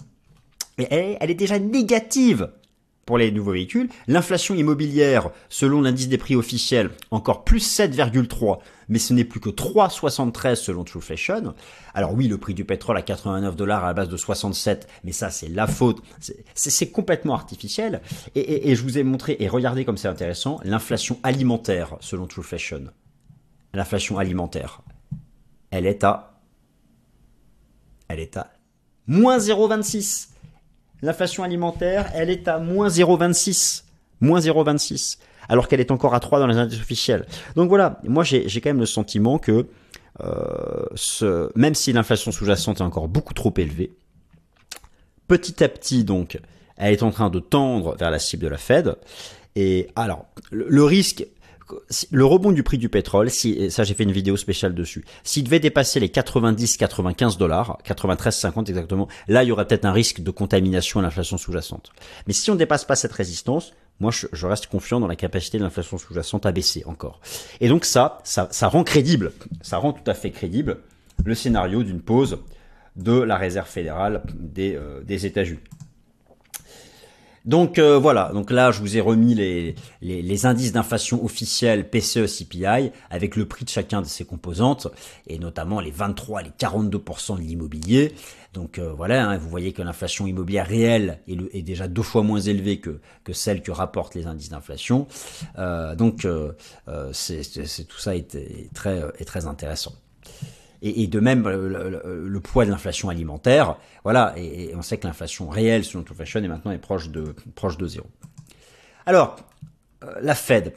elle, 0.91 1.31
est 1.31 1.35
déjà 1.35 1.59
négative 1.59 2.51
pour 3.07 3.19
les 3.19 3.33
nouveaux 3.33 3.53
véhicules. 3.53 3.89
L'inflation 4.07 4.55
immobilière, 4.55 5.31
selon 5.49 5.81
l'indice 5.81 6.09
des 6.09 6.19
prix 6.19 6.37
officiel, 6.37 6.91
encore 7.11 7.45
plus 7.45 7.79
7,3, 7.79 8.59
mais 8.89 8.99
ce 8.99 9.13
n'est 9.13 9.25
plus 9.25 9.41
que 9.41 9.51
3,73 9.51 10.55
selon 10.55 10.85
Trueflation. 10.85 11.55
Alors 11.95 12.15
oui, 12.15 12.29
le 12.29 12.39
prix 12.39 12.55
du 12.55 12.65
pétrole 12.65 12.97
à 12.97 13.03
89 13.03 13.57
dollars 13.57 13.85
à 13.85 13.89
la 13.89 13.95
base 13.95 14.09
de 14.09 14.17
67, 14.17 14.89
mais 15.05 15.13
ça 15.13 15.31
c'est 15.31 15.49
la 15.49 15.67
faute, 15.67 16.03
c'est 16.55 16.91
complètement 16.91 17.35
artificiel. 17.35 18.01
Et, 18.35 18.71
et, 18.71 18.77
je 18.77 18.83
vous 18.83 18.99
ai 18.99 19.03
montré, 19.03 19.37
et 19.41 19.49
regardez 19.49 19.85
comme 19.85 19.97
c'est 19.97 20.09
intéressant, 20.09 20.61
l'inflation 20.63 21.19
alimentaire 21.23 21.97
selon 22.01 22.27
Trueflation. 22.27 22.85
L'inflation 23.75 24.19
alimentaire, 24.19 24.83
elle 25.71 25.87
est 25.87 26.05
à... 26.05 26.27
Elle 28.09 28.19
est 28.19 28.37
à 28.37 28.51
moins 29.11 29.39
0,26. 29.39 30.29
L'inflation 31.03 31.43
alimentaire, 31.43 32.11
elle 32.15 32.31
est 32.31 32.49
à 32.49 32.59
moins 32.59 32.89
0,26. 32.89 33.85
Moins 34.21 34.41
0,26. 34.41 35.19
Alors 35.49 35.67
qu'elle 35.67 35.81
est 35.81 35.91
encore 35.91 36.15
à 36.15 36.21
3 36.21 36.39
dans 36.39 36.47
les 36.47 36.57
indices 36.57 36.81
officiels. 36.81 37.27
Donc 37.57 37.69
voilà, 37.69 38.01
moi 38.05 38.23
j'ai 38.25 38.49
quand 38.61 38.71
même 38.71 38.81
le 38.81 38.87
sentiment 38.87 39.39
que 39.39 39.67
euh, 40.23 41.49
même 41.55 41.75
si 41.75 41.93
l'inflation 41.93 42.31
sous-jacente 42.31 42.81
est 42.81 42.85
encore 42.85 43.09
beaucoup 43.09 43.35
trop 43.35 43.53
élevée, 43.57 43.93
petit 45.29 45.65
à 45.65 45.69
petit 45.69 46.05
donc, 46.05 46.39
elle 46.77 46.93
est 46.93 47.03
en 47.03 47.11
train 47.11 47.31
de 47.31 47.41
tendre 47.41 47.97
vers 47.97 48.11
la 48.11 48.19
cible 48.19 48.45
de 48.45 48.49
la 48.49 48.59
Fed. 48.59 48.97
Et 49.57 49.89
alors, 49.97 50.27
le 50.51 50.85
risque, 50.85 51.27
le 52.11 52.25
rebond 52.25 52.53
du 52.53 52.63
prix 52.63 52.79
du 52.79 52.89
pétrole, 52.89 53.31
si, 53.31 53.71
ça 53.71 53.85
j'ai 53.85 53.95
fait 53.95 54.05
une 54.05 54.13
vidéo 54.13 54.37
spéciale 54.37 54.75
dessus, 54.75 55.05
s'il 55.25 55.45
devait 55.45 55.61
dépasser 55.61 56.01
les 56.01 56.09
90-95 56.09 57.39
dollars, 57.39 57.79
93-50 57.85 58.69
exactement, 58.69 59.09
là 59.29 59.43
il 59.45 59.49
y 59.49 59.53
aurait 59.53 59.67
peut-être 59.67 59.85
un 59.85 59.93
risque 59.93 60.21
de 60.21 60.31
contamination 60.31 61.01
à 61.01 61.03
l'inflation 61.03 61.39
sous-jacente. 61.39 61.93
Mais 62.27 62.33
si 62.33 62.51
on 62.51 62.55
ne 62.55 62.59
dépasse 62.59 62.85
pas 62.85 62.97
cette 62.97 63.13
résistance, 63.13 63.73
moi 64.01 64.11
je, 64.11 64.47
reste 64.47 64.67
confiant 64.67 65.01
dans 65.01 65.07
la 65.07 65.17
capacité 65.17 65.59
de 65.59 65.63
l'inflation 65.63 65.99
sous-jacente 65.99 66.47
à 66.47 66.53
baisser 66.53 66.85
encore. 66.87 67.21
Et 67.61 67.69
donc 67.69 67.85
ça, 67.85 68.19
ça, 68.25 68.69
rend 68.69 68.85
crédible, 68.85 69.33
ça 69.63 69.79
rend 69.79 69.93
tout 69.93 70.09
à 70.11 70.15
fait 70.15 70.31
crédible 70.31 70.79
le 71.25 71.35
scénario 71.35 71.83
d'une 71.83 72.01
pause 72.01 72.39
de 72.97 73.21
la 73.21 73.37
réserve 73.37 73.69
fédérale 73.69 74.23
des, 74.35 74.75
euh, 74.75 75.03
des 75.03 75.27
États-Unis. 75.27 75.61
Donc 77.47 77.79
euh, 77.79 77.99
voilà, 77.99 78.31
donc 78.35 78.51
là 78.51 78.71
je 78.71 78.81
vous 78.81 78.97
ai 78.99 79.01
remis 79.01 79.35
les, 79.35 80.47
indices 80.47 80.73
d'inflation 80.73 81.25
officiels 81.25 81.89
PCE 81.89 82.27
CPI 82.27 82.93
avec 83.11 83.37
le 83.37 83.47
prix 83.47 83.65
de 83.65 83.71
chacun 83.71 84.03
de 84.03 84.07
ces 84.07 84.25
composantes 84.25 84.89
et 85.27 85.39
notamment 85.39 85.81
les 85.81 85.91
23 85.91 86.43
et 86.43 86.45
les 86.45 86.51
42% 86.51 87.37
de 87.37 87.41
l'immobilier. 87.41 88.15
Donc 88.53 88.79
euh, 88.79 88.93
voilà, 88.93 89.27
hein, 89.29 89.39
vous 89.39 89.49
voyez 89.49 89.73
que 89.73 89.81
l'inflation 89.81 90.27
immobilière 90.27 90.67
réelle 90.67 91.21
est, 91.29 91.63
déjà 91.63 91.89
deux 91.89 92.03
fois 92.03 92.23
moins 92.23 92.41
élevée 92.41 92.79
que, 92.81 93.01
celle 93.33 93.63
que 93.63 93.71
rapportent 93.71 94.15
les 94.15 94.27
indices 94.27 94.51
d'inflation. 94.51 95.07
Euh, 95.59 95.95
donc 95.95 96.27
c'est, 97.13 97.43
tout 97.89 97.99
ça 97.99 98.17
est, 98.17 98.37
très, 98.75 99.03
est 99.19 99.25
très 99.25 99.47
intéressant 99.47 99.95
et, 100.83 101.07
de 101.07 101.21
même 101.21 101.49
le, 101.49 102.41
poids 102.41 102.65
de 102.65 102.71
l'inflation 102.71 103.09
alimentaire. 103.09 103.77
Voilà, 104.05 104.35
et, 104.37 104.73
on 104.75 104.83
sait 104.83 104.99
que 104.99 105.07
l'inflation 105.07 105.49
réelle 105.49 105.85
selon 105.85 106.05
True 106.05 106.15
Fashion 106.15 106.43
est 106.43 106.49
maintenant 106.49 106.73
est 106.73 106.79
proche 106.79 107.11
de 107.11 107.35
proche 107.55 107.77
de 107.77 107.87
zéro. 107.87 108.07
Alors, 109.07 109.37
euh, 110.05 110.15
la 110.23 110.35
Fed. 110.35 110.75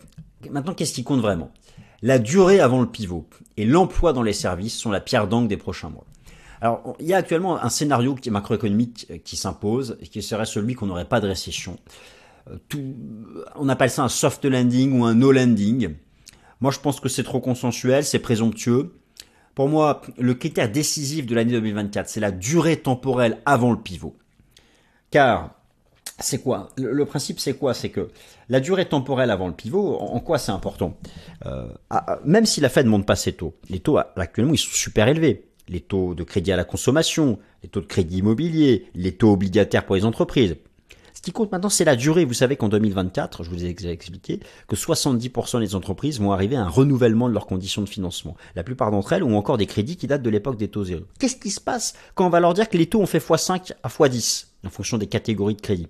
Maintenant, 0.49 0.73
qu'est-ce 0.73 0.93
qui 0.93 1.03
compte 1.03 1.21
vraiment? 1.21 1.51
La 2.01 2.19
durée 2.19 2.59
avant 2.59 2.81
le 2.81 2.87
pivot 2.87 3.27
et 3.55 3.65
l'emploi 3.65 4.11
dans 4.11 4.23
les 4.23 4.33
services 4.33 4.77
sont 4.77 4.91
la 4.91 4.99
pierre 4.99 5.27
d'angle 5.27 5.47
des 5.47 5.57
prochains 5.57 5.89
mois. 5.89 6.05
Alors, 6.59 6.95
il 6.99 7.05
y 7.05 7.13
a 7.13 7.17
actuellement 7.17 7.61
un 7.61 7.69
scénario 7.69 8.15
macroéconomique 8.31 9.07
euh, 9.09 9.17
qui 9.17 9.35
s'impose, 9.35 9.97
et 10.01 10.07
qui 10.07 10.21
serait 10.21 10.45
celui 10.45 10.75
qu'on 10.75 10.85
n'aurait 10.85 11.05
pas 11.05 11.19
de 11.19 11.27
récession. 11.27 11.77
Euh, 12.49 12.57
tout, 12.69 12.95
on 13.55 13.69
appelle 13.69 13.89
ça 13.89 14.03
un 14.03 14.09
soft 14.09 14.45
landing 14.45 14.99
ou 14.99 15.05
un 15.05 15.13
no 15.13 15.31
landing. 15.31 15.95
Moi, 16.61 16.71
je 16.71 16.79
pense 16.79 16.99
que 16.99 17.09
c'est 17.09 17.23
trop 17.23 17.41
consensuel, 17.41 18.05
c'est 18.05 18.19
présomptueux. 18.19 18.93
Pour 19.55 19.69
moi, 19.69 20.01
le 20.17 20.33
critère 20.33 20.71
décisif 20.71 21.25
de 21.25 21.35
l'année 21.35 21.51
2024, 21.51 22.09
c'est 22.09 22.19
la 22.19 22.31
durée 22.31 22.77
temporelle 22.77 23.39
avant 23.45 23.71
le 23.71 23.77
pivot. 23.77 24.15
Car 25.11 25.51
c'est 26.19 26.41
quoi? 26.41 26.69
Le, 26.77 27.05
principe, 27.05 27.39
c'est 27.39 27.53
quoi? 27.53 27.73
C'est 27.73 27.89
que 27.89 28.09
la 28.49 28.59
durée 28.59 28.85
temporelle 28.85 29.29
avant 29.29 29.47
le 29.47 29.53
pivot, 29.53 29.97
en, 29.97 30.19
quoi 30.19 30.37
c'est 30.37 30.51
important? 30.51 30.97
Euh, 31.45 31.67
Même 32.25 32.45
si 32.45 32.61
la 32.61 32.69
Fed 32.69 32.85
ne 32.85 32.91
monte 32.91 33.05
pas 33.05 33.15
ses 33.15 33.33
taux, 33.33 33.53
les 33.69 33.79
taux 33.79 33.97
actuellement 33.97 34.53
ils 34.53 34.57
sont 34.57 34.71
super 34.71 35.07
élevés. 35.07 35.45
Les 35.69 35.81
taux 35.81 36.13
de 36.13 36.23
crédit 36.23 36.51
à 36.51 36.57
la 36.57 36.65
consommation, 36.65 37.39
les 37.61 37.69
taux 37.69 37.79
de 37.79 37.85
crédit 37.85 38.17
immobilier, 38.17 38.87
les 38.95 39.13
taux 39.13 39.31
obligataires 39.31 39.85
pour 39.85 39.95
les 39.95 40.03
entreprises. 40.05 40.57
Ce 41.23 41.27
qui 41.27 41.31
compte 41.31 41.53
maintenant, 41.53 41.69
c'est 41.69 41.85
la 41.85 41.95
durée. 41.95 42.25
Vous 42.25 42.33
savez 42.33 42.57
qu'en 42.57 42.67
2024, 42.67 43.43
je 43.43 43.49
vous 43.49 43.63
ai 43.63 43.69
expliqué 43.69 44.41
que 44.67 44.75
70% 44.75 45.61
des 45.61 45.73
entreprises 45.73 46.19
vont 46.19 46.33
arriver 46.33 46.57
à 46.57 46.63
un 46.63 46.67
renouvellement 46.67 47.29
de 47.29 47.33
leurs 47.33 47.45
conditions 47.45 47.81
de 47.81 47.87
financement. 47.87 48.35
La 48.57 48.63
plupart 48.65 48.91
d'entre 48.91 49.13
elles 49.13 49.23
ont 49.23 49.37
encore 49.37 49.57
des 49.57 49.65
crédits 49.65 49.95
qui 49.95 50.05
datent 50.05 50.21
de 50.21 50.29
l'époque 50.29 50.57
des 50.57 50.67
taux 50.67 50.83
zéro. 50.83 51.03
Qu'est-ce 51.19 51.37
qui 51.37 51.49
se 51.49 51.61
passe 51.61 51.93
quand 52.13 52.25
on 52.25 52.29
va 52.29 52.41
leur 52.41 52.53
dire 52.53 52.67
que 52.67 52.77
les 52.77 52.87
taux 52.87 52.99
ont 52.99 53.05
fait 53.05 53.25
x5 53.25 53.71
à 53.83 53.87
x10 53.87 54.47
en 54.65 54.69
fonction 54.69 54.97
des 54.97 55.07
catégories 55.07 55.55
de 55.55 55.61
crédit 55.61 55.87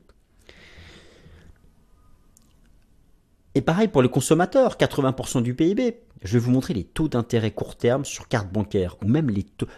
Et 3.55 3.61
pareil 3.61 3.87
pour 3.87 4.03
les 4.03 4.09
consommateurs, 4.09 4.77
80% 4.77 5.41
du 5.41 5.55
PIB. 5.55 5.97
Je 6.23 6.33
vais 6.33 6.39
vous 6.39 6.51
montrer 6.51 6.73
les 6.73 6.83
taux 6.83 7.07
d'intérêt 7.07 7.51
court 7.51 7.75
terme 7.75 8.05
sur 8.05 8.27
carte 8.27 8.51
bancaire, 8.51 8.97
ou 9.03 9.07
même 9.07 9.31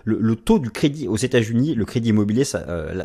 le, 0.04 0.36
taux 0.36 0.60
du 0.60 0.70
crédit 0.70 1.08
aux 1.08 1.18
États-Unis, 1.18 1.76
le 1.76 1.86
crédit 1.86 2.10
immobilier, 2.10 2.44
euh, 2.56 3.04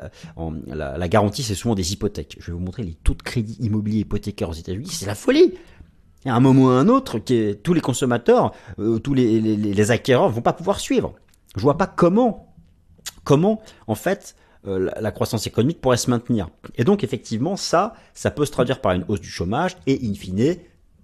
la, 0.66 1.08
garantie, 1.08 1.42
c'est 1.42 1.54
souvent 1.54 1.74
des 1.74 1.92
hypothèques. 1.92 2.36
Je 2.40 2.46
vais 2.46 2.52
vous 2.52 2.64
montrer 2.64 2.82
les 2.82 2.94
taux 2.94 3.14
de 3.14 3.22
crédit 3.22 3.56
immobilier 3.60 4.00
hypothécaire 4.00 4.48
aux 4.50 4.54
États-Unis, 4.54 4.88
c'est 4.90 5.06
la 5.06 5.14
folie. 5.14 5.54
À 6.26 6.34
un 6.34 6.40
moment 6.40 6.66
ou 6.66 6.68
à 6.68 6.78
un 6.78 6.88
autre, 6.88 7.18
tous 7.18 7.72
les 7.72 7.80
consommateurs, 7.80 8.52
euh, 8.78 8.98
tous 8.98 9.14
les, 9.14 9.40
les, 9.40 9.56
les 9.56 9.90
acquéreurs 9.90 10.28
vont 10.28 10.42
pas 10.42 10.52
pouvoir 10.52 10.78
suivre. 10.78 11.14
Je 11.56 11.62
vois 11.62 11.78
pas 11.78 11.86
comment, 11.86 12.54
comment, 13.24 13.62
en 13.86 13.94
fait, 13.94 14.36
euh, 14.66 14.90
la 15.00 15.10
croissance 15.10 15.46
économique 15.46 15.80
pourrait 15.80 15.96
se 15.96 16.10
maintenir. 16.10 16.50
Et 16.76 16.84
donc 16.84 17.02
effectivement, 17.02 17.56
ça, 17.56 17.94
ça 18.12 18.30
peut 18.30 18.44
se 18.44 18.50
traduire 18.52 18.82
par 18.82 18.92
une 18.92 19.04
hausse 19.08 19.20
du 19.20 19.30
chômage 19.30 19.76
et 19.86 19.98
in 20.06 20.12
fine 20.12 20.56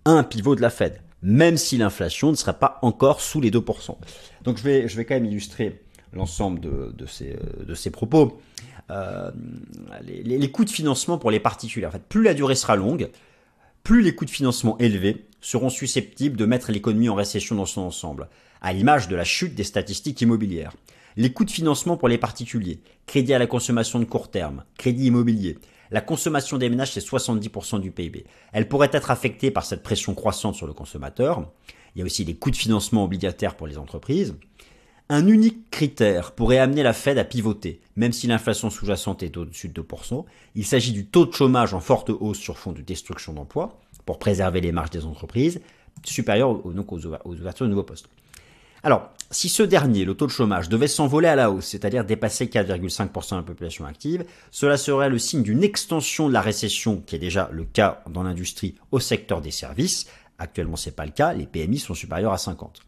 un 0.04 0.22
pivot 0.22 0.54
de 0.54 0.60
la 0.60 0.68
Fed, 0.68 1.00
même 1.22 1.56
si 1.56 1.76
l'inflation 1.78 2.30
ne 2.30 2.36
serait 2.36 2.58
pas 2.58 2.78
encore 2.82 3.20
sous 3.20 3.40
les 3.40 3.50
2%. 3.50 3.96
Donc 4.44 4.58
je 4.58 4.62
vais, 4.62 5.04
quand 5.04 5.14
même 5.14 5.24
illustrer 5.24 5.82
l'ensemble 6.12 6.60
de, 6.60 6.92
de, 6.96 7.06
ces, 7.06 7.36
ces 7.74 7.90
propos. 7.90 8.40
Euh, 8.90 9.30
les, 10.02 10.22
les, 10.22 10.50
coûts 10.50 10.64
de 10.64 10.70
financement 10.70 11.18
pour 11.18 11.30
les 11.30 11.40
particuliers. 11.40 11.86
En 11.86 11.90
fait, 11.90 12.02
plus 12.08 12.22
la 12.22 12.34
durée 12.34 12.54
sera 12.54 12.76
longue, 12.76 13.10
plus 13.82 14.02
les 14.02 14.14
coûts 14.14 14.24
de 14.24 14.30
financement 14.30 14.78
élevés 14.78 15.26
seront 15.40 15.70
susceptibles 15.70 16.36
de 16.36 16.46
mettre 16.46 16.70
l'économie 16.70 17.08
en 17.08 17.16
récession 17.16 17.56
dans 17.56 17.66
son 17.66 17.80
ensemble, 17.80 18.28
à 18.60 18.72
l'image 18.72 19.08
de 19.08 19.16
la 19.16 19.24
chute 19.24 19.54
des 19.54 19.64
statistiques 19.64 20.20
immobilières 20.20 20.72
les 21.16 21.32
coûts 21.32 21.44
de 21.44 21.50
financement 21.50 21.96
pour 21.96 22.08
les 22.08 22.18
particuliers, 22.18 22.80
crédit 23.06 23.32
à 23.32 23.38
la 23.38 23.46
consommation 23.46 23.98
de 23.98 24.04
court 24.04 24.30
terme, 24.30 24.64
crédit 24.78 25.06
immobilier. 25.06 25.58
La 25.90 26.00
consommation 26.00 26.58
des 26.58 26.68
ménages, 26.68 26.92
c'est 26.92 27.06
70% 27.06 27.80
du 27.80 27.90
PIB. 27.90 28.24
Elle 28.52 28.68
pourrait 28.68 28.90
être 28.92 29.10
affectée 29.10 29.50
par 29.50 29.64
cette 29.64 29.82
pression 29.82 30.14
croissante 30.14 30.54
sur 30.54 30.66
le 30.66 30.72
consommateur. 30.72 31.48
Il 31.94 32.00
y 32.00 32.02
a 32.02 32.04
aussi 32.04 32.24
les 32.24 32.34
coûts 32.34 32.50
de 32.50 32.56
financement 32.56 33.04
obligataires 33.04 33.56
pour 33.56 33.66
les 33.66 33.78
entreprises. 33.78 34.34
Un 35.08 35.28
unique 35.28 35.70
critère 35.70 36.32
pourrait 36.32 36.58
amener 36.58 36.82
la 36.82 36.92
Fed 36.92 37.16
à 37.16 37.24
pivoter, 37.24 37.80
même 37.94 38.12
si 38.12 38.26
l'inflation 38.26 38.70
sous-jacente 38.70 39.22
est 39.22 39.36
au-dessus 39.36 39.68
de 39.68 39.80
2%. 39.80 40.24
Il 40.56 40.66
s'agit 40.66 40.92
du 40.92 41.06
taux 41.06 41.26
de 41.26 41.32
chômage 41.32 41.74
en 41.74 41.80
forte 41.80 42.10
hausse 42.10 42.38
sur 42.38 42.58
fond 42.58 42.72
de 42.72 42.82
destruction 42.82 43.32
d'emplois, 43.32 43.78
pour 44.04 44.18
préserver 44.18 44.60
les 44.60 44.72
marges 44.72 44.90
des 44.90 45.04
entreprises, 45.04 45.60
supérieur 46.04 46.54
donc 46.54 46.92
aux, 46.92 47.06
ouvertures 47.06 47.66
de 47.66 47.70
nouveaux 47.70 47.84
postes. 47.84 48.08
Alors, 48.86 49.10
si 49.32 49.48
ce 49.48 49.64
dernier, 49.64 50.04
le 50.04 50.14
taux 50.14 50.28
de 50.28 50.30
chômage, 50.30 50.68
devait 50.68 50.86
s'envoler 50.86 51.26
à 51.26 51.34
la 51.34 51.50
hausse, 51.50 51.66
c'est-à-dire 51.66 52.04
dépasser 52.04 52.46
4,5% 52.46 53.30
de 53.32 53.36
la 53.38 53.42
population 53.42 53.84
active, 53.84 54.24
cela 54.52 54.76
serait 54.76 55.08
le 55.08 55.18
signe 55.18 55.42
d'une 55.42 55.64
extension 55.64 56.28
de 56.28 56.32
la 56.32 56.40
récession, 56.40 57.02
qui 57.04 57.16
est 57.16 57.18
déjà 57.18 57.48
le 57.50 57.64
cas 57.64 58.04
dans 58.08 58.22
l'industrie, 58.22 58.76
au 58.92 59.00
secteur 59.00 59.40
des 59.40 59.50
services. 59.50 60.06
Actuellement, 60.38 60.76
c'est 60.76 60.94
pas 60.94 61.04
le 61.04 61.10
cas, 61.10 61.32
les 61.32 61.46
PMI 61.46 61.80
sont 61.80 61.94
supérieurs 61.94 62.32
à 62.32 62.38
50. 62.38 62.78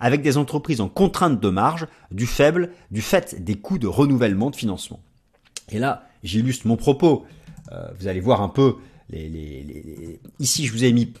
Avec 0.00 0.22
des 0.22 0.38
entreprises 0.38 0.80
en 0.80 0.88
contrainte 0.88 1.38
de 1.38 1.48
marge, 1.50 1.86
du 2.10 2.24
faible, 2.24 2.70
du 2.90 3.02
fait 3.02 3.44
des 3.44 3.56
coûts 3.56 3.78
de 3.78 3.86
renouvellement 3.86 4.48
de 4.48 4.56
financement. 4.56 5.02
Et 5.70 5.78
là, 5.78 6.08
j'illustre 6.22 6.66
mon 6.66 6.76
propos. 6.76 7.26
Euh, 7.72 7.88
vous 8.00 8.06
allez 8.06 8.20
voir 8.20 8.40
un 8.40 8.48
peu 8.48 8.76
Ici, 10.38 10.66
je 10.66 10.72
vous 10.72 10.84
ai 10.84 10.92
mis 10.94 11.12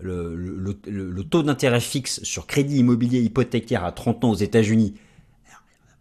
le, 0.00 1.22
taux 1.22 1.42
d'intérêt 1.42 1.80
fixe 1.80 2.22
sur 2.22 2.46
crédit 2.46 2.78
immobilier 2.78 3.20
hypothécaire 3.20 3.84
à 3.84 3.92
30 3.92 4.24
ans 4.24 4.30
aux 4.30 4.36
États-Unis, 4.36 4.94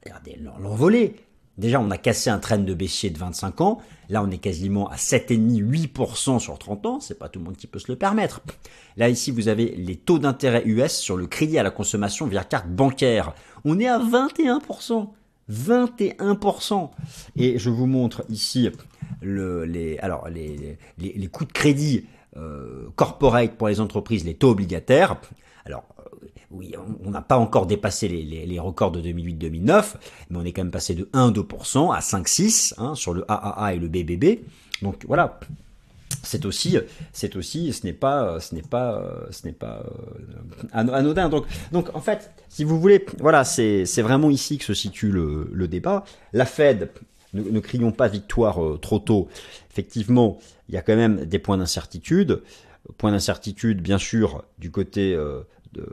regardez 0.03 0.37
l'envolée. 0.41 1.15
Déjà, 1.57 1.81
on 1.81 1.91
a 1.91 1.97
cassé 1.97 2.29
un 2.29 2.39
train 2.39 2.57
de 2.57 2.73
baissier 2.73 3.09
de 3.09 3.17
25 3.17 3.59
ans. 3.59 3.79
Là, 4.07 4.23
on 4.23 4.31
est 4.31 4.37
quasiment 4.37 4.89
à 4.89 4.95
7,5-8% 4.95 6.39
sur 6.39 6.57
30 6.57 6.85
ans. 6.85 6.99
C'est 7.01 7.19
pas 7.19 7.27
tout 7.27 7.39
le 7.39 7.45
monde 7.45 7.57
qui 7.57 7.67
peut 7.67 7.79
se 7.79 7.91
le 7.91 7.97
permettre. 7.97 8.41
Là, 8.95 9.09
ici, 9.09 9.29
vous 9.29 9.49
avez 9.49 9.75
les 9.75 9.97
taux 9.97 10.19
d'intérêt 10.19 10.63
US 10.65 10.93
sur 10.93 11.17
le 11.17 11.27
crédit 11.27 11.59
à 11.59 11.63
la 11.63 11.69
consommation 11.69 12.27
via 12.27 12.45
carte 12.45 12.69
bancaire. 12.69 13.33
On 13.65 13.77
est 13.77 13.89
à 13.89 13.99
21%. 13.99 15.09
21%. 15.51 16.91
Et 17.35 17.59
je 17.59 17.69
vous 17.69 17.87
montre 17.87 18.23
ici 18.29 18.69
alors 20.01 20.29
les, 20.29 20.77
coûts 21.31 21.45
de 21.45 21.51
crédit 21.51 22.05
corporate 22.95 23.53
pour 23.55 23.67
les 23.67 23.79
entreprises, 23.79 24.25
les 24.25 24.35
taux 24.35 24.51
obligataires. 24.51 25.17
Alors, 25.65 25.83
euh, 25.99 26.27
oui, 26.51 26.73
on 27.05 27.11
n'a 27.11 27.21
pas 27.21 27.37
encore 27.37 27.65
dépassé 27.65 28.07
les, 28.07 28.59
records 28.59 28.91
de 28.91 29.01
2008-2009, 29.01 29.95
mais 30.29 30.37
on 30.37 30.45
est 30.45 30.51
quand 30.51 30.63
même 30.63 30.71
passé 30.71 30.95
de 30.95 31.05
1-2% 31.13 31.93
à 31.93 31.99
5-6 31.99 32.73
hein, 32.77 32.95
sur 32.95 33.13
le 33.13 33.23
AAA 33.29 33.75
et 33.75 33.79
le 33.79 33.87
BBB. 33.87 34.39
Donc 34.81 35.05
voilà, 35.07 35.39
c'est 36.23 36.45
aussi, 36.45 36.77
c'est 37.13 37.35
aussi, 37.35 37.71
ce 37.73 37.85
n'est 37.85 37.93
pas, 37.93 38.39
ce 38.39 38.55
n'est 38.55 38.61
pas, 38.61 39.03
ce 39.31 39.45
n'est 39.45 39.53
pas 39.53 39.83
euh, 40.73 40.87
anodin. 40.93 41.29
Donc, 41.29 41.45
donc 41.71 41.95
en 41.95 42.01
fait, 42.01 42.31
si 42.49 42.63
vous 42.63 42.79
voulez, 42.79 43.05
voilà, 43.19 43.43
c'est, 43.43 43.85
vraiment 44.01 44.29
ici 44.29 44.57
que 44.57 44.65
se 44.65 44.73
situe 44.73 45.11
le, 45.11 45.67
débat. 45.67 46.03
La 46.33 46.45
Fed 46.45 46.89
ne, 47.33 47.59
crions 47.59 47.91
pas 47.91 48.07
victoire 48.07 48.63
euh, 48.63 48.77
trop 48.77 48.99
tôt. 48.99 49.27
Effectivement, 49.71 50.39
il 50.69 50.75
y 50.75 50.77
a 50.77 50.81
quand 50.81 50.95
même 50.95 51.25
des 51.25 51.39
points 51.39 51.57
d'incertitude. 51.57 52.41
Points 52.97 53.11
d'incertitude, 53.11 53.81
bien 53.81 53.97
sûr, 53.97 54.45
du 54.57 54.71
côté 54.71 55.13
euh, 55.13 55.41
de, 55.73 55.85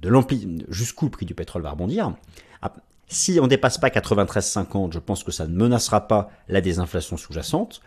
de, 0.00 0.64
jusqu'où 0.68 1.04
le 1.06 1.10
prix 1.10 1.26
du 1.26 1.34
pétrole 1.34 1.62
va 1.62 1.70
rebondir. 1.70 2.14
Ah, 2.62 2.72
si 3.06 3.38
on 3.40 3.46
dépasse 3.46 3.78
pas 3.78 3.88
93,50, 3.88 4.92
je 4.92 4.98
pense 4.98 5.22
que 5.22 5.30
ça 5.30 5.46
ne 5.46 5.54
menacera 5.54 6.08
pas 6.08 6.30
la 6.48 6.60
désinflation 6.60 7.16
sous-jacente 7.16 7.80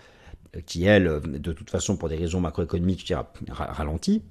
euh, 0.56 0.62
qui, 0.66 0.86
elle, 0.86 1.22
de 1.24 1.52
toute 1.52 1.70
façon, 1.70 1.98
pour 1.98 2.08
des 2.08 2.16
raisons 2.16 2.40
macroéconomiques, 2.40 3.14
ralentit. 3.50 4.22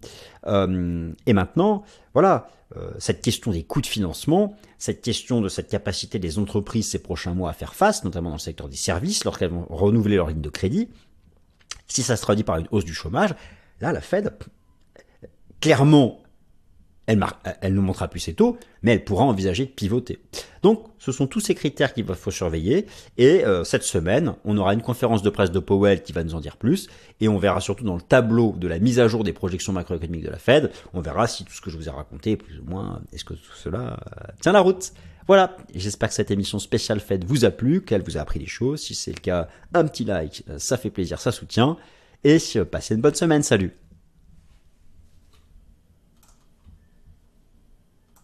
et 0.46 1.32
maintenant, 1.32 1.84
voilà, 2.14 2.48
euh, 2.76 2.90
cette 2.98 3.22
question 3.22 3.52
des 3.52 3.62
coûts 3.62 3.80
de 3.80 3.86
financement, 3.86 4.56
cette 4.76 5.00
question 5.00 5.40
de 5.40 5.48
cette 5.48 5.68
capacité 5.68 6.18
des 6.18 6.38
entreprises 6.38 6.90
ces 6.90 6.98
prochains 6.98 7.32
mois 7.32 7.50
à 7.50 7.52
faire 7.52 7.74
face, 7.74 8.02
notamment 8.02 8.30
dans 8.30 8.36
le 8.36 8.40
secteur 8.40 8.68
des 8.68 8.76
services, 8.76 9.24
lorsqu'elles 9.24 9.50
vont 9.50 9.66
renouveler 9.70 10.16
leur 10.16 10.28
ligne 10.28 10.40
de 10.40 10.48
crédit, 10.48 10.88
Si 11.88 12.02
ça 12.02 12.16
se 12.16 12.22
traduit 12.22 12.44
par 12.44 12.58
une 12.58 12.68
hausse 12.70 12.84
du 12.84 12.94
chômage, 12.94 13.34
là, 13.80 13.92
la 13.92 14.00
Fed, 14.00 14.32
clairement, 15.60 16.22
elle, 17.06 17.24
elle 17.60 17.74
ne 17.74 17.80
montrera 17.80 18.08
plus 18.08 18.20
ses 18.20 18.34
taux, 18.34 18.58
mais 18.82 18.92
elle 18.92 19.04
pourra 19.04 19.24
envisager 19.24 19.64
de 19.64 19.70
pivoter. 19.70 20.18
Donc, 20.62 20.84
ce 20.98 21.12
sont 21.12 21.28
tous 21.28 21.40
ces 21.40 21.54
critères 21.54 21.94
qu'il 21.94 22.04
faut 22.04 22.30
surveiller. 22.32 22.86
Et 23.16 23.44
euh, 23.44 23.62
cette 23.62 23.84
semaine, 23.84 24.34
on 24.44 24.58
aura 24.58 24.74
une 24.74 24.82
conférence 24.82 25.22
de 25.22 25.30
presse 25.30 25.52
de 25.52 25.60
Powell 25.60 26.02
qui 26.02 26.12
va 26.12 26.24
nous 26.24 26.34
en 26.34 26.40
dire 26.40 26.56
plus. 26.56 26.88
Et 27.20 27.28
on 27.28 27.38
verra 27.38 27.60
surtout 27.60 27.84
dans 27.84 27.94
le 27.94 28.02
tableau 28.02 28.54
de 28.56 28.66
la 28.66 28.80
mise 28.80 28.98
à 28.98 29.06
jour 29.06 29.22
des 29.22 29.32
projections 29.32 29.72
macroéconomiques 29.72 30.24
de 30.24 30.30
la 30.30 30.38
Fed, 30.38 30.72
on 30.92 31.00
verra 31.00 31.28
si 31.28 31.44
tout 31.44 31.52
ce 31.52 31.60
que 31.60 31.70
je 31.70 31.76
vous 31.76 31.86
ai 31.86 31.92
raconté, 31.92 32.36
plus 32.36 32.58
ou 32.58 32.64
moins, 32.64 33.00
est-ce 33.12 33.24
que 33.24 33.34
tout 33.34 33.54
cela 33.54 33.78
euh, 33.78 34.32
tient 34.40 34.52
la 34.52 34.60
route. 34.60 34.92
Voilà, 35.26 35.56
j'espère 35.74 36.08
que 36.10 36.14
cette 36.14 36.30
émission 36.30 36.58
spéciale 36.58 37.00
Fed 37.00 37.24
vous 37.24 37.44
a 37.44 37.50
plu, 37.50 37.82
qu'elle 37.82 38.02
vous 38.02 38.16
a 38.16 38.20
appris 38.20 38.38
des 38.38 38.46
choses. 38.46 38.80
Si 38.82 38.94
c'est 38.94 39.12
le 39.12 39.20
cas, 39.20 39.48
un 39.74 39.84
petit 39.84 40.04
like, 40.04 40.44
ça 40.58 40.76
fait 40.76 40.90
plaisir, 40.90 41.20
ça 41.20 41.32
soutient. 41.32 41.76
Et 42.22 42.38
passez 42.70 42.94
une 42.94 43.00
bonne 43.00 43.14
semaine, 43.14 43.42
salut 43.42 43.72